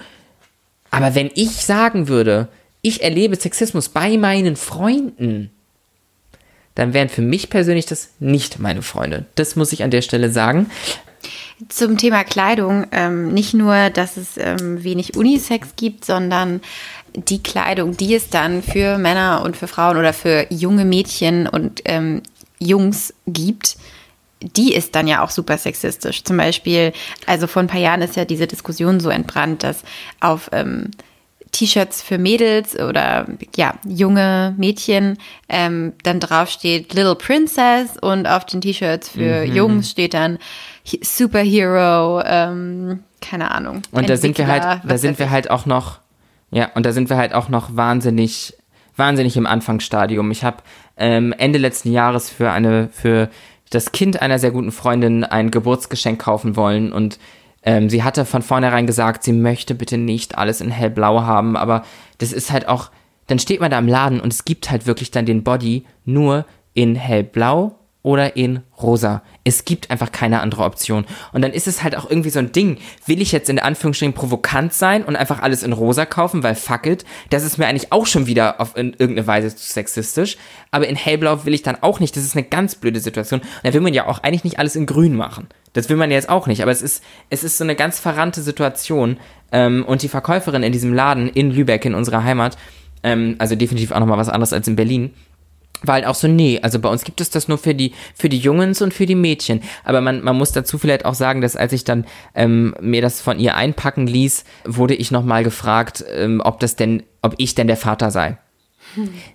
Aber 0.91 1.15
wenn 1.15 1.31
ich 1.35 1.51
sagen 1.67 2.09
würde, 2.09 2.49
ich 2.81 3.03
erlebe 3.03 3.37
Sexismus 3.37 3.91
bei 3.91 4.17
meinen 4.17 4.57
Freunden, 4.57 5.51
dann 6.75 6.95
wären 6.95 7.11
für 7.11 7.21
mich 7.21 7.51
persönlich 7.51 7.85
das 7.85 8.09
nicht 8.21 8.61
meine 8.61 8.81
Freunde. 8.81 9.27
Das 9.35 9.57
muss 9.57 9.75
ich 9.75 9.83
an 9.83 9.91
der 9.91 10.01
Stelle 10.01 10.31
sagen. 10.31 10.71
Zum 11.69 11.99
Thema 11.99 12.25
Kleidung, 12.25 12.87
ähm, 12.93 13.35
nicht 13.35 13.53
nur, 13.53 13.91
dass 13.91 14.17
es 14.17 14.39
ähm, 14.39 14.85
wenig 14.85 15.17
Unisex 15.17 15.75
gibt, 15.77 16.05
sondern 16.05 16.63
die 17.15 17.43
Kleidung, 17.43 17.97
die 17.97 18.15
es 18.15 18.29
dann 18.31 18.63
für 18.63 18.99
Männer 18.99 19.43
und 19.45 19.57
für 19.57 19.67
Frauen 19.69 19.97
oder 19.97 20.13
für 20.13 20.47
junge 20.51 20.85
Mädchen 20.85 21.47
und 21.47 21.83
ähm, 21.85 22.23
Jungs 22.59 23.15
gibt, 23.27 23.77
die 24.41 24.73
ist 24.75 24.95
dann 24.95 25.09
ja 25.09 25.23
auch 25.25 25.31
super 25.31 25.59
sexistisch. 25.59 26.23
Zum 26.25 26.37
Beispiel, 26.37 26.93
also 27.27 27.47
vor 27.47 27.63
ein 27.63 27.67
paar 27.69 27.81
Jahren 27.81 28.03
ist 28.03 28.17
ja 28.17 28.25
diese 28.25 28.47
Diskussion 28.47 29.01
so 29.01 29.09
entbrannt, 29.11 29.63
dass 29.65 29.83
auf 30.21 30.49
ähm, 30.53 30.91
T-Shirts 31.51 32.03
für 32.03 32.19
Mädels 32.19 32.79
oder 32.79 33.27
ja, 33.57 33.75
junge 33.87 34.55
Mädchen 34.59 35.17
ähm, 35.49 35.95
dann 36.03 36.21
draufsteht 36.21 36.93
Little 36.93 37.15
Princess 37.17 37.97
und 38.01 38.27
auf 38.27 38.45
den 38.45 38.61
T-Shirts 38.61 39.09
für 39.09 39.47
Mhm. 39.47 39.55
Jungs 39.55 39.91
steht 39.91 40.15
dann 40.15 40.39
He- 40.85 41.01
Superhero, 41.03 42.23
ähm, 42.25 43.01
keine 43.21 43.51
Ahnung. 43.51 43.83
Und 43.91 44.09
da 44.09 44.17
sind 44.17 44.37
wir 44.39 44.47
halt, 44.47 44.83
da 44.85 44.99
sind 44.99 45.19
wir 45.19 45.31
halt 45.31 45.51
auch 45.51 45.65
noch, 45.67 45.99
ja, 46.51 46.71
und 46.75 46.87
da 46.87 46.93
sind 46.93 47.11
wir 47.11 47.17
halt 47.17 47.35
auch 47.35 47.49
noch 47.49 47.77
wahnsinnig, 47.77 48.57
wahnsinnig 48.97 49.37
im 49.37 49.47
Anfangsstadium. 49.47 50.31
Ich 50.31 50.45
habe 50.45 50.59
ähm, 50.97 51.33
Ende 51.37 51.59
letzten 51.59 51.93
Jahres 51.93 52.31
für 52.31 52.51
eine, 52.51 52.89
für 52.91 53.29
das 53.71 53.93
Kind 53.93 54.23
einer 54.23 54.39
sehr 54.39 54.51
guten 54.51 54.73
Freundin 54.73 55.25
ein 55.25 55.51
Geburtsgeschenk 55.51 56.21
kaufen 56.21 56.57
wollen. 56.57 56.93
Und 56.93 57.19
ähm, 57.63 57.91
sie 57.91 58.03
hatte 58.03 58.25
von 58.25 58.43
vornherein 58.43 58.87
gesagt, 58.87 59.25
sie 59.25 59.33
möchte 59.33 59.75
bitte 59.75 59.99
nicht 59.99 60.39
alles 60.39 60.61
in 60.61 60.71
hellblau 60.71 61.23
haben, 61.23 61.57
aber 61.57 61.85
das 62.19 62.33
ist 62.33 62.51
halt 62.51 62.67
auch, 62.69 62.91
dann 63.27 63.39
steht 63.39 63.61
man 63.61 63.71
da 63.71 63.79
im 63.79 63.89
Laden 63.89 64.21
und 64.21 64.33
es 64.33 64.45
gibt 64.45 64.71
halt 64.71 64.87
wirklich 64.87 65.11
dann 65.11 65.27
den 65.27 65.45
Body 65.45 65.85
nur 66.05 66.47
in 66.73 66.95
hellblau 66.95 67.78
oder 68.03 68.37
in 68.37 68.61
rosa. 68.81 69.23
Es 69.45 69.65
gibt 69.65 69.91
einfach 69.91 70.13
keine 70.13 70.41
andere 70.41 70.63
Option. 70.63 71.05
Und 71.33 71.43
dann 71.43 71.53
ist 71.53 71.67
es 71.67 71.83
halt 71.83 71.97
auch 71.97 72.09
irgendwie 72.09 72.31
so 72.31 72.39
ein 72.39 72.53
Ding. 72.53 72.79
Will 73.07 73.21
ich 73.21 73.33
jetzt 73.33 73.51
in 73.51 73.59
Anführungsstrichen 73.59 74.15
provokant 74.15 74.73
sein 74.73 75.05
und 75.05 75.17
einfach 75.17 75.43
alles 75.43 75.63
in 75.63 75.73
rosa 75.73 76.07
kaufen, 76.07 76.43
weil 76.43 76.55
fuck 76.55 76.87
it, 76.87 77.05
das 77.31 77.45
ist 77.45 77.59
mir 77.59 77.67
eigentlich 77.67 77.93
auch 77.93 78.07
schon 78.07 78.27
wieder 78.27 78.61
auf 78.61 78.77
in 78.77 78.93
irgendeine 78.93 79.27
Weise 79.27 79.55
zu 79.55 79.73
sexistisch. 79.73 80.37
Aber 80.71 80.87
in 80.87 80.97
hellblau 80.97 81.45
will 81.45 81.55
ich 81.55 81.63
dann 81.63 81.77
auch 81.81 81.99
nicht. 81.99 82.17
Das 82.17 82.25
ist 82.25 82.37
eine 82.37 82.47
ganz 82.47 82.77
blöde 82.77 83.01
Situation. 83.01 83.41
Und 83.41 83.65
da 83.65 83.73
will 83.73 83.81
man 83.81 83.95
ja 83.95 84.07
auch 84.07 84.23
eigentlich 84.23 84.45
nicht 84.45 84.59
alles 84.59 84.77
in 84.77 84.87
grün 84.87 85.17
machen. 85.17 85.49
Das 85.73 85.89
will 85.89 85.97
man 85.97 86.11
jetzt 86.11 86.29
auch 86.29 86.47
nicht. 86.47 86.63
Aber 86.63 86.71
es 86.71 86.83
ist, 86.83 87.03
es 87.31 87.43
ist 87.43 87.59
so 87.59 87.65
eine 87.65 87.75
ganz 87.75 87.99
verrannte 87.99 88.43
Situation. 88.43 89.19
Ähm, 89.51 89.85
und 89.85 90.03
die 90.03 90.09
Verkäuferin 90.09 90.63
in 90.63 90.73
diesem 90.73 90.95
Laden 90.95 91.29
in 91.29 91.51
Lübeck, 91.51 91.85
in 91.85 91.95
unserer 91.95 92.23
Heimat, 92.23 92.57
ähm, 93.03 93.37
also 93.39 93.55
definitiv 93.55 93.93
auch 93.93 94.01
nochmal 94.01 94.19
was 94.19 94.29
anderes 94.29 94.53
als 94.53 94.69
in 94.69 94.77
Berlin, 94.77 95.15
war 95.83 95.95
halt 95.95 96.07
auch 96.07 96.15
so, 96.15 96.29
nee, 96.29 96.59
also 96.63 96.79
bei 96.79 96.89
uns 96.89 97.05
gibt 97.05 97.21
es 97.21 97.31
das 97.31 97.49
nur 97.49 97.59
für 97.59 97.75
die, 97.75 97.93
für 98.15 98.29
die 98.29 98.39
Jungs 98.39 98.83
und 98.83 98.95
für 98.95 99.07
die 99.07 99.15
Mädchen. 99.15 99.63
Aber 99.85 100.01
man, 100.01 100.23
man 100.23 100.37
muss 100.37 100.53
dazu 100.53 100.79
vielleicht 100.79 101.05
auch 101.05 101.15
sagen, 101.15 101.41
dass 101.41 101.57
als 101.57 101.73
ich 101.73 101.85
dann 101.85 102.05
ähm, 102.35 102.75
mir 102.81 103.03
das 103.03 103.21
von 103.21 103.39
ihr 103.39 103.57
einpacken 103.57 104.07
ließ, 104.07 104.45
wurde 104.65 104.95
ich 104.95 105.11
nochmal 105.11 105.45
gefragt, 105.45 106.05
ähm, 106.13 106.41
ob 106.45 106.61
das 106.61 106.77
denn, 106.77 107.03
ob 107.23 107.35
ich 107.39 107.55
denn 107.55 107.67
der 107.67 107.77
Vater 107.77 108.11
sei. 108.11 108.39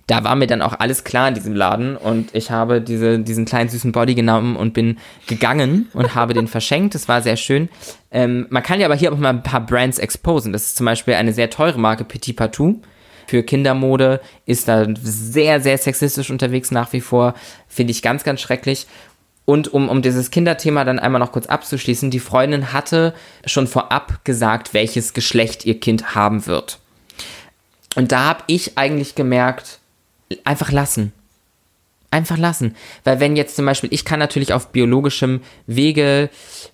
Da 0.07 0.23
war 0.23 0.35
mir 0.35 0.47
dann 0.47 0.61
auch 0.61 0.79
alles 0.79 1.03
klar 1.03 1.27
in 1.27 1.35
diesem 1.35 1.55
Laden 1.55 1.95
und 1.95 2.33
ich 2.33 2.51
habe 2.51 2.81
diese, 2.81 3.19
diesen 3.19 3.45
kleinen 3.45 3.69
süßen 3.69 3.91
Body 3.91 4.15
genommen 4.15 4.55
und 4.55 4.73
bin 4.73 4.97
gegangen 5.27 5.89
und 5.93 6.15
habe 6.15 6.33
den 6.33 6.47
verschenkt. 6.47 6.95
Das 6.95 7.07
war 7.07 7.21
sehr 7.21 7.37
schön. 7.37 7.69
Ähm, 8.11 8.47
man 8.49 8.63
kann 8.63 8.79
ja 8.79 8.87
aber 8.87 8.95
hier 8.95 9.13
auch 9.13 9.17
mal 9.17 9.29
ein 9.29 9.43
paar 9.43 9.65
Brands 9.65 9.99
exposen. 9.99 10.53
Das 10.53 10.65
ist 10.65 10.77
zum 10.77 10.85
Beispiel 10.85 11.13
eine 11.13 11.33
sehr 11.33 11.49
teure 11.49 11.79
Marke, 11.79 12.03
Petit 12.03 12.35
Patou. 12.35 12.81
Für 13.33 13.41
Kindermode 13.41 14.21
ist 14.45 14.67
da 14.67 14.85
sehr, 15.01 15.59
sehr 15.59 15.79
sexistisch 15.79 16.29
unterwegs 16.29 16.69
nach 16.69 16.93
wie 16.93 17.01
vor. 17.01 17.33
Finde 17.67 17.89
ich 17.89 18.03
ganz, 18.03 18.23
ganz 18.23 18.41
schrecklich. 18.41 18.85
Und 19.45 19.73
um, 19.73 19.89
um 19.89 20.03
dieses 20.03 20.29
Kinderthema 20.29 20.85
dann 20.85 20.99
einmal 20.99 21.17
noch 21.17 21.31
kurz 21.31 21.47
abzuschließen, 21.47 22.11
die 22.11 22.19
Freundin 22.19 22.73
hatte 22.73 23.15
schon 23.47 23.65
vorab 23.65 24.23
gesagt, 24.23 24.75
welches 24.75 25.13
Geschlecht 25.13 25.65
ihr 25.65 25.79
Kind 25.79 26.13
haben 26.13 26.45
wird. 26.45 26.77
Und 27.95 28.11
da 28.11 28.23
habe 28.23 28.43
ich 28.45 28.77
eigentlich 28.77 29.15
gemerkt, 29.15 29.79
einfach 30.43 30.71
lassen. 30.71 31.11
Einfach 32.13 32.37
lassen. 32.37 32.75
Weil 33.03 33.19
wenn 33.19 33.35
jetzt 33.35 33.55
zum 33.55 33.65
Beispiel, 33.65 33.89
ich 33.91 34.05
kann 34.05 34.19
natürlich 34.19 34.53
auf 34.53 34.71
biologischem 34.71 35.41
Wege, 35.65 36.29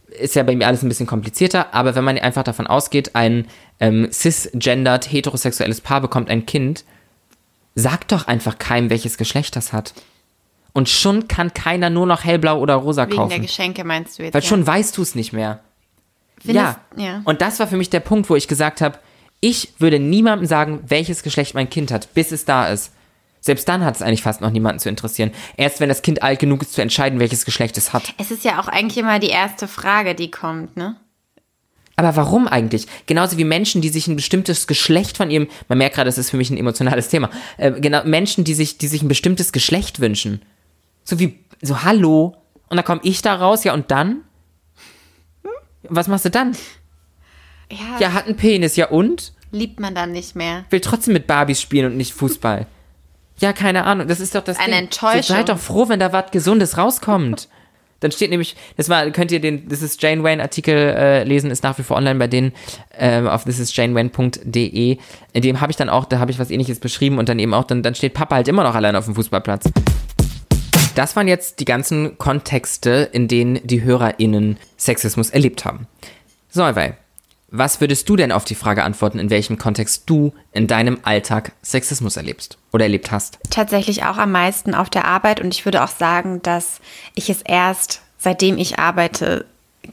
ist 0.10 0.36
ja 0.36 0.44
bei 0.44 0.54
mir 0.54 0.68
alles 0.68 0.84
ein 0.84 0.90
bisschen 0.90 1.08
komplizierter, 1.08 1.74
aber 1.74 1.96
wenn 1.96 2.04
man 2.04 2.18
einfach 2.18 2.44
davon 2.44 2.68
ausgeht, 2.68 3.16
ein 3.16 3.48
ähm, 3.80 4.10
cisgendered 4.12 5.10
heterosexuelles 5.10 5.80
Paar 5.80 6.02
bekommt 6.02 6.30
ein 6.30 6.46
Kind, 6.46 6.84
sagt 7.76 8.12
doch 8.12 8.28
einfach 8.28 8.58
keinem, 8.58 8.90
welches 8.90 9.18
Geschlecht 9.18 9.56
das 9.56 9.72
hat. 9.72 9.94
Und 10.74 10.90
schon 10.90 11.30
kann 11.30 11.54
keiner 11.54 11.90
nur 11.90 12.06
noch 12.06 12.26
hellblau 12.26 12.60
oder 12.60 12.76
rosa 12.76 13.08
Wegen 13.08 13.16
kaufen. 13.16 13.30
der 13.30 13.40
Geschenke 13.40 13.86
meinst 13.86 14.20
du 14.20 14.24
jetzt? 14.24 14.34
Weil 14.34 14.42
ja. 14.42 14.48
schon 14.48 14.68
weißt 14.68 14.98
du 14.98 15.02
es 15.02 15.16
nicht 15.16 15.32
mehr. 15.32 15.62
Findest- 16.44 16.78
ja. 16.98 17.04
ja. 17.04 17.22
Und 17.24 17.42
das 17.42 17.60
war 17.60 17.68
für 17.68 17.78
mich 17.78 17.90
der 17.90 18.02
Punkt, 18.02 18.30
wo 18.30 18.36
ich 18.36 18.50
gesagt 18.50 18.82
habe, 18.82 19.00
ich 19.40 19.74
würde 19.80 20.00
niemandem 20.00 20.48
sagen, 20.48 20.82
welches 20.86 21.24
Geschlecht 21.24 21.56
mein 21.56 21.70
Kind 21.70 21.92
hat, 21.92 22.14
bis 22.14 22.34
es 22.34 22.44
da 22.44 22.68
ist. 22.68 22.92
Selbst 23.42 23.68
dann 23.70 23.86
hat 23.86 23.96
es 23.96 24.02
eigentlich 24.02 24.22
fast 24.22 24.42
noch 24.42 24.52
niemanden 24.52 24.80
zu 24.80 24.90
interessieren. 24.90 25.32
Erst 25.58 25.80
wenn 25.80 25.90
das 25.90 26.02
Kind 26.02 26.24
alt 26.24 26.40
genug 26.40 26.62
ist 26.62 26.74
zu 26.74 26.82
entscheiden, 26.82 27.20
welches 27.20 27.46
Geschlecht 27.46 27.78
es 27.78 27.94
hat. 27.94 28.14
Es 28.18 28.32
ist 28.32 28.44
ja 28.44 28.60
auch 28.62 28.68
eigentlich 28.68 28.98
immer 28.98 29.20
die 29.20 29.30
erste 29.30 29.68
Frage, 29.68 30.16
die 30.16 30.30
kommt, 30.32 30.76
ne? 30.76 30.98
Aber 31.96 32.16
warum 32.16 32.48
eigentlich? 32.48 32.88
Genauso 33.08 33.38
wie 33.38 33.44
Menschen, 33.44 33.82
die 33.82 33.90
sich 33.90 34.08
ein 34.08 34.16
bestimmtes 34.16 34.68
Geschlecht 34.68 35.18
von 35.18 35.30
ihrem, 35.30 35.48
man 35.68 35.78
merkt 35.78 35.96
gerade, 35.96 36.08
das 36.08 36.18
ist 36.18 36.30
für 36.30 36.38
mich 36.38 36.50
ein 36.50 36.56
emotionales 36.58 37.10
Thema. 37.10 37.30
Äh, 37.58 37.74
genau, 37.82 38.06
Menschen, 38.06 38.46
die 38.46 38.54
sich, 38.54 38.78
die 38.78 38.88
sich 38.88 39.02
ein 39.02 39.10
bestimmtes 39.10 39.52
Geschlecht 39.52 40.00
wünschen. 40.00 40.42
So 41.04 41.20
wie, 41.20 41.40
so 41.62 41.84
hallo. 41.84 42.38
Und 42.70 42.78
dann 42.78 42.86
komme 42.86 43.02
ich 43.04 43.22
da 43.22 43.36
raus, 43.36 43.66
ja 43.66 43.74
und 43.74 43.92
dann? 43.92 44.22
Was 45.84 46.08
machst 46.08 46.24
du 46.26 46.30
dann? 46.30 46.56
Ja, 47.72 48.00
Ja, 48.00 48.14
hat 48.14 48.28
einen 48.28 48.38
Penis, 48.38 48.76
ja 48.76 48.88
und? 48.88 49.34
liebt 49.52 49.80
man 49.80 49.96
dann 49.96 50.12
nicht 50.12 50.36
mehr. 50.36 50.66
will 50.70 50.80
trotzdem 50.80 51.14
mit 51.14 51.28
Barbies 51.28 51.62
spielen 51.62 51.92
und 51.92 51.98
nicht 51.98 52.14
Fußball. 52.14 52.68
Ja, 53.40 53.54
keine 53.54 53.86
Ahnung. 53.86 54.08
Das 54.08 54.20
ist 54.20 54.36
doch 54.36 54.44
das 54.44 54.58
Eine 54.58 54.74
Ding. 54.74 54.84
Enttäuschung. 54.86 55.22
So, 55.24 55.34
seid 55.34 55.50
doch 55.50 55.60
froh, 55.60 55.90
wenn 55.90 56.00
da 56.00 56.12
was 56.12 56.32
Gesundes 56.32 56.78
rauskommt. 56.78 57.48
Dann 58.00 58.12
steht 58.12 58.30
nämlich, 58.30 58.56
das 58.78 58.88
war, 58.88 59.10
könnt 59.12 59.32
ihr 59.32 59.42
den, 59.42 59.68
das 59.68 59.82
ist 59.82 60.02
Jane 60.02 60.24
Wayne 60.24 60.42
Artikel 60.42 60.74
äh, 60.76 61.24
lesen, 61.26 61.52
ist 61.52 61.64
nach 61.64 61.78
wie 61.78 61.84
vor 61.84 61.98
online 61.98 62.18
bei 62.18 62.28
denen 62.28 62.54
ähm, 62.98 63.28
auf 63.28 63.44
thisisjanewayne.de. 63.44 64.98
In 65.34 65.42
dem 65.42 65.60
habe 65.60 65.72
ich 65.72 65.76
dann 65.76 65.90
auch, 65.90 66.06
da 66.06 66.20
habe 66.20 66.32
ich 66.32 66.40
was 66.40 66.50
ähnliches 66.50 66.80
beschrieben 66.80 67.18
und 67.18 67.28
dann 67.28 67.40
eben 67.40 67.54
auch, 67.54 67.66
dann, 67.66 67.84
dann 67.84 67.96
steht 67.96 68.14
Papa 68.14 68.36
halt 68.36 68.48
immer 68.48 68.64
noch 68.64 68.76
allein 68.76 68.96
auf 68.96 69.06
dem 69.06 69.16
Fußballplatz. 69.16 69.70
Das 70.96 71.16
waren 71.16 71.28
jetzt 71.28 71.60
die 71.60 71.66
ganzen 71.66 72.18
Kontexte, 72.18 73.10
in 73.12 73.28
denen 73.28 73.60
die 73.66 73.84
HörerInnen 73.84 74.58
Sexismus 74.78 75.30
erlebt 75.30 75.66
haben. 75.66 75.88
So, 76.50 76.62
Solveig, 76.62 76.98
Was 77.52 77.82
würdest 77.82 78.08
du 78.08 78.16
denn 78.16 78.32
auf 78.32 78.46
die 78.46 78.56
Frage 78.56 78.84
antworten, 78.84 79.20
in 79.20 79.30
welchem 79.30 79.58
Kontext 79.58 80.04
du 80.06 80.34
in 80.52 80.68
deinem 80.68 81.00
Alltag 81.04 81.54
Sexismus 81.64 82.18
erlebst 82.18 82.58
oder 82.72 82.86
erlebt 82.86 83.12
hast? 83.12 83.40
Tatsächlich 83.50 84.04
auch 84.04 84.18
am 84.18 84.32
meisten 84.32 84.76
auf 84.76 84.90
der 84.90 85.06
Arbeit 85.06 85.42
und 85.42 85.54
ich 85.54 85.66
würde 85.66 85.84
auch 85.84 85.90
sagen, 85.90 86.42
dass 86.44 86.80
ich 87.16 87.30
es 87.30 87.42
erst 87.42 88.02
seitdem 88.20 88.58
ich 88.58 88.78
arbeite 88.78 89.46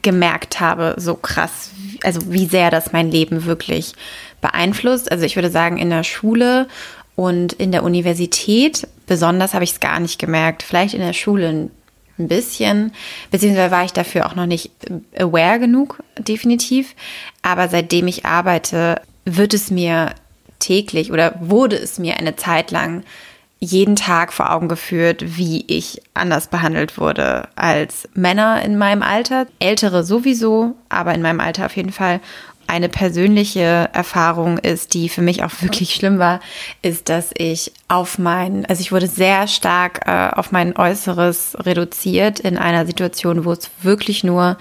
gemerkt 0.03 0.59
habe, 0.59 0.95
so 0.97 1.15
krass, 1.15 1.71
also 2.03 2.31
wie 2.31 2.45
sehr 2.45 2.69
das 2.69 2.91
mein 2.91 3.09
Leben 3.09 3.45
wirklich 3.45 3.93
beeinflusst. 4.41 5.11
Also 5.11 5.25
ich 5.25 5.35
würde 5.35 5.49
sagen, 5.49 5.77
in 5.77 5.89
der 5.89 6.03
Schule 6.03 6.67
und 7.15 7.53
in 7.53 7.71
der 7.71 7.83
Universität 7.83 8.87
besonders 9.07 9.53
habe 9.53 9.63
ich 9.63 9.71
es 9.71 9.79
gar 9.79 9.99
nicht 9.99 10.19
gemerkt. 10.19 10.61
Vielleicht 10.61 10.93
in 10.93 10.99
der 10.99 11.13
Schule 11.13 11.47
ein 11.47 11.71
bisschen, 12.17 12.91
beziehungsweise 13.29 13.71
war 13.71 13.85
ich 13.85 13.93
dafür 13.93 14.25
auch 14.25 14.35
noch 14.35 14.47
nicht 14.47 14.71
aware 15.17 15.59
genug, 15.59 16.01
definitiv. 16.17 16.95
Aber 17.41 17.67
seitdem 17.67 18.07
ich 18.07 18.25
arbeite, 18.25 19.01
wird 19.25 19.53
es 19.53 19.69
mir 19.69 20.15
täglich 20.59 21.11
oder 21.11 21.35
wurde 21.39 21.75
es 21.75 21.99
mir 21.99 22.17
eine 22.17 22.35
Zeit 22.35 22.71
lang 22.71 23.03
jeden 23.59 23.95
Tag 23.95 24.33
vor 24.33 24.51
Augen 24.51 24.67
geführt, 24.67 25.23
wie 25.37 25.65
ich 25.67 26.01
anders 26.13 26.47
behandelt 26.47 26.97
wurde 26.97 27.47
als 27.55 28.07
Männer 28.13 28.61
in 28.61 28.77
meinem 28.77 29.01
Alter. 29.01 29.47
Ältere 29.59 30.03
sowieso, 30.03 30.75
aber 30.89 31.13
in 31.15 31.21
meinem 31.21 31.39
Alter 31.39 31.65
auf 31.65 31.75
jeden 31.75 31.91
Fall. 31.91 32.19
Eine 32.67 32.89
persönliche 32.89 33.89
Erfahrung 33.93 34.57
ist, 34.57 34.93
die 34.93 35.09
für 35.09 35.21
mich 35.21 35.43
auch 35.43 35.51
wirklich 35.61 35.95
schlimm 35.95 36.19
war, 36.19 36.41
ist, 36.81 37.09
dass 37.09 37.31
ich 37.37 37.71
auf 37.87 38.19
mein, 38.19 38.65
also 38.65 38.81
ich 38.81 38.91
wurde 38.91 39.07
sehr 39.07 39.47
stark 39.47 40.01
äh, 40.05 40.29
auf 40.35 40.51
mein 40.51 40.75
Äußeres 40.75 41.57
reduziert 41.61 42.39
in 42.39 42.57
einer 42.57 42.85
Situation, 42.85 43.45
wo 43.45 43.53
es 43.53 43.71
wirklich 43.81 44.23
nur 44.23 44.57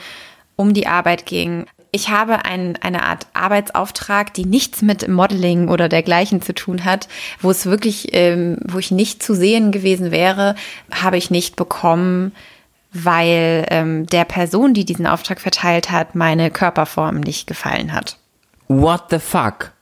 um 0.54 0.72
die 0.72 0.86
Arbeit 0.86 1.26
ging. 1.26 1.66
Ich 1.92 2.10
habe 2.10 2.44
ein, 2.44 2.76
eine 2.82 3.04
Art 3.04 3.26
Arbeitsauftrag, 3.32 4.34
die 4.34 4.44
nichts 4.44 4.82
mit 4.82 5.08
Modeling 5.08 5.68
oder 5.68 5.88
dergleichen 5.88 6.42
zu 6.42 6.52
tun 6.52 6.84
hat, 6.84 7.08
wo 7.40 7.50
es 7.50 7.66
wirklich, 7.66 8.08
ähm, 8.12 8.58
wo 8.64 8.78
ich 8.78 8.90
nicht 8.90 9.22
zu 9.22 9.34
sehen 9.34 9.72
gewesen 9.72 10.10
wäre, 10.10 10.56
habe 10.90 11.16
ich 11.16 11.30
nicht 11.30 11.56
bekommen, 11.56 12.32
weil 13.04 13.66
ähm, 13.70 14.06
der 14.06 14.24
Person, 14.24 14.74
die 14.74 14.84
diesen 14.84 15.06
Auftrag 15.06 15.40
verteilt 15.40 15.90
hat, 15.90 16.14
meine 16.14 16.50
Körperform 16.50 17.20
nicht 17.20 17.46
gefallen 17.46 17.92
hat. 17.92 18.18
What 18.68 19.04
the 19.10 19.18
fuck? 19.18 19.72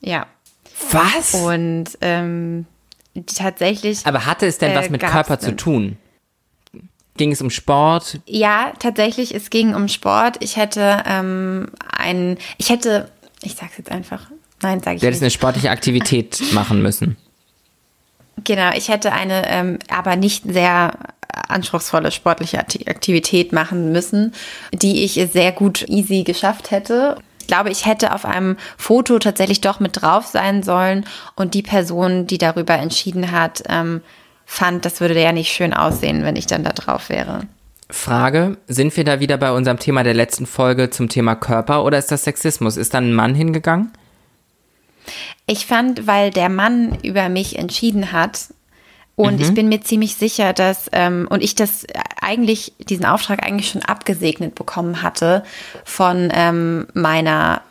Ja. 0.00 0.26
Was? 0.90 1.34
Und 1.34 1.84
ähm, 2.00 2.66
tatsächlich. 3.34 4.06
Aber 4.06 4.26
hatte 4.26 4.46
es 4.46 4.58
denn 4.58 4.74
was 4.74 4.86
äh, 4.86 4.90
mit 4.90 5.00
gab's 5.00 5.12
Körper 5.12 5.38
zu 5.38 5.48
einen- 5.48 5.56
tun? 5.56 5.96
Ging 7.16 7.32
es 7.32 7.40
um 7.40 7.48
Sport? 7.48 8.20
Ja, 8.26 8.72
tatsächlich, 8.78 9.34
es 9.34 9.48
ging 9.48 9.74
um 9.74 9.88
Sport. 9.88 10.36
Ich 10.40 10.56
hätte 10.58 11.02
ähm, 11.06 11.68
ein, 11.96 12.36
ich 12.58 12.68
hätte, 12.68 13.10
ich 13.42 13.54
sag's 13.54 13.78
jetzt 13.78 13.90
einfach. 13.90 14.30
Nein, 14.60 14.82
sage 14.82 14.96
ich 14.96 15.00
Du 15.00 15.06
hättest 15.06 15.22
eine 15.22 15.28
nicht. 15.28 15.34
sportliche 15.34 15.70
Aktivität 15.70 16.42
machen 16.52 16.82
müssen. 16.82 17.16
Genau, 18.44 18.70
ich 18.76 18.88
hätte 18.90 19.12
eine, 19.14 19.48
ähm, 19.48 19.78
aber 19.90 20.16
nicht 20.16 20.44
sehr 20.46 20.92
anspruchsvolle 21.48 22.10
sportliche 22.10 22.58
Aktivität 22.58 23.52
machen 23.52 23.92
müssen, 23.92 24.32
die 24.72 25.04
ich 25.04 25.14
sehr 25.32 25.52
gut 25.52 25.88
easy 25.88 26.22
geschafft 26.24 26.70
hätte. 26.70 27.16
Ich 27.40 27.46
glaube, 27.46 27.70
ich 27.70 27.86
hätte 27.86 28.12
auf 28.12 28.24
einem 28.24 28.56
Foto 28.76 29.18
tatsächlich 29.18 29.60
doch 29.60 29.78
mit 29.78 30.02
drauf 30.02 30.26
sein 30.26 30.62
sollen 30.62 31.06
und 31.36 31.54
die 31.54 31.62
Person, 31.62 32.26
die 32.26 32.38
darüber 32.38 32.74
entschieden 32.74 33.30
hat, 33.30 33.62
ähm, 33.68 34.00
fand, 34.44 34.84
das 34.84 35.00
würde 35.00 35.20
ja 35.20 35.32
nicht 35.32 35.52
schön 35.52 35.72
aussehen, 35.72 36.24
wenn 36.24 36.36
ich 36.36 36.46
dann 36.46 36.64
da 36.64 36.70
drauf 36.70 37.08
wäre. 37.08 37.42
Frage, 37.88 38.56
sind 38.66 38.96
wir 38.96 39.04
da 39.04 39.20
wieder 39.20 39.36
bei 39.36 39.52
unserem 39.52 39.78
Thema 39.78 40.02
der 40.02 40.14
letzten 40.14 40.46
Folge 40.46 40.90
zum 40.90 41.08
Thema 41.08 41.36
Körper 41.36 41.84
oder 41.84 41.98
ist 41.98 42.10
das 42.10 42.24
Sexismus? 42.24 42.76
Ist 42.76 42.94
da 42.94 42.98
ein 42.98 43.14
Mann 43.14 43.34
hingegangen? 43.34 43.92
Ich 45.46 45.66
fand, 45.66 46.08
weil 46.08 46.30
der 46.30 46.48
Mann 46.48 46.98
über 47.02 47.28
mich 47.28 47.58
entschieden 47.58 48.10
hat 48.10 48.48
und 49.16 49.40
ich 49.40 49.54
bin 49.54 49.68
mir 49.68 49.80
ziemlich 49.80 50.14
sicher, 50.14 50.52
dass 50.52 50.90
ähm, 50.92 51.26
und 51.30 51.42
ich 51.42 51.54
das 51.54 51.86
eigentlich 52.20 52.74
diesen 52.78 53.06
Auftrag 53.06 53.44
eigentlich 53.44 53.70
schon 53.70 53.82
abgesegnet 53.82 54.54
bekommen 54.54 55.02
hatte 55.02 55.42
von 55.84 56.30
ähm, 56.34 56.86
meiner 56.92 57.62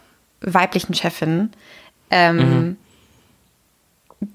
weiblichen 0.42 0.96
Chefin, 0.96 1.52
ähm, 2.10 2.78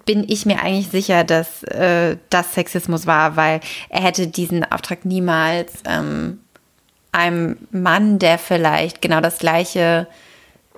bin 0.04 0.24
ich 0.28 0.46
mir 0.46 0.62
eigentlich 0.62 0.88
sicher, 0.88 1.24
dass 1.24 1.64
äh, 1.64 2.16
das 2.30 2.54
Sexismus 2.54 3.06
war, 3.06 3.34
weil 3.34 3.60
er 3.88 4.02
hätte 4.02 4.28
diesen 4.28 4.70
Auftrag 4.70 5.04
niemals 5.04 5.72
ähm, 5.86 6.38
einem 7.10 7.56
Mann, 7.72 8.20
der 8.20 8.38
vielleicht 8.38 9.02
genau 9.02 9.20
das 9.20 9.38
gleiche 9.38 10.06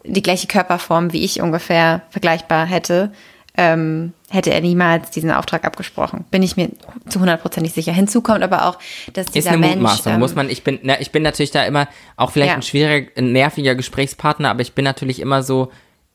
die 0.04 0.22
gleiche 0.22 0.48
Körperform 0.48 1.12
wie 1.12 1.22
ich 1.22 1.40
ungefähr 1.40 2.02
vergleichbar 2.10 2.66
hätte, 2.66 3.12
ähm, 3.56 4.12
hätte 4.30 4.50
er 4.52 4.60
niemals 4.62 5.10
diesen 5.10 5.30
Auftrag 5.30 5.64
abgesprochen. 5.64 6.24
Bin 6.30 6.42
ich 6.42 6.56
mir 6.56 6.70
zu 7.08 7.20
hundertprozentig 7.20 7.72
sicher. 7.72 7.92
Hinzu 7.92 8.22
kommt 8.22 8.42
aber 8.42 8.66
auch, 8.66 8.78
dass 9.12 9.26
Ist 9.26 9.34
dieser 9.34 9.50
eine 9.50 9.58
Mensch. 9.58 9.74
Mutmaßung. 9.74 10.12
ähm, 10.14 10.18
Muss 10.20 10.34
man, 10.34 10.48
ich 10.48 10.64
bin, 10.64 10.78
na, 10.82 10.98
ich 11.00 11.10
bin 11.12 11.22
natürlich 11.22 11.50
da 11.50 11.64
immer 11.64 11.86
auch 12.16 12.30
vielleicht 12.30 12.50
Ja. 12.50 12.56
ein 12.56 12.62
schwieriger, 12.62 13.10
ein 13.18 13.32
nerviger 13.32 13.74
Gesprächspartner, 13.74 14.48
aber 14.50 14.62
ich 14.62 14.72
bin 14.72 14.84
natürlich 14.84 15.20
immer 15.20 15.42
so, 15.42 15.70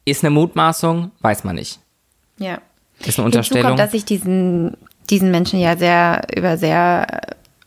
ist 0.05 0.23
eine 0.23 0.31
Mutmaßung, 0.31 1.11
weiß 1.21 1.43
man 1.43 1.55
nicht. 1.55 1.79
ja. 2.37 2.59
Ist 2.99 3.19
eine 3.19 3.25
Hinzu 3.25 3.25
Unterstellung. 3.25 3.67
kommt, 3.67 3.79
dass 3.79 3.93
ich 3.93 4.05
diesen, 4.05 4.75
diesen 5.11 5.29
Menschen 5.29 5.59
ja 5.59 5.77
sehr 5.77 6.23
über 6.35 6.57
sehr 6.57 7.05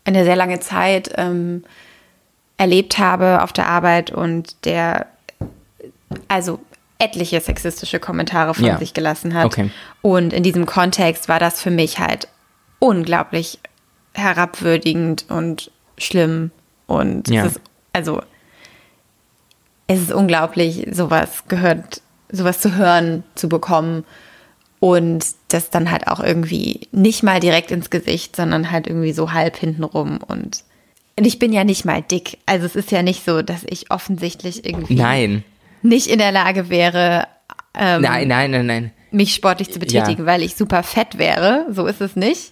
eine 0.03 0.25
sehr 0.25 0.35
lange 0.35 0.59
Zeit 0.59 1.11
ähm, 1.15 1.63
erlebt 2.57 2.97
habe 2.97 3.41
auf 3.41 3.53
der 3.53 3.67
Arbeit 3.69 4.11
und 4.11 4.65
der 4.65 5.05
also 6.27 6.59
etliche 7.01 7.41
sexistische 7.41 7.99
Kommentare 7.99 8.53
von 8.53 8.65
Ja. 8.65 8.77
sich 8.77 8.93
gelassen 8.93 9.33
hat. 9.33 9.45
Okay. 9.45 9.69
Und 10.01 10.33
in 10.33 10.43
diesem 10.43 10.65
Kontext 10.65 11.27
war 11.27 11.39
das 11.39 11.61
für 11.61 11.71
mich 11.71 11.99
halt 11.99 12.27
unglaublich 12.79 13.59
herabwürdigend 14.13 15.25
und 15.29 15.71
schlimm. 15.97 16.51
Und 16.87 17.29
Ja. 17.29 17.45
es 17.45 17.53
ist, 17.53 17.61
also, 17.93 18.21
es 19.87 20.01
ist 20.01 20.11
unglaublich, 20.13 20.87
sowas 20.91 21.43
gehört, 21.47 22.01
sowas 22.31 22.59
zu 22.59 22.75
hören, 22.75 23.23
zu 23.35 23.49
bekommen. 23.49 24.03
Und 24.79 25.23
das 25.49 25.69
dann 25.69 25.91
halt 25.91 26.07
auch 26.07 26.19
irgendwie 26.19 26.87
nicht 26.91 27.21
mal 27.21 27.39
direkt 27.39 27.69
ins 27.69 27.91
Gesicht, 27.91 28.35
sondern 28.35 28.71
halt 28.71 28.87
irgendwie 28.87 29.13
so 29.13 29.31
halb 29.31 29.55
hintenrum. 29.57 30.17
Und, 30.27 30.63
und 31.17 31.27
ich 31.27 31.37
bin 31.37 31.53
ja 31.53 31.63
nicht 31.63 31.85
mal 31.85 32.01
dick. 32.01 32.39
Also 32.47 32.65
es 32.65 32.75
ist 32.75 32.89
ja 32.91 33.03
nicht 33.03 33.23
so, 33.23 33.43
dass 33.43 33.63
ich 33.67 33.91
offensichtlich 33.91 34.65
irgendwie 34.65 34.95
Nein. 34.95 35.43
Nicht 35.81 36.07
in 36.07 36.19
der 36.19 36.31
Lage 36.31 36.69
wäre, 36.69 37.27
ähm, 37.73 38.01
Nein, 38.01 38.27
nein, 38.27 38.51
nein, 38.51 38.65
nein. 38.65 38.91
mich 39.11 39.33
sportlich 39.33 39.71
zu 39.71 39.79
betätigen, 39.79 40.25
weil 40.25 40.43
ich 40.43 40.55
super 40.55 40.83
fett 40.83 41.17
wäre. 41.17 41.65
So 41.71 41.85
ist 41.85 42.01
es 42.01 42.15
nicht. 42.15 42.51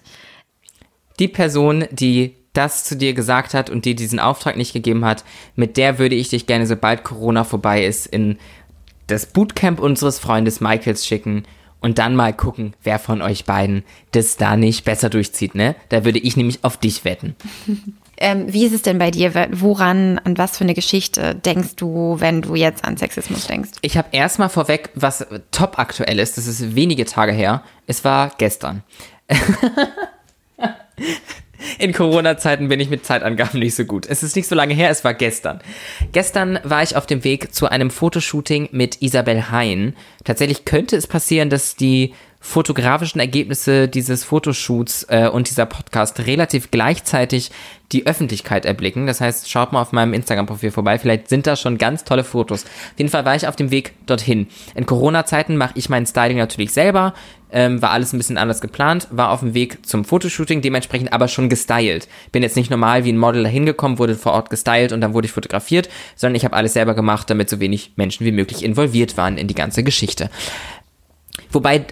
Die 1.20 1.28
Person, 1.28 1.86
die 1.92 2.36
das 2.54 2.84
zu 2.84 2.96
dir 2.96 3.14
gesagt 3.14 3.54
hat 3.54 3.70
und 3.70 3.86
dir 3.86 3.96
diesen 3.96 4.20
Auftrag 4.20 4.58
nicht 4.58 4.74
gegeben 4.74 5.06
hat, 5.06 5.24
mit 5.56 5.78
der 5.78 6.00
würde 6.00 6.16
ich 6.16 6.30
dich 6.30 6.48
gerne, 6.48 6.66
sobald 6.66 7.04
Corona 7.04 7.44
vorbei 7.44 7.86
ist, 7.86 8.08
in 8.08 8.38
das 9.08 9.26
Bootcamp 9.26 9.80
unseres 9.80 10.20
Freundes 10.20 10.62
Michaels 10.62 11.06
schicken 11.06 11.44
und 11.82 11.98
dann 11.98 12.16
mal 12.16 12.34
gucken, 12.34 12.74
wer 12.84 13.00
von 13.00 13.22
euch 13.22 13.46
beiden 13.46 13.84
das 14.12 14.38
da 14.38 14.56
nicht 14.56 14.86
besser 14.86 15.10
durchzieht, 15.10 15.56
ne? 15.56 15.76
Da 15.90 16.06
würde 16.06 16.20
ich 16.20 16.38
nämlich 16.38 16.64
auf 16.64 16.78
dich 16.78 17.06
wetten. 17.06 17.36
Ähm, 18.22 18.52
wie 18.52 18.66
ist 18.66 18.74
es 18.74 18.82
denn 18.82 18.98
bei 18.98 19.12
dir? 19.12 19.34
Woran, 19.52 20.20
an 20.20 20.38
was 20.38 20.58
für 20.58 20.66
eine 20.66 20.74
Geschichte 20.74 21.36
denkst 21.36 21.78
du, 21.78 22.18
wenn 22.20 22.42
du 22.42 22.54
jetzt 22.54 22.84
an 22.84 22.98
Sexismus 22.98 23.48
denkst? 23.48 23.70
Ich 23.82 23.96
habe 23.96 24.10
erstmal 24.12 24.50
vorweg, 24.50 24.90
was 24.94 25.26
top 25.52 25.80
aktuell 25.80 26.20
ist, 26.20 26.38
das 26.38 26.46
ist 26.46 26.76
wenige 26.76 27.06
Tage 27.06 27.32
her. 27.32 27.64
Es 27.88 28.04
war 28.04 28.34
gestern. 28.38 28.84
In 31.78 31.94
Corona-Zeiten 31.94 32.68
bin 32.68 32.80
ich 32.80 32.90
mit 32.90 33.06
Zeitangaben 33.06 33.60
nicht 33.60 33.76
so 33.76 33.86
gut. 33.86 34.06
Es 34.08 34.24
ist 34.24 34.36
nicht 34.36 34.48
so 34.48 34.56
lange 34.56 34.74
her, 34.74 34.90
es 34.90 35.04
war 35.04 35.14
gestern. 35.14 35.60
Gestern 36.12 36.60
war 36.64 36.84
ich 36.84 36.96
auf 36.96 37.06
dem 37.06 37.24
Weg 37.24 37.54
zu 37.54 37.68
einem 37.68 37.92
Fotoshooting 37.92 38.70
mit 38.72 39.02
Isabel 39.02 39.52
Hein. 39.52 39.96
Tatsächlich 40.24 40.66
könnte 40.66 40.96
es 40.96 41.08
passieren, 41.08 41.50
dass 41.50 41.76
die 41.76 42.14
fotografischen 42.42 43.20
Ergebnisse 43.20 43.88
dieses 43.88 44.24
Fotoshoots 44.24 45.06
äh, 45.10 45.28
und 45.28 45.50
dieser 45.50 45.66
Podcast 45.66 46.20
relativ 46.22 46.72
gleichzeitig 46.72 47.52
die 47.92 48.06
Öffentlichkeit 48.06 48.66
erblicken. 48.66 49.08
Das 49.08 49.20
heißt, 49.20 49.50
schaut 49.50 49.74
mal 49.74 49.82
auf 49.82 49.92
meinem 49.92 50.14
Instagram-Profil 50.14 50.72
vorbei. 50.72 51.00
Vielleicht 51.00 51.28
sind 51.28 51.48
da 51.48 51.56
schon 51.56 51.78
ganz 51.78 52.04
tolle 52.04 52.24
Fotos. 52.24 52.64
Auf 52.64 52.94
jeden 52.98 53.10
Fall 53.10 53.26
war 53.26 53.36
ich 53.36 53.48
auf 53.48 53.56
dem 53.56 53.72
Weg 53.72 53.94
dorthin. 54.06 54.48
In 54.76 54.86
Corona-Zeiten 54.86 55.58
mache 55.58 55.74
ich 55.76 55.90
mein 55.90 56.06
Styling 56.06 56.38
natürlich 56.38 56.72
selber. 56.72 57.14
Ähm, 57.52 57.82
war 57.82 57.90
alles 57.90 58.14
ein 58.14 58.20
bisschen 58.20 58.38
anders 58.38 58.62
geplant. 58.62 59.08
War 59.10 59.32
auf 59.32 59.40
dem 59.40 59.56
Weg 59.56 59.86
zum 59.86 60.06
Fotoshooting, 60.06 60.62
dementsprechend 60.62 61.12
aber 61.12 61.28
schon 61.28 61.50
gestylt. 61.50 62.08
Bin 62.32 62.44
jetzt 62.44 62.56
nicht 62.56 62.70
normal 62.70 63.06
wie 63.06 63.12
ein 63.12 63.18
Model 63.18 63.48
hingekommen, 63.48 63.98
wurde 63.98 64.16
vor 64.16 64.34
Ort 64.34 64.52
gestylt 64.52 64.92
und 64.92 65.02
dann 65.02 65.16
wurde 65.16 65.26
ich 65.26 65.32
fotografiert, 65.32 65.90
sondern 66.16 66.36
ich 66.36 66.46
habe 66.46 66.56
alles 66.56 66.74
selber 66.74 66.94
gemacht, 66.94 67.28
damit 67.30 67.50
so 67.50 67.60
wenig 67.60 67.94
Menschen 67.96 68.26
wie 68.26 68.32
möglich 68.32 68.64
involviert 68.64 69.18
waren 69.18 69.38
in 69.38 69.48
die 69.48 69.56
ganze 69.56 69.84
Geschichte. 69.84 70.30
Wobei, 71.52 71.86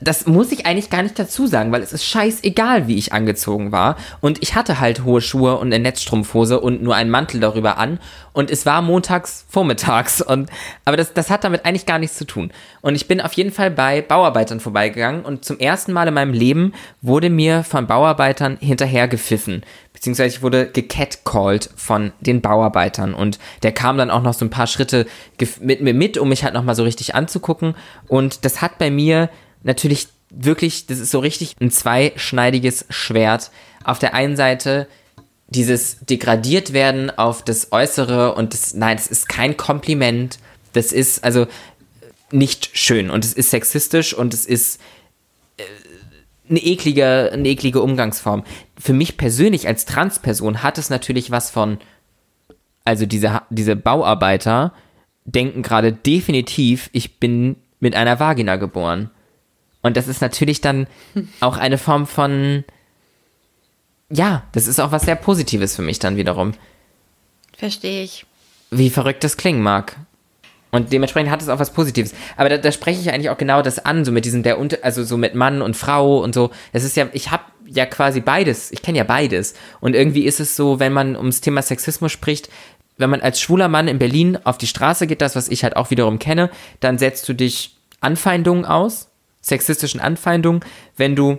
das 0.00 0.26
muss 0.26 0.52
ich 0.52 0.64
eigentlich 0.64 0.90
gar 0.90 1.02
nicht 1.02 1.18
dazu 1.18 1.46
sagen, 1.46 1.72
weil 1.72 1.82
es 1.82 1.92
ist 1.92 2.04
scheißegal, 2.04 2.86
wie 2.88 2.96
ich 2.96 3.12
angezogen 3.12 3.72
war. 3.72 3.96
Und 4.20 4.42
ich 4.42 4.54
hatte 4.54 4.80
halt 4.80 5.04
hohe 5.04 5.20
Schuhe 5.20 5.56
und 5.56 5.72
eine 5.72 5.82
Netzstrumpfhose 5.82 6.60
und 6.60 6.82
nur 6.82 6.94
einen 6.94 7.10
Mantel 7.10 7.40
darüber 7.40 7.78
an. 7.78 7.98
Und 8.32 8.50
es 8.50 8.64
war 8.64 8.80
montags 8.80 9.44
vormittags. 9.48 10.22
Und, 10.22 10.50
aber 10.84 10.96
das, 10.96 11.12
das 11.12 11.30
hat 11.30 11.44
damit 11.44 11.64
eigentlich 11.64 11.86
gar 11.86 11.98
nichts 11.98 12.16
zu 12.16 12.24
tun. 12.24 12.52
Und 12.80 12.94
ich 12.94 13.08
bin 13.08 13.20
auf 13.20 13.34
jeden 13.34 13.52
Fall 13.52 13.70
bei 13.70 14.00
Bauarbeitern 14.02 14.60
vorbeigegangen. 14.60 15.24
Und 15.24 15.44
zum 15.44 15.58
ersten 15.58 15.92
Mal 15.92 16.08
in 16.08 16.14
meinem 16.14 16.32
Leben 16.32 16.72
wurde 17.00 17.28
mir 17.28 17.64
von 17.64 17.86
Bauarbeitern 17.86 18.56
hinterher 18.60 19.08
gepfiffen. 19.08 19.62
Beziehungsweise 20.02 20.34
ich 20.34 20.42
wurde 20.42 20.66
gecatcalled 20.66 21.70
von 21.76 22.10
den 22.18 22.40
Bauarbeitern. 22.40 23.14
Und 23.14 23.38
der 23.62 23.70
kam 23.70 23.98
dann 23.98 24.10
auch 24.10 24.20
noch 24.20 24.34
so 24.34 24.44
ein 24.44 24.50
paar 24.50 24.66
Schritte 24.66 25.06
mit 25.60 25.80
mir 25.80 25.94
mit, 25.94 26.18
um 26.18 26.28
mich 26.28 26.42
halt 26.42 26.54
nochmal 26.54 26.74
so 26.74 26.82
richtig 26.82 27.14
anzugucken. 27.14 27.76
Und 28.08 28.44
das 28.44 28.60
hat 28.60 28.78
bei 28.78 28.90
mir 28.90 29.30
natürlich 29.62 30.08
wirklich, 30.28 30.86
das 30.86 30.98
ist 30.98 31.12
so 31.12 31.20
richtig 31.20 31.54
ein 31.60 31.70
zweischneidiges 31.70 32.86
Schwert. 32.88 33.52
Auf 33.84 34.00
der 34.00 34.12
einen 34.12 34.34
Seite 34.34 34.88
dieses 35.46 35.98
degradiert 36.00 36.72
werden 36.72 37.16
auf 37.16 37.44
das 37.44 37.70
Äußere 37.70 38.34
und 38.34 38.54
das, 38.54 38.74
nein, 38.74 38.96
das 38.96 39.06
ist 39.06 39.28
kein 39.28 39.56
Kompliment. 39.56 40.40
Das 40.72 40.90
ist 40.90 41.22
also 41.22 41.46
nicht 42.32 42.76
schön 42.76 43.08
und 43.08 43.24
es 43.24 43.34
ist 43.34 43.50
sexistisch 43.50 44.14
und 44.14 44.34
es 44.34 44.46
ist 44.46 44.80
äh, 45.58 45.62
eine 46.52 46.60
eklige, 46.60 47.30
eine 47.32 47.48
eklige 47.48 47.80
Umgangsform. 47.80 48.44
Für 48.78 48.92
mich 48.92 49.16
persönlich 49.16 49.66
als 49.66 49.86
Transperson 49.86 50.62
hat 50.62 50.78
es 50.78 50.90
natürlich 50.90 51.30
was 51.30 51.50
von, 51.50 51.78
also 52.84 53.06
diese, 53.06 53.42
diese 53.50 53.74
Bauarbeiter 53.74 54.72
denken 55.24 55.62
gerade 55.62 55.92
definitiv, 55.92 56.90
ich 56.92 57.18
bin 57.18 57.56
mit 57.80 57.96
einer 57.96 58.20
Vagina 58.20 58.56
geboren. 58.56 59.10
Und 59.82 59.96
das 59.96 60.08
ist 60.08 60.20
natürlich 60.20 60.60
dann 60.60 60.86
auch 61.40 61.56
eine 61.56 61.78
Form 61.78 62.06
von, 62.06 62.64
ja, 64.10 64.44
das 64.52 64.66
ist 64.66 64.78
auch 64.78 64.92
was 64.92 65.02
sehr 65.02 65.16
Positives 65.16 65.74
für 65.74 65.82
mich 65.82 65.98
dann 65.98 66.16
wiederum. 66.16 66.52
Verstehe 67.56 68.04
ich. 68.04 68.26
Wie 68.70 68.90
verrückt 68.90 69.24
das 69.24 69.36
klingen 69.36 69.62
mag. 69.62 69.96
Und 70.74 70.90
dementsprechend 70.90 71.30
hat 71.30 71.42
es 71.42 71.50
auch 71.50 71.58
was 71.58 71.72
Positives. 71.72 72.14
Aber 72.36 72.48
da, 72.48 72.56
da 72.56 72.72
spreche 72.72 73.00
ich 73.00 73.12
eigentlich 73.12 73.28
auch 73.28 73.36
genau 73.36 73.60
das 73.60 73.78
an, 73.78 74.06
so 74.06 74.10
mit 74.10 74.24
diesem, 74.24 74.42
der 74.42 74.58
unter, 74.58 74.78
also 74.82 75.04
so 75.04 75.18
mit 75.18 75.34
Mann 75.34 75.60
und 75.60 75.76
Frau 75.76 76.18
und 76.22 76.34
so. 76.34 76.50
Es 76.72 76.82
ist 76.82 76.96
ja, 76.96 77.08
ich 77.12 77.30
habe 77.30 77.44
ja 77.66 77.84
quasi 77.84 78.20
beides. 78.20 78.72
Ich 78.72 78.80
kenne 78.80 78.98
ja 78.98 79.04
beides. 79.04 79.54
Und 79.80 79.94
irgendwie 79.94 80.24
ist 80.24 80.40
es 80.40 80.56
so, 80.56 80.80
wenn 80.80 80.94
man 80.94 81.14
ums 81.14 81.42
Thema 81.42 81.60
Sexismus 81.60 82.10
spricht, 82.10 82.48
wenn 82.96 83.10
man 83.10 83.20
als 83.20 83.38
schwuler 83.38 83.68
Mann 83.68 83.86
in 83.86 83.98
Berlin 83.98 84.38
auf 84.44 84.56
die 84.56 84.66
Straße 84.66 85.06
geht, 85.06 85.20
das, 85.20 85.36
was 85.36 85.48
ich 85.48 85.62
halt 85.62 85.76
auch 85.76 85.90
wiederum 85.90 86.18
kenne, 86.18 86.50
dann 86.80 86.98
setzt 86.98 87.28
du 87.28 87.34
dich 87.34 87.76
Anfeindungen 88.00 88.64
aus, 88.64 89.10
sexistischen 89.42 90.00
Anfeindungen. 90.00 90.64
Wenn 90.96 91.16
du 91.16 91.38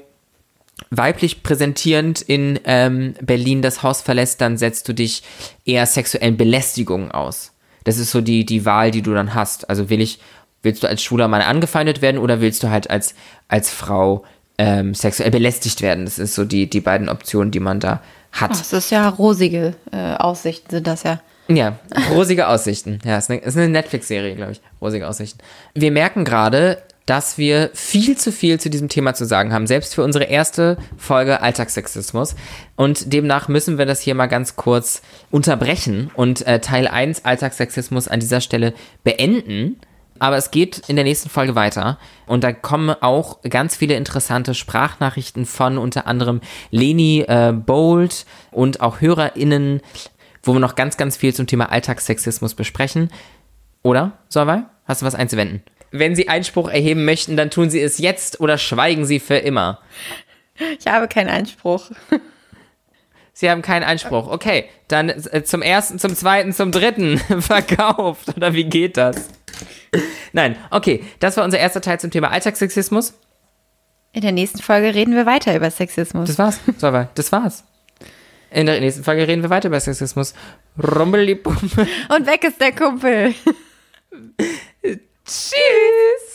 weiblich 0.92 1.42
präsentierend 1.42 2.22
in 2.22 2.60
ähm, 2.66 3.16
Berlin 3.22 3.64
das 3.64 3.82
Haus 3.82 4.02
verlässt, 4.02 4.42
dann 4.42 4.58
setzt 4.58 4.88
du 4.88 4.94
dich 4.94 5.24
eher 5.66 5.86
sexuellen 5.88 6.38
Belästigungen 6.38 7.12
aus. 7.12 7.53
Das 7.84 7.98
ist 7.98 8.12
so 8.12 8.22
die, 8.22 8.46
die 8.46 8.66
Wahl, 8.66 8.92
die 8.92 9.02
du 9.02 9.14
dann 9.14 9.34
hast. 9.34 9.70
Also 9.70 9.90
will 9.90 10.02
ich, 10.02 10.20
willst 10.62 10.84
du 10.84 10.88
als 10.88 11.04
schwuler 11.04 11.28
Mann 11.28 11.42
angefeindet 11.42 12.02
werden 12.02 12.18
oder 12.18 12.42
willst 12.42 12.64
du 12.64 12.70
halt 12.70 12.90
als, 12.90 13.16
als 13.48 13.70
Frau 13.70 14.24
ähm, 14.58 14.94
sexuell 14.94 15.32
belästigt 15.32 15.82
werden? 15.82 16.06
Das 16.06 16.20
ist 16.20 16.36
so 16.36 16.46
die, 16.46 16.70
die 16.70 16.82
beiden 16.82 17.10
Optionen, 17.10 17.52
die 17.52 17.60
man 17.60 17.80
da 17.80 18.02
hat. 18.32 18.52
Das 18.52 18.74
ist 18.74 18.90
ja 18.90 19.10
rosige 19.10 19.76
äh, 19.92 20.16
Aussichten, 20.16 20.70
sind 20.70 20.88
das 20.88 21.04
ja. 21.04 21.20
Ja, 21.50 21.78
rosige 22.12 22.48
Aussichten. 22.48 23.00
Ja, 23.04 23.18
ist 23.18 23.30
eine, 23.30 23.42
ist 23.42 23.58
eine 23.58 23.68
Netflix-Serie, 23.68 24.36
glaube 24.36 24.54
ich. 24.54 24.62
Rosige 24.82 25.08
Aussichten. 25.08 25.40
Wir 25.74 25.92
merken 25.92 26.24
gerade, 26.24 26.82
dass 27.06 27.38
wir 27.38 27.70
viel 27.74 28.18
zu 28.18 28.32
viel 28.32 28.60
zu 28.60 28.70
diesem 28.70 28.90
Thema 28.90 29.14
zu 29.14 29.26
sagen 29.26 29.52
haben, 29.52 29.68
selbst 29.68 29.94
für 29.94 30.04
unsere 30.04 30.26
erste 30.26 30.78
Folge 30.98 31.42
Alltagssexismus. 31.42 32.36
Und 32.76 33.12
demnach 33.12 33.48
müssen 33.48 33.78
wir 33.78 33.86
das 33.86 34.02
hier 34.02 34.16
mal 34.16 34.28
ganz 34.28 34.56
kurz 34.56 35.02
unterbrechen 35.30 36.12
und 36.16 36.46
äh, 36.48 36.60
Teil 36.60 36.88
1 36.88 37.26
Alltagssexismus 37.26 38.08
an 38.08 38.20
dieser 38.20 38.42
Stelle 38.42 38.74
beenden. 39.04 39.78
Aber 40.20 40.38
es 40.38 40.52
geht 40.52 40.84
in 40.88 40.96
der 40.96 41.04
nächsten 41.04 41.30
Folge 41.30 41.56
weiter. 41.56 41.98
Und 42.28 42.44
da 42.46 42.54
kommen 42.54 42.96
auch 43.02 43.42
ganz 43.42 43.76
viele 43.76 43.96
interessante 43.96 44.54
Sprachnachrichten 44.54 45.46
von 45.46 45.78
unter 45.78 46.08
anderem 46.08 46.40
Leni 46.72 47.22
äh, 47.28 47.52
Bold 47.52 48.26
und 48.52 48.80
auch 48.80 49.02
HörerInnen, 49.02 49.82
wo 50.44 50.54
wir 50.54 50.60
noch 50.60 50.76
ganz, 50.76 50.96
ganz 50.96 51.18
viel 51.18 51.34
zum 51.34 51.48
Thema 51.48 51.72
Alltagssexismus 51.72 52.54
besprechen. 52.54 53.10
Oder, 53.82 54.20
Solvay? 54.30 54.62
Hast 54.86 55.02
du 55.02 55.06
was 55.06 55.16
einzuwenden? 55.16 55.64
Wenn 55.96 56.16
Sie 56.16 56.28
Einspruch 56.28 56.70
erheben 56.70 57.06
möchten, 57.06 57.38
dann 57.38 57.52
tun 57.52 57.70
Sie 57.70 57.80
es 57.80 58.00
jetzt 58.00 58.40
oder 58.40 58.58
schweigen 58.58 59.06
Sie 59.06 59.20
für 59.20 59.38
immer. 59.38 59.80
Ich 60.80 60.88
habe 60.88 61.08
keinen 61.08 61.30
Einspruch. 61.30 61.92
Sie 63.32 63.50
haben 63.50 63.62
keinen 63.62 63.84
Einspruch. 63.84 64.28
Okay, 64.28 64.66
dann 64.88 65.10
äh, 65.10 65.44
zum 65.44 65.62
ersten, 65.62 66.00
zum 66.00 66.16
zweiten, 66.16 66.52
zum 66.52 66.72
dritten 66.72 67.18
verkauft. 67.40 68.36
Oder 68.36 68.54
wie 68.56 68.64
geht 68.64 68.98
das? 68.98 69.30
Nein, 70.32 70.56
okay, 70.72 71.04
das 71.20 71.38
war 71.38 71.44
unser 71.44 71.60
erster 71.60 71.82
Teil 71.82 72.00
zum 72.00 72.10
Thema 72.10 72.32
Alltagssexismus. 72.32 73.14
In 74.14 74.22
der 74.22 74.32
nächsten 74.32 74.64
Folge 74.64 74.96
reden 74.96 75.16
wir 75.16 75.28
weiter 75.28 75.56
über 75.56 75.70
Sexismus. 75.70 76.28
Das 76.28 76.40
war's. 76.40 76.60
Solvay, 76.78 77.08
das 77.14 77.32
war's. 77.32 77.66
In 78.50 78.66
der 78.66 78.80
nächsten 78.80 79.04
Folge 79.04 79.28
reden 79.28 79.44
wir 79.44 79.52
weiter 79.52 79.68
über 79.68 79.80
Sexismus. 79.80 80.34
Rumbelibummel. 80.82 81.88
Und 82.16 82.26
weg 82.26 82.44
ist 82.44 82.60
der 82.60 82.72
Kumpel. 82.72 83.36
Tschüss. 85.26 86.33